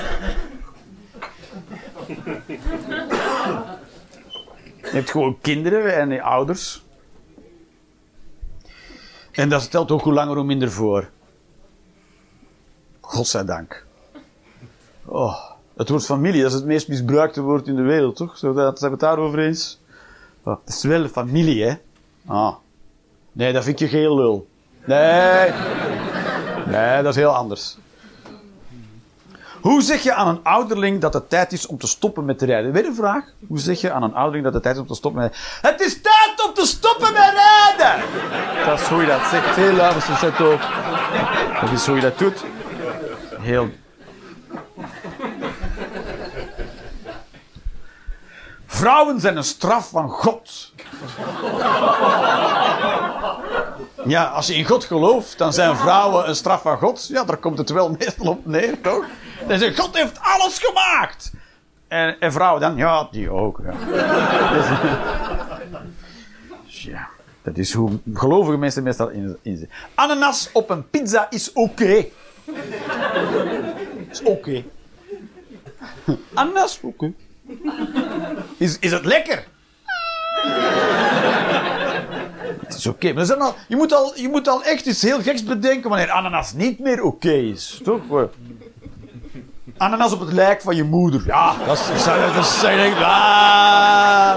Je 4.78 5.00
hebt 5.00 5.12
gewoon 5.12 5.38
kinderen 5.42 5.96
en 5.96 6.22
ouders. 6.22 6.84
En 9.32 9.50
dat 9.50 9.62
stelt 9.62 9.92
ook 9.92 10.02
hoe 10.02 10.14
langer 10.14 10.36
hoe 10.36 10.44
minder 10.44 10.72
voor. 10.72 11.10
Godzijdank. 13.02 13.86
Oh, 15.06 15.52
het 15.76 15.90
woord 15.90 16.06
familie, 16.06 16.42
dat 16.42 16.52
is 16.52 16.58
het 16.58 16.66
meest 16.66 16.88
misbruikte 16.88 17.42
woord 17.42 17.68
in 17.68 17.76
de 17.76 17.82
wereld, 17.82 18.16
toch? 18.16 18.38
Zo 18.38 18.54
dat, 18.54 18.80
zijn 18.80 18.92
we 18.92 18.98
het 18.98 19.06
daarover 19.06 19.40
eens? 19.40 19.82
Oh, 20.44 20.56
het 20.66 20.76
is 20.76 20.84
wel 20.84 21.08
familie, 21.08 21.64
hè? 21.64 21.74
Ah. 22.26 22.56
Nee, 23.32 23.54
dat 23.54 23.64
vind 23.64 23.80
je 23.80 23.88
geen 23.88 24.14
lul. 24.14 24.48
Nee. 24.86 25.52
Nee, 26.66 27.04
dat 27.04 27.06
is 27.06 27.16
heel 27.16 27.36
anders. 27.36 27.78
Hoe 29.64 29.82
zeg 29.82 30.04
je 30.04 30.14
aan 30.14 30.28
een 30.28 30.44
ouderling 30.44 31.02
dat 31.02 31.14
het 31.14 31.30
tijd 31.30 31.52
is 31.52 31.66
om 31.66 31.78
te 31.78 31.88
stoppen 31.88 32.26
met 32.26 32.42
rijden? 32.42 32.72
Weer 32.72 32.86
een 32.86 32.96
vraag. 32.96 33.24
Hoe 33.48 33.60
zeg 33.60 33.82
je 33.82 33.92
aan 33.92 34.04
een 34.04 34.14
ouderling 34.14 34.44
dat 34.44 34.54
het 34.54 34.64
tijd 34.64 34.76
is 34.76 34.82
om 34.82 34.88
te 34.88 34.96
stoppen 34.96 35.22
met 35.22 35.32
rijden? 35.36 35.72
Het 35.72 35.82
is 35.82 36.02
tijd 36.02 36.48
om 36.48 36.54
te 36.54 36.66
stoppen 36.66 37.14
met 37.14 37.34
rijden! 37.34 38.04
Dat 38.66 38.80
is 38.80 38.88
hoe 38.88 39.02
je 39.02 39.08
dat 39.08 39.26
zegt. 39.30 39.56
Heel 39.56 39.74
luid, 39.74 40.04
ze 40.04 40.16
zet 40.16 40.42
ook. 40.42 40.60
Dat 41.62 41.72
is 41.72 41.86
hoe 41.86 41.96
je 41.96 42.02
dat 42.02 42.18
doet. 42.18 42.44
Heel... 43.40 43.70
Vrouwen 48.66 49.20
zijn 49.20 49.38
een 49.38 49.44
straf 49.44 49.90
van 49.90 50.10
God. 50.10 50.72
Ja, 54.06 54.26
als 54.26 54.48
je 54.48 54.56
in 54.56 54.66
God 54.66 54.84
gelooft, 54.84 55.38
dan 55.38 55.54
zijn 55.54 55.78
vrouwen 55.78 56.30
een 56.30 56.36
straf 56.36 56.62
van 56.62 56.78
God. 56.78 57.08
Ja, 57.08 57.24
daar 57.24 57.38
komt 57.38 57.58
het 57.58 57.70
wel 57.70 57.90
meestal 58.00 58.28
op 58.28 58.46
neer, 58.46 58.82
toch? 58.82 59.06
Dan 59.48 59.60
zegt 59.60 59.80
God 59.80 59.98
heeft 59.98 60.20
alles 60.22 60.60
gemaakt. 60.60 61.32
En, 61.88 62.20
en 62.20 62.32
vrouwen 62.32 62.62
dan, 62.62 62.76
ja, 62.76 63.08
die 63.12 63.30
ook. 63.30 63.62
Ja. 63.64 63.74
Dus 66.66 66.84
ja, 66.92 67.10
dat 67.42 67.58
is 67.58 67.74
hoe 67.74 68.00
gelovige 68.14 68.58
mensen 68.58 68.84
meestal 68.84 69.10
in, 69.10 69.38
in. 69.42 69.70
Ananas 69.96 70.50
op 70.54 70.70
een 70.70 70.90
pizza 70.90 71.30
is 71.30 71.54
oké. 71.54 72.06
Is 74.10 74.22
oké. 74.24 74.64
Ananas, 76.34 76.80
oké. 76.82 77.14
Is, 78.58 78.80
is 78.80 78.92
het 78.92 79.06
lekker? 79.06 79.46
Het 82.64 82.76
is 82.78 82.88
oké. 82.88 83.36
Al, 83.38 83.56
je, 83.68 83.76
moet 83.76 83.94
al, 83.94 84.12
je 84.16 84.30
moet 84.30 84.48
al 84.48 84.64
echt 84.64 84.86
iets 84.86 85.02
heel 85.02 85.22
geks 85.22 85.44
bedenken 85.44 85.90
wanneer 85.90 86.12
ananas 86.12 86.54
niet 86.54 86.80
meer 86.80 87.04
oké 87.04 87.32
is. 87.32 87.82
Toch? 87.84 88.02
Ananas 89.78 90.14
op 90.14 90.20
het 90.20 90.32
lijk 90.32 90.62
van 90.62 90.76
je 90.76 90.84
moeder. 90.84 91.22
Ja, 91.26 91.54
dat 91.66 91.78
is... 91.78 92.06
Dat 92.06 92.36
is 92.36 92.64
ah, 93.00 94.36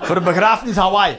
voor 0.00 0.16
een 0.16 0.24
begrafenis 0.24 0.76
Hawaii. 0.76 1.18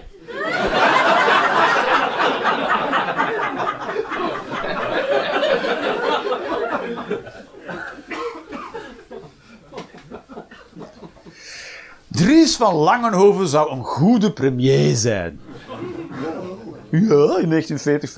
Dries 12.07 12.55
van 12.55 12.73
Langenhoven 12.73 13.47
zou 13.47 13.71
een 13.71 13.83
goede 13.83 14.31
premier 14.31 14.95
zijn. 14.95 15.39
Ja, 16.89 17.39
in 17.39 17.49
1940, 17.49 18.13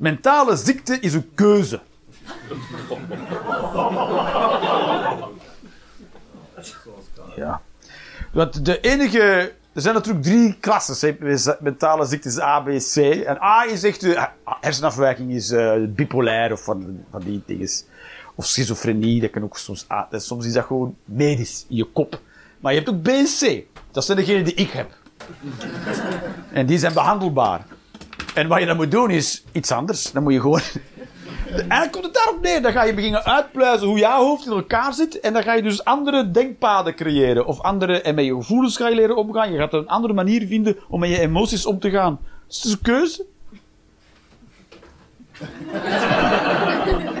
Mentale 0.00 0.56
ziekte 0.56 1.00
is 1.00 1.14
een 1.14 1.30
keuze. 1.34 1.80
Ja. 7.36 7.60
Want 8.32 8.64
de 8.64 8.80
enige 8.80 9.52
er 9.72 9.82
zijn 9.82 9.94
natuurlijk 9.94 10.24
drie 10.24 10.56
klassen. 10.60 11.16
Mentale 11.60 12.06
ziektes 12.06 12.40
A, 12.40 12.60
B, 12.60 12.66
C. 12.66 12.96
En 12.96 13.42
A 13.42 13.64
is 13.64 13.82
echt... 13.82 14.02
eh, 14.02 14.24
hersenafwijking 14.60 15.30
is 15.30 15.50
eh, 15.50 15.74
bipolair 15.88 16.52
of 16.52 16.64
van, 16.64 17.04
die 17.24 17.42
dingen. 17.46 17.68
Of 18.34 18.46
schizofrenie, 18.46 19.20
dat 19.20 19.30
kan 19.30 19.42
ook 19.42 19.58
soms... 19.58 19.86
A, 19.90 20.08
soms 20.10 20.46
is 20.46 20.52
dat 20.52 20.64
gewoon 20.64 20.96
medisch, 21.04 21.66
in 21.68 21.76
je 21.76 21.84
kop. 21.84 22.20
Maar 22.60 22.72
je 22.72 22.78
hebt 22.78 22.90
ook 22.90 23.02
B 23.02 23.08
en 23.08 23.24
C. 23.24 23.64
Dat 23.90 24.04
zijn 24.04 24.18
degenen 24.18 24.44
die 24.44 24.54
ik 24.54 24.70
heb. 24.70 24.90
En 26.52 26.66
die 26.66 26.78
zijn 26.78 26.92
behandelbaar. 26.92 27.66
En 28.34 28.48
wat 28.48 28.60
je 28.60 28.66
dan 28.66 28.76
moet 28.76 28.90
doen 28.90 29.10
is 29.10 29.44
iets 29.52 29.72
anders. 29.72 30.12
Dan 30.12 30.22
moet 30.22 30.32
je 30.32 30.40
gewoon... 30.40 30.60
Eigenlijk 31.50 31.92
komt 31.92 32.04
het 32.04 32.14
daarop 32.14 32.42
neer. 32.42 32.62
Dan 32.62 32.72
ga 32.72 32.82
je 32.82 32.94
beginnen 32.94 33.24
uitpluizen 33.24 33.88
hoe 33.88 33.98
jouw 33.98 34.22
hoofd 34.22 34.46
in 34.46 34.52
elkaar 34.52 34.94
zit. 34.94 35.20
En 35.20 35.32
dan 35.32 35.42
ga 35.42 35.52
je 35.52 35.62
dus 35.62 35.84
andere 35.84 36.30
denkpaden 36.30 36.94
creëren. 36.94 37.46
Of 37.46 37.60
andere... 37.60 38.02
En 38.02 38.14
met 38.14 38.24
je 38.24 38.34
gevoelens 38.34 38.76
ga 38.76 38.88
je 38.88 38.94
leren 38.94 39.16
omgaan. 39.16 39.52
Je 39.52 39.58
gaat 39.58 39.72
een 39.72 39.88
andere 39.88 40.14
manier 40.14 40.46
vinden 40.46 40.76
om 40.88 41.00
met 41.00 41.08
je 41.08 41.20
emoties 41.20 41.66
om 41.66 41.78
te 41.78 41.90
gaan. 41.90 42.20
Dus 42.46 42.56
het 42.56 42.64
is 42.64 42.72
een 42.72 42.80
keuze. 42.82 43.26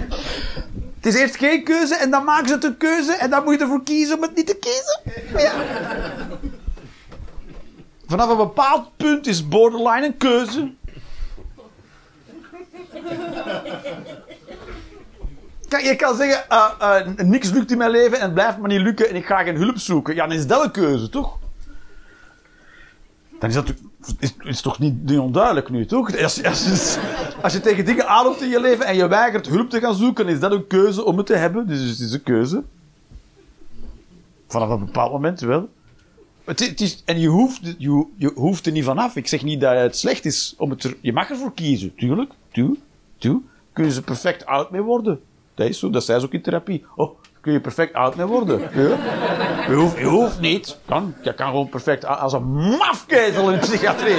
Het 1.00 1.14
is 1.14 1.20
eerst 1.20 1.36
geen 1.36 1.64
keuze 1.64 1.94
en 1.94 2.10
dan 2.10 2.24
maken 2.24 2.48
ze 2.48 2.54
het 2.54 2.64
een 2.64 2.76
keuze 2.76 3.12
en 3.12 3.30
dan 3.30 3.44
moet 3.44 3.54
je 3.54 3.60
ervoor 3.60 3.82
kiezen 3.82 4.16
om 4.16 4.22
het 4.22 4.34
niet 4.34 4.46
te 4.46 4.56
kiezen. 4.56 5.00
Ja. 5.42 5.52
Vanaf 8.06 8.30
een 8.30 8.36
bepaald 8.36 8.96
punt 8.96 9.26
is 9.26 9.48
borderline 9.48 10.06
een 10.06 10.16
keuze. 10.16 10.72
Kijk, 15.68 15.84
je 15.84 15.96
kan 15.96 16.16
zeggen, 16.16 16.48
eh, 16.48 17.06
niks 17.26 17.50
lukt 17.50 17.70
in 17.70 17.78
mijn 17.78 17.90
leven 17.90 18.16
en 18.18 18.24
het 18.24 18.34
blijft 18.34 18.58
maar 18.58 18.68
niet 18.68 18.80
lukken 18.80 19.08
en 19.08 19.14
ik 19.16 19.26
ga 19.26 19.42
geen 19.42 19.56
hulp 19.56 19.78
zoeken. 19.78 20.14
Ja, 20.14 20.26
dan 20.26 20.36
is 20.36 20.46
dat 20.46 20.64
een 20.64 20.70
keuze, 20.70 21.08
toch? 21.08 21.38
Dan 23.38 23.48
is 23.48 23.54
dat 23.54 23.72
is, 24.44 24.60
toch 24.60 24.78
niet, 24.78 25.18
onduidelijk 25.18 25.70
nu, 25.70 25.86
toch? 25.86 26.18
Als, 26.22 26.44
als, 26.44 26.98
als 27.42 27.52
je 27.52 27.60
tegen 27.60 27.84
dingen 27.84 28.08
aanloopt 28.08 28.42
in 28.42 28.48
je 28.48 28.60
leven 28.60 28.86
en 28.86 28.96
je 28.96 29.08
weigert 29.08 29.46
hulp 29.48 29.70
te 29.70 29.80
gaan 29.80 29.94
zoeken, 29.94 30.28
is 30.28 30.40
dat 30.40 30.52
een 30.52 30.66
keuze 30.66 31.04
om 31.04 31.16
het 31.16 31.26
te 31.26 31.36
hebben. 31.36 31.66
Dus 31.66 31.80
het 31.90 31.98
is 31.98 32.12
een 32.12 32.22
keuze. 32.22 32.62
Vanaf 34.48 34.68
een 34.70 34.84
bepaald 34.84 35.12
moment 35.12 35.40
wel. 35.40 35.68
Het 36.44 36.80
is- 36.80 37.02
en 37.04 37.20
je 37.20 37.28
hoeft, 37.28 37.60
je, 37.78 38.06
je 38.16 38.32
hoeft 38.34 38.66
er 38.66 38.72
niet 38.72 38.84
vanaf. 38.84 39.16
Ik 39.16 39.26
zeg 39.26 39.42
niet 39.42 39.60
dat 39.60 39.76
het 39.76 39.96
slecht 39.96 40.24
is 40.24 40.54
om 40.58 40.70
het 40.70 40.84
er... 40.84 40.96
Je 41.00 41.12
mag 41.12 41.30
ervoor 41.30 41.54
kiezen, 41.54 41.94
tuurlijk. 41.94 42.32
Tuurlijk. 42.52 42.80
Kun 43.20 43.84
je 43.84 43.94
er 43.94 44.02
perfect 44.02 44.46
oud 44.46 44.70
mee 44.70 44.82
worden. 44.82 45.20
Dat 45.54 45.68
is 45.68 45.78
zo, 45.78 45.90
dat 45.90 46.04
zei 46.04 46.20
ze 46.20 46.26
ook 46.26 46.32
in 46.32 46.42
therapie. 46.42 46.84
Oh, 46.96 47.18
kun 47.40 47.52
je 47.52 47.60
perfect 47.60 47.94
oud 47.94 48.16
mee 48.16 48.26
worden. 48.26 48.60
Ja. 48.60 48.68
Je, 49.68 49.74
hoeft, 49.74 50.02
hoeft 50.02 50.40
niet. 50.40 50.78
Kan, 50.86 51.14
je 51.22 51.34
kan 51.34 51.46
gewoon 51.46 51.68
perfect 51.68 52.04
als 52.04 52.32
een 52.32 52.52
mafketel 52.52 53.50
in 53.50 53.58
de 53.58 53.66
psychiatrie. 53.66 54.16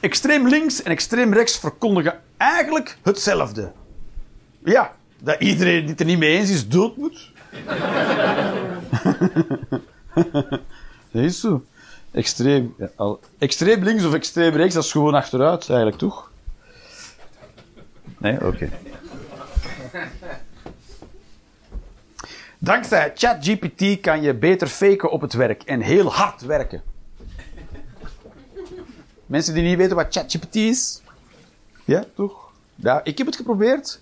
extreem 0.00 0.48
links 0.48 0.82
en 0.82 0.90
extreem 0.90 1.32
rechts 1.32 1.58
verkondigen 1.58 2.20
eigenlijk 2.36 2.98
hetzelfde. 3.02 3.72
Ja, 4.64 4.92
dat 5.22 5.40
iedereen 5.40 5.80
die 5.80 5.90
het 5.90 6.00
er 6.00 6.06
niet 6.06 6.18
mee 6.18 6.38
eens 6.38 6.50
is, 6.50 6.68
dood 6.68 6.96
moet. 6.96 7.30
dat 11.12 11.24
is 11.24 11.40
zo. 11.40 11.64
Extreem, 12.16 12.74
al, 12.94 13.20
extreem 13.38 13.82
links 13.82 14.04
of 14.04 14.14
extreem 14.14 14.54
rechts, 14.54 14.74
dat 14.74 14.84
is 14.84 14.92
gewoon 14.92 15.14
achteruit, 15.14 15.68
eigenlijk, 15.68 15.98
toch? 15.98 16.30
Nee? 18.18 18.46
Oké. 18.46 18.70
Dankzij 22.58 23.12
ChatGPT 23.14 24.00
kan 24.00 24.22
je 24.22 24.34
beter 24.34 24.66
faken 24.66 25.10
op 25.10 25.20
het 25.20 25.32
werk 25.32 25.62
en 25.62 25.80
heel 25.80 26.12
hard 26.12 26.42
werken. 26.42 26.82
Mensen 29.26 29.54
die 29.54 29.62
niet 29.62 29.76
weten 29.76 29.96
wat 29.96 30.06
ChatGPT 30.10 30.54
is? 30.54 31.02
Ja, 31.84 32.04
toch? 32.14 32.50
Ja, 32.74 33.00
ik 33.04 33.18
heb 33.18 33.26
het 33.26 33.36
geprobeerd. 33.36 34.00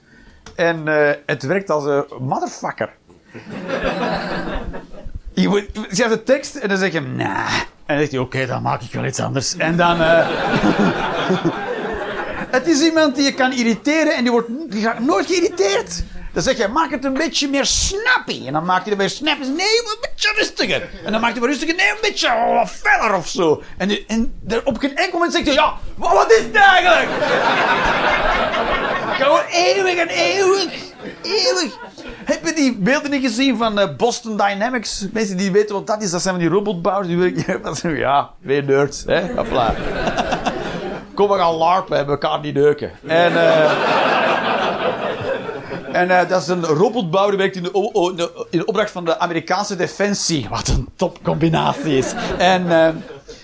En 0.55 0.89
eh, 0.89 1.17
het 1.27 1.43
werkt 1.43 1.71
als 1.71 1.85
een 1.85 2.05
motherfucker. 2.21 2.93
je 5.43 5.49
moet, 5.49 5.69
je 5.91 6.09
de 6.09 6.23
tekst 6.23 6.55
en 6.55 6.69
dan 6.69 6.79
zeg 6.79 6.93
je, 6.93 7.01
nah. 7.01 7.73
En 7.87 7.99
zegt 7.99 8.11
hij, 8.11 8.21
oké, 8.21 8.47
dan 8.47 8.63
maak 8.63 8.83
ik 8.83 8.93
wel 8.93 9.05
iets 9.05 9.21
anders. 9.21 9.57
En 9.57 9.77
dan... 9.77 10.01
eh, 10.01 10.27
het 12.57 12.67
is 12.67 12.81
iemand 12.83 13.15
die 13.17 13.25
je 13.25 13.35
kan 13.35 13.53
irriteren 13.53 14.17
en 14.17 14.23
die, 14.23 14.33
wordt, 14.33 14.49
die 14.69 14.89
nooit 14.99 15.27
geïrriteerd. 15.27 16.03
Dan 16.33 16.43
zeg 16.43 16.57
je, 16.57 16.69
maak 16.69 16.91
het 16.91 17.05
een 17.05 17.13
beetje 17.13 17.49
meer 17.49 17.67
snappy. 17.67 18.47
En 18.47 18.53
dan 18.53 18.65
maakt 18.65 18.83
hij 18.83 18.93
er 18.93 18.99
weer 18.99 19.11
snappy. 19.11 19.41
Nee, 19.43 19.53
een 19.57 19.97
beetje 20.01 20.33
rustiger. 20.37 20.89
En 21.05 21.13
dan 21.13 21.21
maakt 21.21 21.33
hij 21.33 21.43
weer 21.43 21.51
rustiger. 21.51 21.75
Nee, 21.75 21.89
een 21.91 21.97
beetje 22.01 22.63
feller 22.67 23.15
of 23.15 23.29
zo. 23.29 23.63
En, 23.79 24.07
en 24.07 24.35
op 24.65 24.79
geen 24.79 24.97
enkel 24.97 25.13
moment 25.13 25.33
zegt 25.33 25.47
hij, 25.47 25.55
ja, 25.55 25.73
wa- 25.95 26.15
wat 26.15 26.31
is 26.33 26.39
het 26.39 26.55
eigenlijk? 26.55 27.09
Gewoon 29.19 29.41
eeuwig 29.51 29.97
en 29.97 30.09
eeuwig. 30.09 30.93
Eeuwig. 31.23 31.79
Heb 32.25 32.47
je 32.47 32.53
die 32.55 32.77
beelden 32.77 33.11
niet 33.11 33.23
gezien 33.23 33.57
van 33.57 33.79
eh, 33.79 33.97
Boston 33.97 34.37
Dynamics? 34.37 35.07
Mensen 35.13 35.37
die 35.37 35.53
weten 35.53 35.75
wat 35.75 35.87
dat 35.87 36.03
is, 36.03 36.11
dat 36.11 36.23
zijn 36.23 36.35
van 36.35 36.43
die 36.43 36.53
robotbouwers. 36.53 37.09
Ja, 37.83 38.31
weer 38.39 38.65
nerds. 38.65 39.05
Hè? 39.07 39.29
Kom, 41.15 41.29
we 41.29 41.39
gaan 41.39 41.55
larpen 41.55 41.99
en 41.99 42.07
elkaar 42.07 42.41
niet 42.41 42.55
neuken. 42.55 42.91
En, 43.07 43.37
eh, 43.37 43.71
en 45.95 46.11
eh, 46.11 46.29
dat 46.29 46.43
is 46.43 46.49
een 46.49 46.65
robotbouwer 46.65 47.31
die 47.31 47.39
werkt 47.39 47.57
in 47.57 47.63
de, 47.63 48.47
in 48.51 48.67
opdracht 48.67 48.91
van 48.91 49.05
de 49.05 49.19
Amerikaanse 49.19 49.77
Defensie. 49.77 50.49
Wat 50.49 50.69
een 50.69 50.89
topcombinatie 50.97 51.97
is. 51.97 52.13
En, 52.39 52.71
eh, 52.71 52.87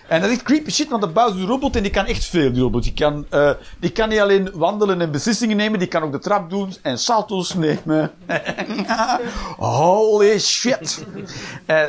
en 0.08 0.20
dat 0.20 0.30
is 0.30 0.42
creepy 0.42 0.70
shit, 0.70 0.88
want 0.88 1.02
de 1.02 1.08
bouwt 1.08 1.34
een 1.34 1.46
robot 1.46 1.76
en 1.76 1.82
die 1.82 1.90
kan 1.90 2.06
echt 2.06 2.24
veel, 2.24 2.52
die 2.52 2.62
robot. 2.62 2.82
Die 2.82 2.92
kan, 2.92 3.26
eh, 3.28 3.50
die 3.80 3.90
kan 3.90 4.08
niet 4.08 4.20
alleen 4.20 4.50
wandelen 4.54 5.00
en 5.00 5.10
beslissingen 5.10 5.56
nemen, 5.56 5.78
die 5.78 5.88
kan 5.88 6.02
ook 6.02 6.12
de 6.12 6.18
trap 6.18 6.50
doen 6.50 6.74
en 6.82 6.98
salto's 6.98 7.54
nemen. 7.54 8.10
Holy 9.56 10.38
shit. 10.38 11.04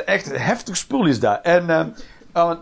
Echt 0.04 0.36
heftig 0.36 0.76
spul 0.76 1.06
is 1.06 1.20
dat. 1.20 1.40
En 1.42 1.94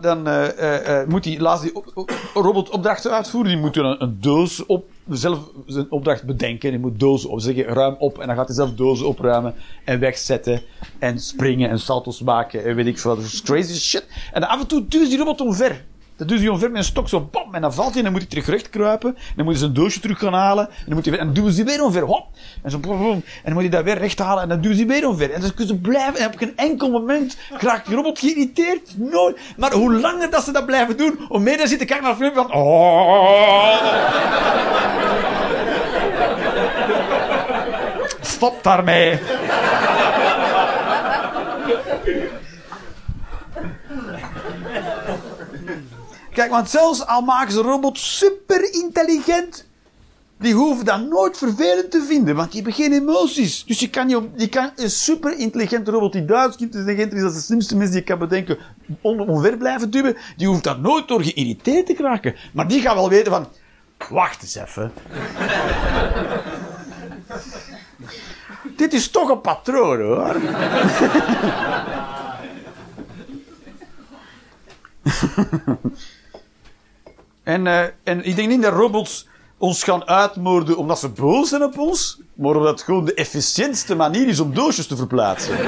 dan 0.01 0.27
uh, 0.27 0.47
uh, 0.59 1.07
moet 1.07 1.25
hij 1.25 1.39
laatst 1.39 1.63
die 1.63 1.75
op, 1.75 1.91
op, 1.93 2.11
robotopdrachten 2.33 3.11
uitvoeren. 3.11 3.51
Die 3.51 3.61
moet 3.61 3.73
dan 3.73 3.95
een, 3.99 4.17
doos 4.19 4.65
op, 4.65 4.85
zelf 5.09 5.39
zijn 5.65 5.91
opdracht 5.91 6.23
bedenken. 6.23 6.69
Die 6.69 6.79
moet 6.79 6.99
dozen 6.99 7.29
op, 7.29 7.39
zeggen 7.39 7.63
ruim 7.63 7.95
op. 7.99 8.19
En 8.19 8.27
dan 8.27 8.35
gaat 8.35 8.47
hij 8.47 8.55
zelf 8.55 8.73
dozen 8.73 9.07
opruimen 9.07 9.55
en 9.85 9.99
wegzetten. 9.99 10.61
En 10.99 11.19
springen 11.19 11.69
en 11.69 11.79
salto's 11.79 12.21
maken 12.21 12.65
en 12.65 12.75
weet 12.75 12.85
ik 12.85 12.99
veel. 12.99 13.15
Dat 13.15 13.25
is 13.25 13.41
crazy 13.41 13.73
shit. 13.73 14.07
En 14.33 14.47
af 14.47 14.61
en 14.61 14.67
toe 14.67 14.87
duwt 14.87 15.09
die 15.09 15.17
robot 15.17 15.41
omver. 15.41 15.83
Dan 16.21 16.29
duwt 16.29 16.39
hij 16.39 16.49
omver 16.49 16.71
met 16.71 16.77
een 16.77 16.83
stok 16.83 17.09
zo, 17.09 17.29
bam, 17.31 17.55
en 17.55 17.61
dan 17.61 17.73
valt 17.73 17.89
hij 17.89 17.97
en 17.97 18.03
dan 18.03 18.11
moet 18.11 18.21
hij 18.21 18.41
terug 18.41 18.69
kruipen. 18.69 19.09
En 19.09 19.33
dan 19.35 19.45
moet 19.45 19.53
hij 19.53 19.63
zijn 19.63 19.73
doosje 19.73 19.99
terug 19.99 20.19
gaan 20.19 20.33
halen. 20.33 20.67
En 20.67 20.83
dan, 20.85 20.95
moet 20.95 21.05
hij 21.05 21.17
en 21.17 21.25
dan 21.25 21.33
duwen 21.33 21.53
ze 21.53 21.63
weer 21.63 21.83
omver, 21.83 22.01
hop. 22.01 22.27
En 22.63 22.71
zo. 22.71 22.77
En 22.77 23.23
dan 23.43 23.53
moet 23.53 23.61
hij 23.61 23.69
dat 23.69 23.83
weer 23.83 23.97
recht 23.97 24.19
halen 24.19 24.43
en 24.43 24.49
dan 24.49 24.61
duwen 24.61 24.77
ze 24.77 24.85
weer 24.85 25.07
omver. 25.07 25.31
En 25.31 25.41
kunnen 25.41 25.67
ze 25.67 25.75
blijven. 25.75 26.19
En 26.19 26.27
op 26.27 26.37
geen 26.37 26.57
enkel 26.57 26.89
moment 26.89 27.37
raakt 27.49 27.87
die 27.87 27.95
robot 27.95 28.19
geïrriteerd. 28.19 28.97
Nooit. 28.97 29.39
Maar 29.57 29.73
hoe 29.73 29.93
langer 29.93 30.29
dat 30.29 30.43
ze 30.43 30.51
dat 30.51 30.65
blijven 30.65 30.97
doen, 30.97 31.19
hoe 31.27 31.39
meer 31.39 31.57
dan 31.57 31.67
zitten 31.67 31.87
kijken 31.87 32.05
naar 32.05 32.17
de 32.17 32.23
film 32.23 32.33
van... 32.33 32.53
Oh. 32.53 33.75
Stop 38.21 38.63
daarmee. 38.63 39.19
Kijk, 46.41 46.53
want 46.53 46.69
zelfs 46.69 47.05
al 47.05 47.21
maken 47.21 47.53
ze 47.53 47.61
robots 47.61 48.17
super 48.17 48.73
intelligent, 48.73 49.67
die 50.37 50.53
hoeven 50.53 50.85
dat 50.85 51.07
nooit 51.07 51.37
vervelend 51.37 51.91
te 51.91 52.03
vinden, 52.07 52.35
want 52.35 52.51
die 52.51 52.61
hebben 52.61 52.83
geen 52.83 52.93
emoties. 52.93 53.65
Dus 53.65 53.79
je 53.79 53.89
kan, 53.89 54.09
je, 54.35 54.49
kan 54.49 54.71
een 54.75 54.89
super 54.89 55.37
intelligente 55.37 55.91
robot 55.91 56.13
die 56.13 56.25
duizend 56.25 56.61
intelligenter 56.61 57.17
is 57.17 57.23
dan 57.23 57.33
de 57.33 57.39
slimste 57.39 57.75
mens 57.75 57.89
die 57.89 57.99
je 57.99 58.05
kan 58.05 58.19
bedenken, 58.19 58.57
on, 59.01 59.19
onver 59.19 59.57
blijven 59.57 59.91
duwen, 59.91 60.17
die 60.37 60.47
hoeft 60.47 60.63
dat 60.63 60.79
nooit 60.79 61.07
door 61.07 61.23
geïrriteerd 61.23 61.85
te 61.85 61.95
raken. 61.97 62.35
Maar 62.53 62.67
die 62.67 62.81
gaat 62.81 62.95
wel 62.95 63.09
weten 63.09 63.31
van, 63.31 63.47
wacht 64.09 64.41
eens 64.41 64.55
even. 64.55 64.91
Dit 68.77 68.93
is 68.93 69.09
toch 69.09 69.29
een 69.29 69.41
patroon 69.41 70.01
hoor. 70.01 70.35
En, 77.43 77.65
uh, 77.65 77.81
en 78.03 78.25
ik 78.25 78.35
denk 78.35 78.47
niet 78.47 78.61
dat 78.61 78.73
robots 78.73 79.27
ons 79.57 79.83
gaan 79.83 80.07
uitmoorden 80.07 80.77
omdat 80.77 80.99
ze 80.99 81.09
boos 81.09 81.49
zijn 81.49 81.63
op 81.63 81.77
ons, 81.77 82.19
maar 82.33 82.55
omdat 82.55 82.71
het 82.71 82.81
gewoon 82.81 83.05
de 83.05 83.13
efficiëntste 83.13 83.95
manier 83.95 84.27
is 84.27 84.39
om 84.39 84.53
doosjes 84.53 84.87
te 84.87 84.95
verplaatsen. 84.95 85.57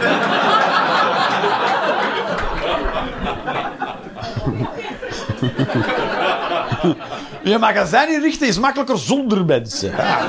Je 7.44 7.58
magazijn 7.58 8.14
inrichten 8.14 8.48
is 8.48 8.60
makkelijker 8.60 8.98
zonder 8.98 9.46
mensen. 9.46 9.92
Ja. 9.92 10.28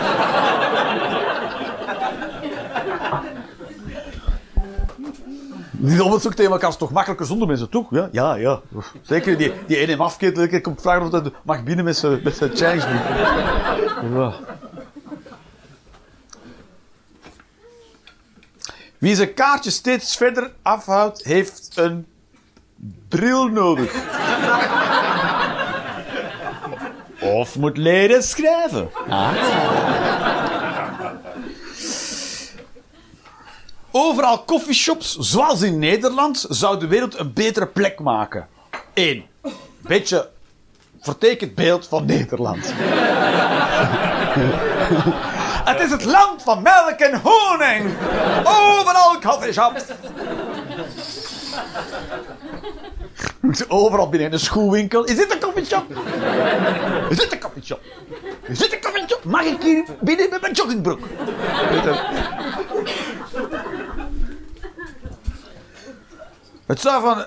Dobbels 5.85 6.27
ook 6.27 6.35
tegen 6.35 6.53
elkaar 6.53 6.69
is 6.71 6.77
toch 6.77 6.91
makkelijker 6.91 7.27
zonder 7.27 7.49
mensen, 7.49 7.69
toch? 7.69 7.87
Ja, 7.91 8.09
ja. 8.13 8.35
ja. 8.35 8.61
Zeker 9.03 9.37
die, 9.39 9.53
die 9.67 9.77
ene 9.77 9.97
afketel, 9.97 10.43
ik 10.43 10.63
komt 10.63 10.81
vragen 10.81 11.03
of 11.03 11.11
dat 11.11 11.33
mag 11.43 11.63
binnen 11.63 11.85
met 11.85 11.97
zijn, 11.97 12.21
met 12.25 12.37
zijn. 12.55 12.81
Wie 18.99 19.15
zijn 19.15 19.35
kaartje 19.35 19.71
steeds 19.71 20.17
verder 20.17 20.53
afhoudt, 20.63 21.25
heeft 21.25 21.73
een 21.75 22.07
bril 23.09 23.49
nodig. 23.49 23.95
Of 27.21 27.57
moet 27.57 27.77
leren 27.77 28.23
schrijven. 28.23 28.91
Overal 33.97 34.45
coffeeshops, 34.45 35.17
zoals 35.19 35.63
in 35.63 35.79
Nederland, 35.79 36.47
zou 36.49 36.79
de 36.79 36.87
wereld 36.87 37.19
een 37.19 37.33
betere 37.33 37.67
plek 37.67 38.01
maken. 38.01 38.49
Eén. 38.95 39.25
Beetje 39.81 40.31
vertekend 41.01 41.55
beeld 41.55 41.87
van 41.87 42.07
Nederland. 42.07 42.65
het 45.71 45.81
is 45.81 45.91
het 45.91 46.05
land 46.05 46.43
van 46.43 46.63
melk 46.63 46.99
en 46.99 47.21
honing. 47.23 47.91
Overal 48.45 49.19
coffeeshops. 49.21 49.85
Overal 53.69 54.09
binnen 54.09 54.33
een 54.33 54.39
schoenwinkel. 54.39 55.05
Is 55.05 55.17
dit 55.17 55.33
een 55.33 55.41
coffeeshop? 55.41 55.85
Is 57.09 57.17
dit 57.17 57.33
een 57.33 57.41
coffeeshop? 57.41 57.81
Is 58.43 58.59
dit 58.59 58.73
een 58.73 58.81
coffeeshop? 58.81 59.25
Mag 59.25 59.43
ik 59.43 59.63
hier 59.63 59.85
binnen 60.01 60.31
met 60.31 60.41
mijn 60.41 60.53
joggingbroek? 60.53 61.01
Het 66.75 66.83
zou, 66.83 67.03
van, 67.03 67.19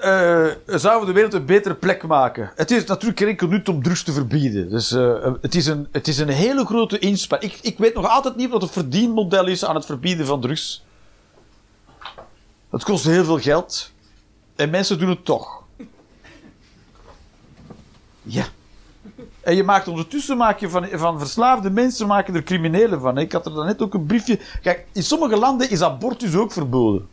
het 0.65 0.81
zou 0.81 1.05
de 1.05 1.11
wereld 1.11 1.33
een 1.33 1.45
betere 1.45 1.75
plek 1.75 2.03
maken. 2.03 2.51
Het 2.55 2.71
is 2.71 2.85
natuurlijk 2.85 3.19
geen 3.19 3.27
enkel 3.27 3.47
nut 3.47 3.69
om 3.69 3.83
drugs 3.83 4.03
te 4.03 4.11
verbieden. 4.11 4.69
Dus, 4.69 4.91
eh, 4.91 5.33
het, 5.41 5.55
is 5.55 5.65
een, 5.65 5.87
het 5.91 6.07
is 6.07 6.17
een 6.17 6.29
hele 6.29 6.65
grote 6.65 6.99
inspanning. 6.99 7.53
Ik, 7.53 7.59
ik 7.61 7.77
weet 7.77 7.93
nog 7.93 8.07
altijd 8.07 8.35
niet 8.35 8.49
wat 8.49 8.61
het 8.61 8.71
verdienmodel 8.71 9.47
is 9.47 9.65
aan 9.65 9.75
het 9.75 9.85
verbieden 9.85 10.25
van 10.25 10.41
drugs. 10.41 10.85
Het 12.69 12.83
kost 12.83 13.05
heel 13.05 13.23
veel 13.23 13.39
geld. 13.39 13.91
En 14.55 14.69
mensen 14.69 14.99
doen 14.99 15.09
het 15.09 15.25
toch. 15.25 15.63
Ja. 18.21 18.45
En 19.41 19.55
je 19.55 19.63
maakt 19.63 19.87
ondertussen 19.87 20.37
maak 20.37 20.59
je 20.59 20.69
van, 20.69 20.87
van 20.91 21.19
verslaafde 21.19 21.69
mensen 21.69 22.07
maken 22.07 22.35
er 22.35 22.43
criminelen 22.43 23.01
van. 23.01 23.17
Ik 23.17 23.31
had 23.31 23.45
er 23.45 23.65
net 23.65 23.81
ook 23.81 23.93
een 23.93 24.05
briefje. 24.05 24.39
Kijk, 24.61 24.85
in 24.91 25.03
sommige 25.03 25.37
landen 25.37 25.69
is 25.69 25.81
abortus 25.81 26.35
ook 26.35 26.51
verboden. 26.51 27.07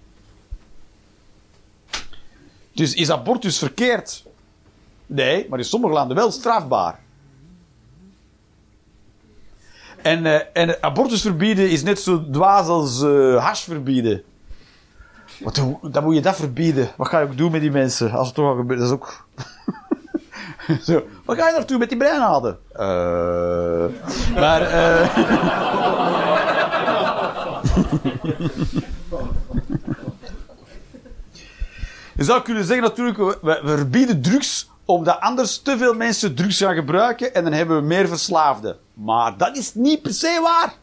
Dus 2.74 2.94
is 2.94 3.10
abortus 3.10 3.58
verkeerd? 3.58 4.24
Nee, 5.06 5.46
maar 5.48 5.58
in 5.58 5.64
sommige 5.64 5.92
landen 5.92 6.16
wel 6.16 6.30
strafbaar. 6.30 6.98
En, 10.02 10.24
uh, 10.24 10.40
en 10.52 10.82
abortus 10.82 11.20
verbieden 11.20 11.70
is 11.70 11.82
net 11.82 12.00
zo 12.00 12.30
dwaas 12.30 12.66
als 12.66 13.02
uh, 13.02 13.44
hash 13.44 13.62
verbieden. 13.62 14.22
Wat, 15.40 15.62
dan 15.82 16.04
moet 16.04 16.14
je 16.14 16.20
dat 16.20 16.36
verbieden. 16.36 16.90
Wat 16.96 17.08
ga 17.08 17.20
je 17.20 17.26
ook 17.26 17.36
doen 17.36 17.52
met 17.52 17.60
die 17.60 17.70
mensen? 17.70 18.10
Als 18.10 18.26
het 18.26 18.36
toch 18.36 18.46
al 18.46 18.56
gebeurt, 18.56 18.78
dat 18.78 18.88
is 18.88 18.94
ook... 18.94 19.26
Zo, 20.86 21.06
wat 21.24 21.38
ga 21.38 21.48
je 21.48 21.54
naartoe 21.54 21.78
met 21.78 21.88
die 21.88 21.98
breinaden? 21.98 22.58
Uh, 22.72 23.86
maar... 24.34 24.60
Je 32.16 32.24
zou 32.24 32.42
kunnen 32.42 32.64
zeggen 32.64 32.84
natuurlijk, 32.84 33.40
we, 33.42 33.60
verbieden 33.64 34.22
drugs 34.22 34.70
omdat 34.84 35.20
anders 35.20 35.58
te 35.58 35.78
veel 35.78 35.94
mensen 35.94 36.34
drugs 36.34 36.58
gaan 36.58 36.74
gebruiken 36.74 37.34
en 37.34 37.44
dan 37.44 37.52
hebben 37.52 37.76
we 37.76 37.82
meer 37.82 38.08
verslaafden. 38.08 38.78
Maar 38.94 39.36
dat 39.36 39.56
is 39.56 39.74
niet 39.74 40.02
per 40.02 40.12
se 40.12 40.40
waar. 40.42 40.74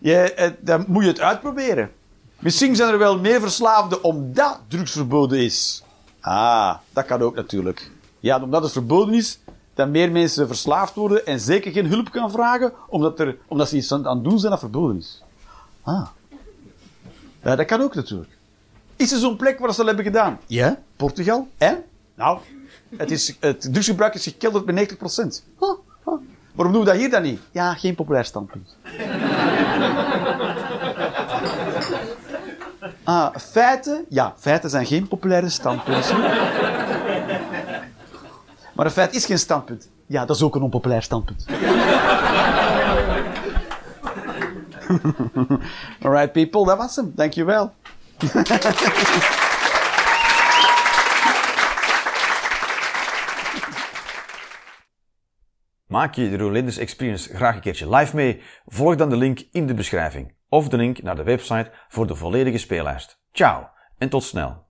Je, 0.00 0.34
eh, 0.34 0.50
dan 0.60 0.84
moet 0.88 1.02
je 1.02 1.08
het 1.08 1.20
uitproberen. 1.20 1.90
Misschien 2.38 2.76
zijn 2.76 2.92
er 2.92 2.98
wel 2.98 3.18
meer 3.18 3.40
verslaafden 3.40 4.04
omdat 4.04 4.60
drugs 4.68 4.92
verboden 4.92 5.38
is. 5.38 5.82
Ah, 6.20 6.76
dat 6.92 7.06
kan 7.06 7.22
ook 7.22 7.34
natuurlijk. 7.34 7.90
Ja, 8.20 8.42
omdat 8.42 8.62
het 8.62 8.72
verboden 8.72 9.14
is, 9.14 9.38
dat 9.74 9.88
meer 9.88 10.10
mensen 10.10 10.46
verslaafd 10.46 10.94
worden 10.94 11.26
en 11.26 11.40
zeker 11.40 11.72
geen 11.72 11.86
hulp 11.86 12.10
kan 12.10 12.30
vragen, 12.30 12.72
omdat, 12.88 13.20
er, 13.20 13.36
omdat 13.46 13.68
ze 13.68 13.76
iets 13.76 13.92
aan 13.92 14.04
het 14.06 14.24
doen 14.24 14.38
zijn 14.38 14.50
dat 14.50 14.60
verboden 14.60 14.96
is. 14.96 15.22
Ah. 15.82 16.06
Ja, 17.42 17.56
dat 17.56 17.66
kan 17.66 17.80
ook 17.80 17.94
natuurlijk. 17.94 18.37
Is 18.98 19.12
er 19.12 19.18
zo'n 19.18 19.36
plek 19.36 19.58
waar 19.58 19.70
ze 19.70 19.76
dat 19.76 19.86
hebben 19.86 20.04
gedaan? 20.04 20.38
Ja, 20.46 20.78
Portugal. 20.96 21.48
En? 21.58 21.84
Nou, 22.14 22.38
het, 22.96 23.10
is, 23.10 23.36
het 23.40 23.60
drugsgebruik 23.60 24.14
is 24.14 24.24
gekelderd 24.24 24.64
met 24.64 24.92
90%. 24.92 24.96
Huh, 25.58 25.68
huh. 26.04 26.14
Waarom 26.54 26.74
doen 26.74 26.84
we 26.84 26.90
dat 26.90 26.96
hier 26.96 27.10
dan 27.10 27.22
niet? 27.22 27.40
Ja, 27.50 27.74
geen 27.74 27.94
populair 27.94 28.24
standpunt. 28.24 28.76
ah, 33.04 33.36
feiten? 33.36 34.04
Ja, 34.08 34.34
feiten 34.36 34.70
zijn 34.70 34.86
geen 34.86 35.08
populaire 35.08 35.48
standpunten. 35.48 36.18
Maar 38.74 38.86
een 38.86 38.90
feit 38.90 39.14
is 39.14 39.24
geen 39.24 39.38
standpunt. 39.38 39.88
Ja, 40.06 40.24
dat 40.24 40.36
is 40.36 40.42
ook 40.42 40.54
een 40.54 40.62
onpopulair 40.62 41.02
standpunt. 41.02 41.44
Alright, 46.02 46.32
people, 46.32 46.64
dat 46.64 46.78
was 46.78 46.96
hem. 46.96 47.12
Dankjewel. 47.14 47.72
Maak 55.86 56.14
je 56.14 56.30
de 56.30 56.36
Rolanders 56.36 56.78
Experience 56.78 57.36
graag 57.36 57.54
een 57.54 57.60
keertje 57.60 57.96
live 57.96 58.16
mee? 58.16 58.42
Volg 58.66 58.96
dan 58.96 59.10
de 59.10 59.16
link 59.16 59.40
in 59.52 59.66
de 59.66 59.74
beschrijving 59.74 60.34
of 60.48 60.68
de 60.68 60.76
link 60.76 61.02
naar 61.02 61.16
de 61.16 61.22
website 61.22 61.70
voor 61.88 62.06
de 62.06 62.14
volledige 62.14 62.58
speellijst. 62.58 63.20
Ciao 63.32 63.68
en 63.98 64.08
tot 64.08 64.24
snel. 64.24 64.67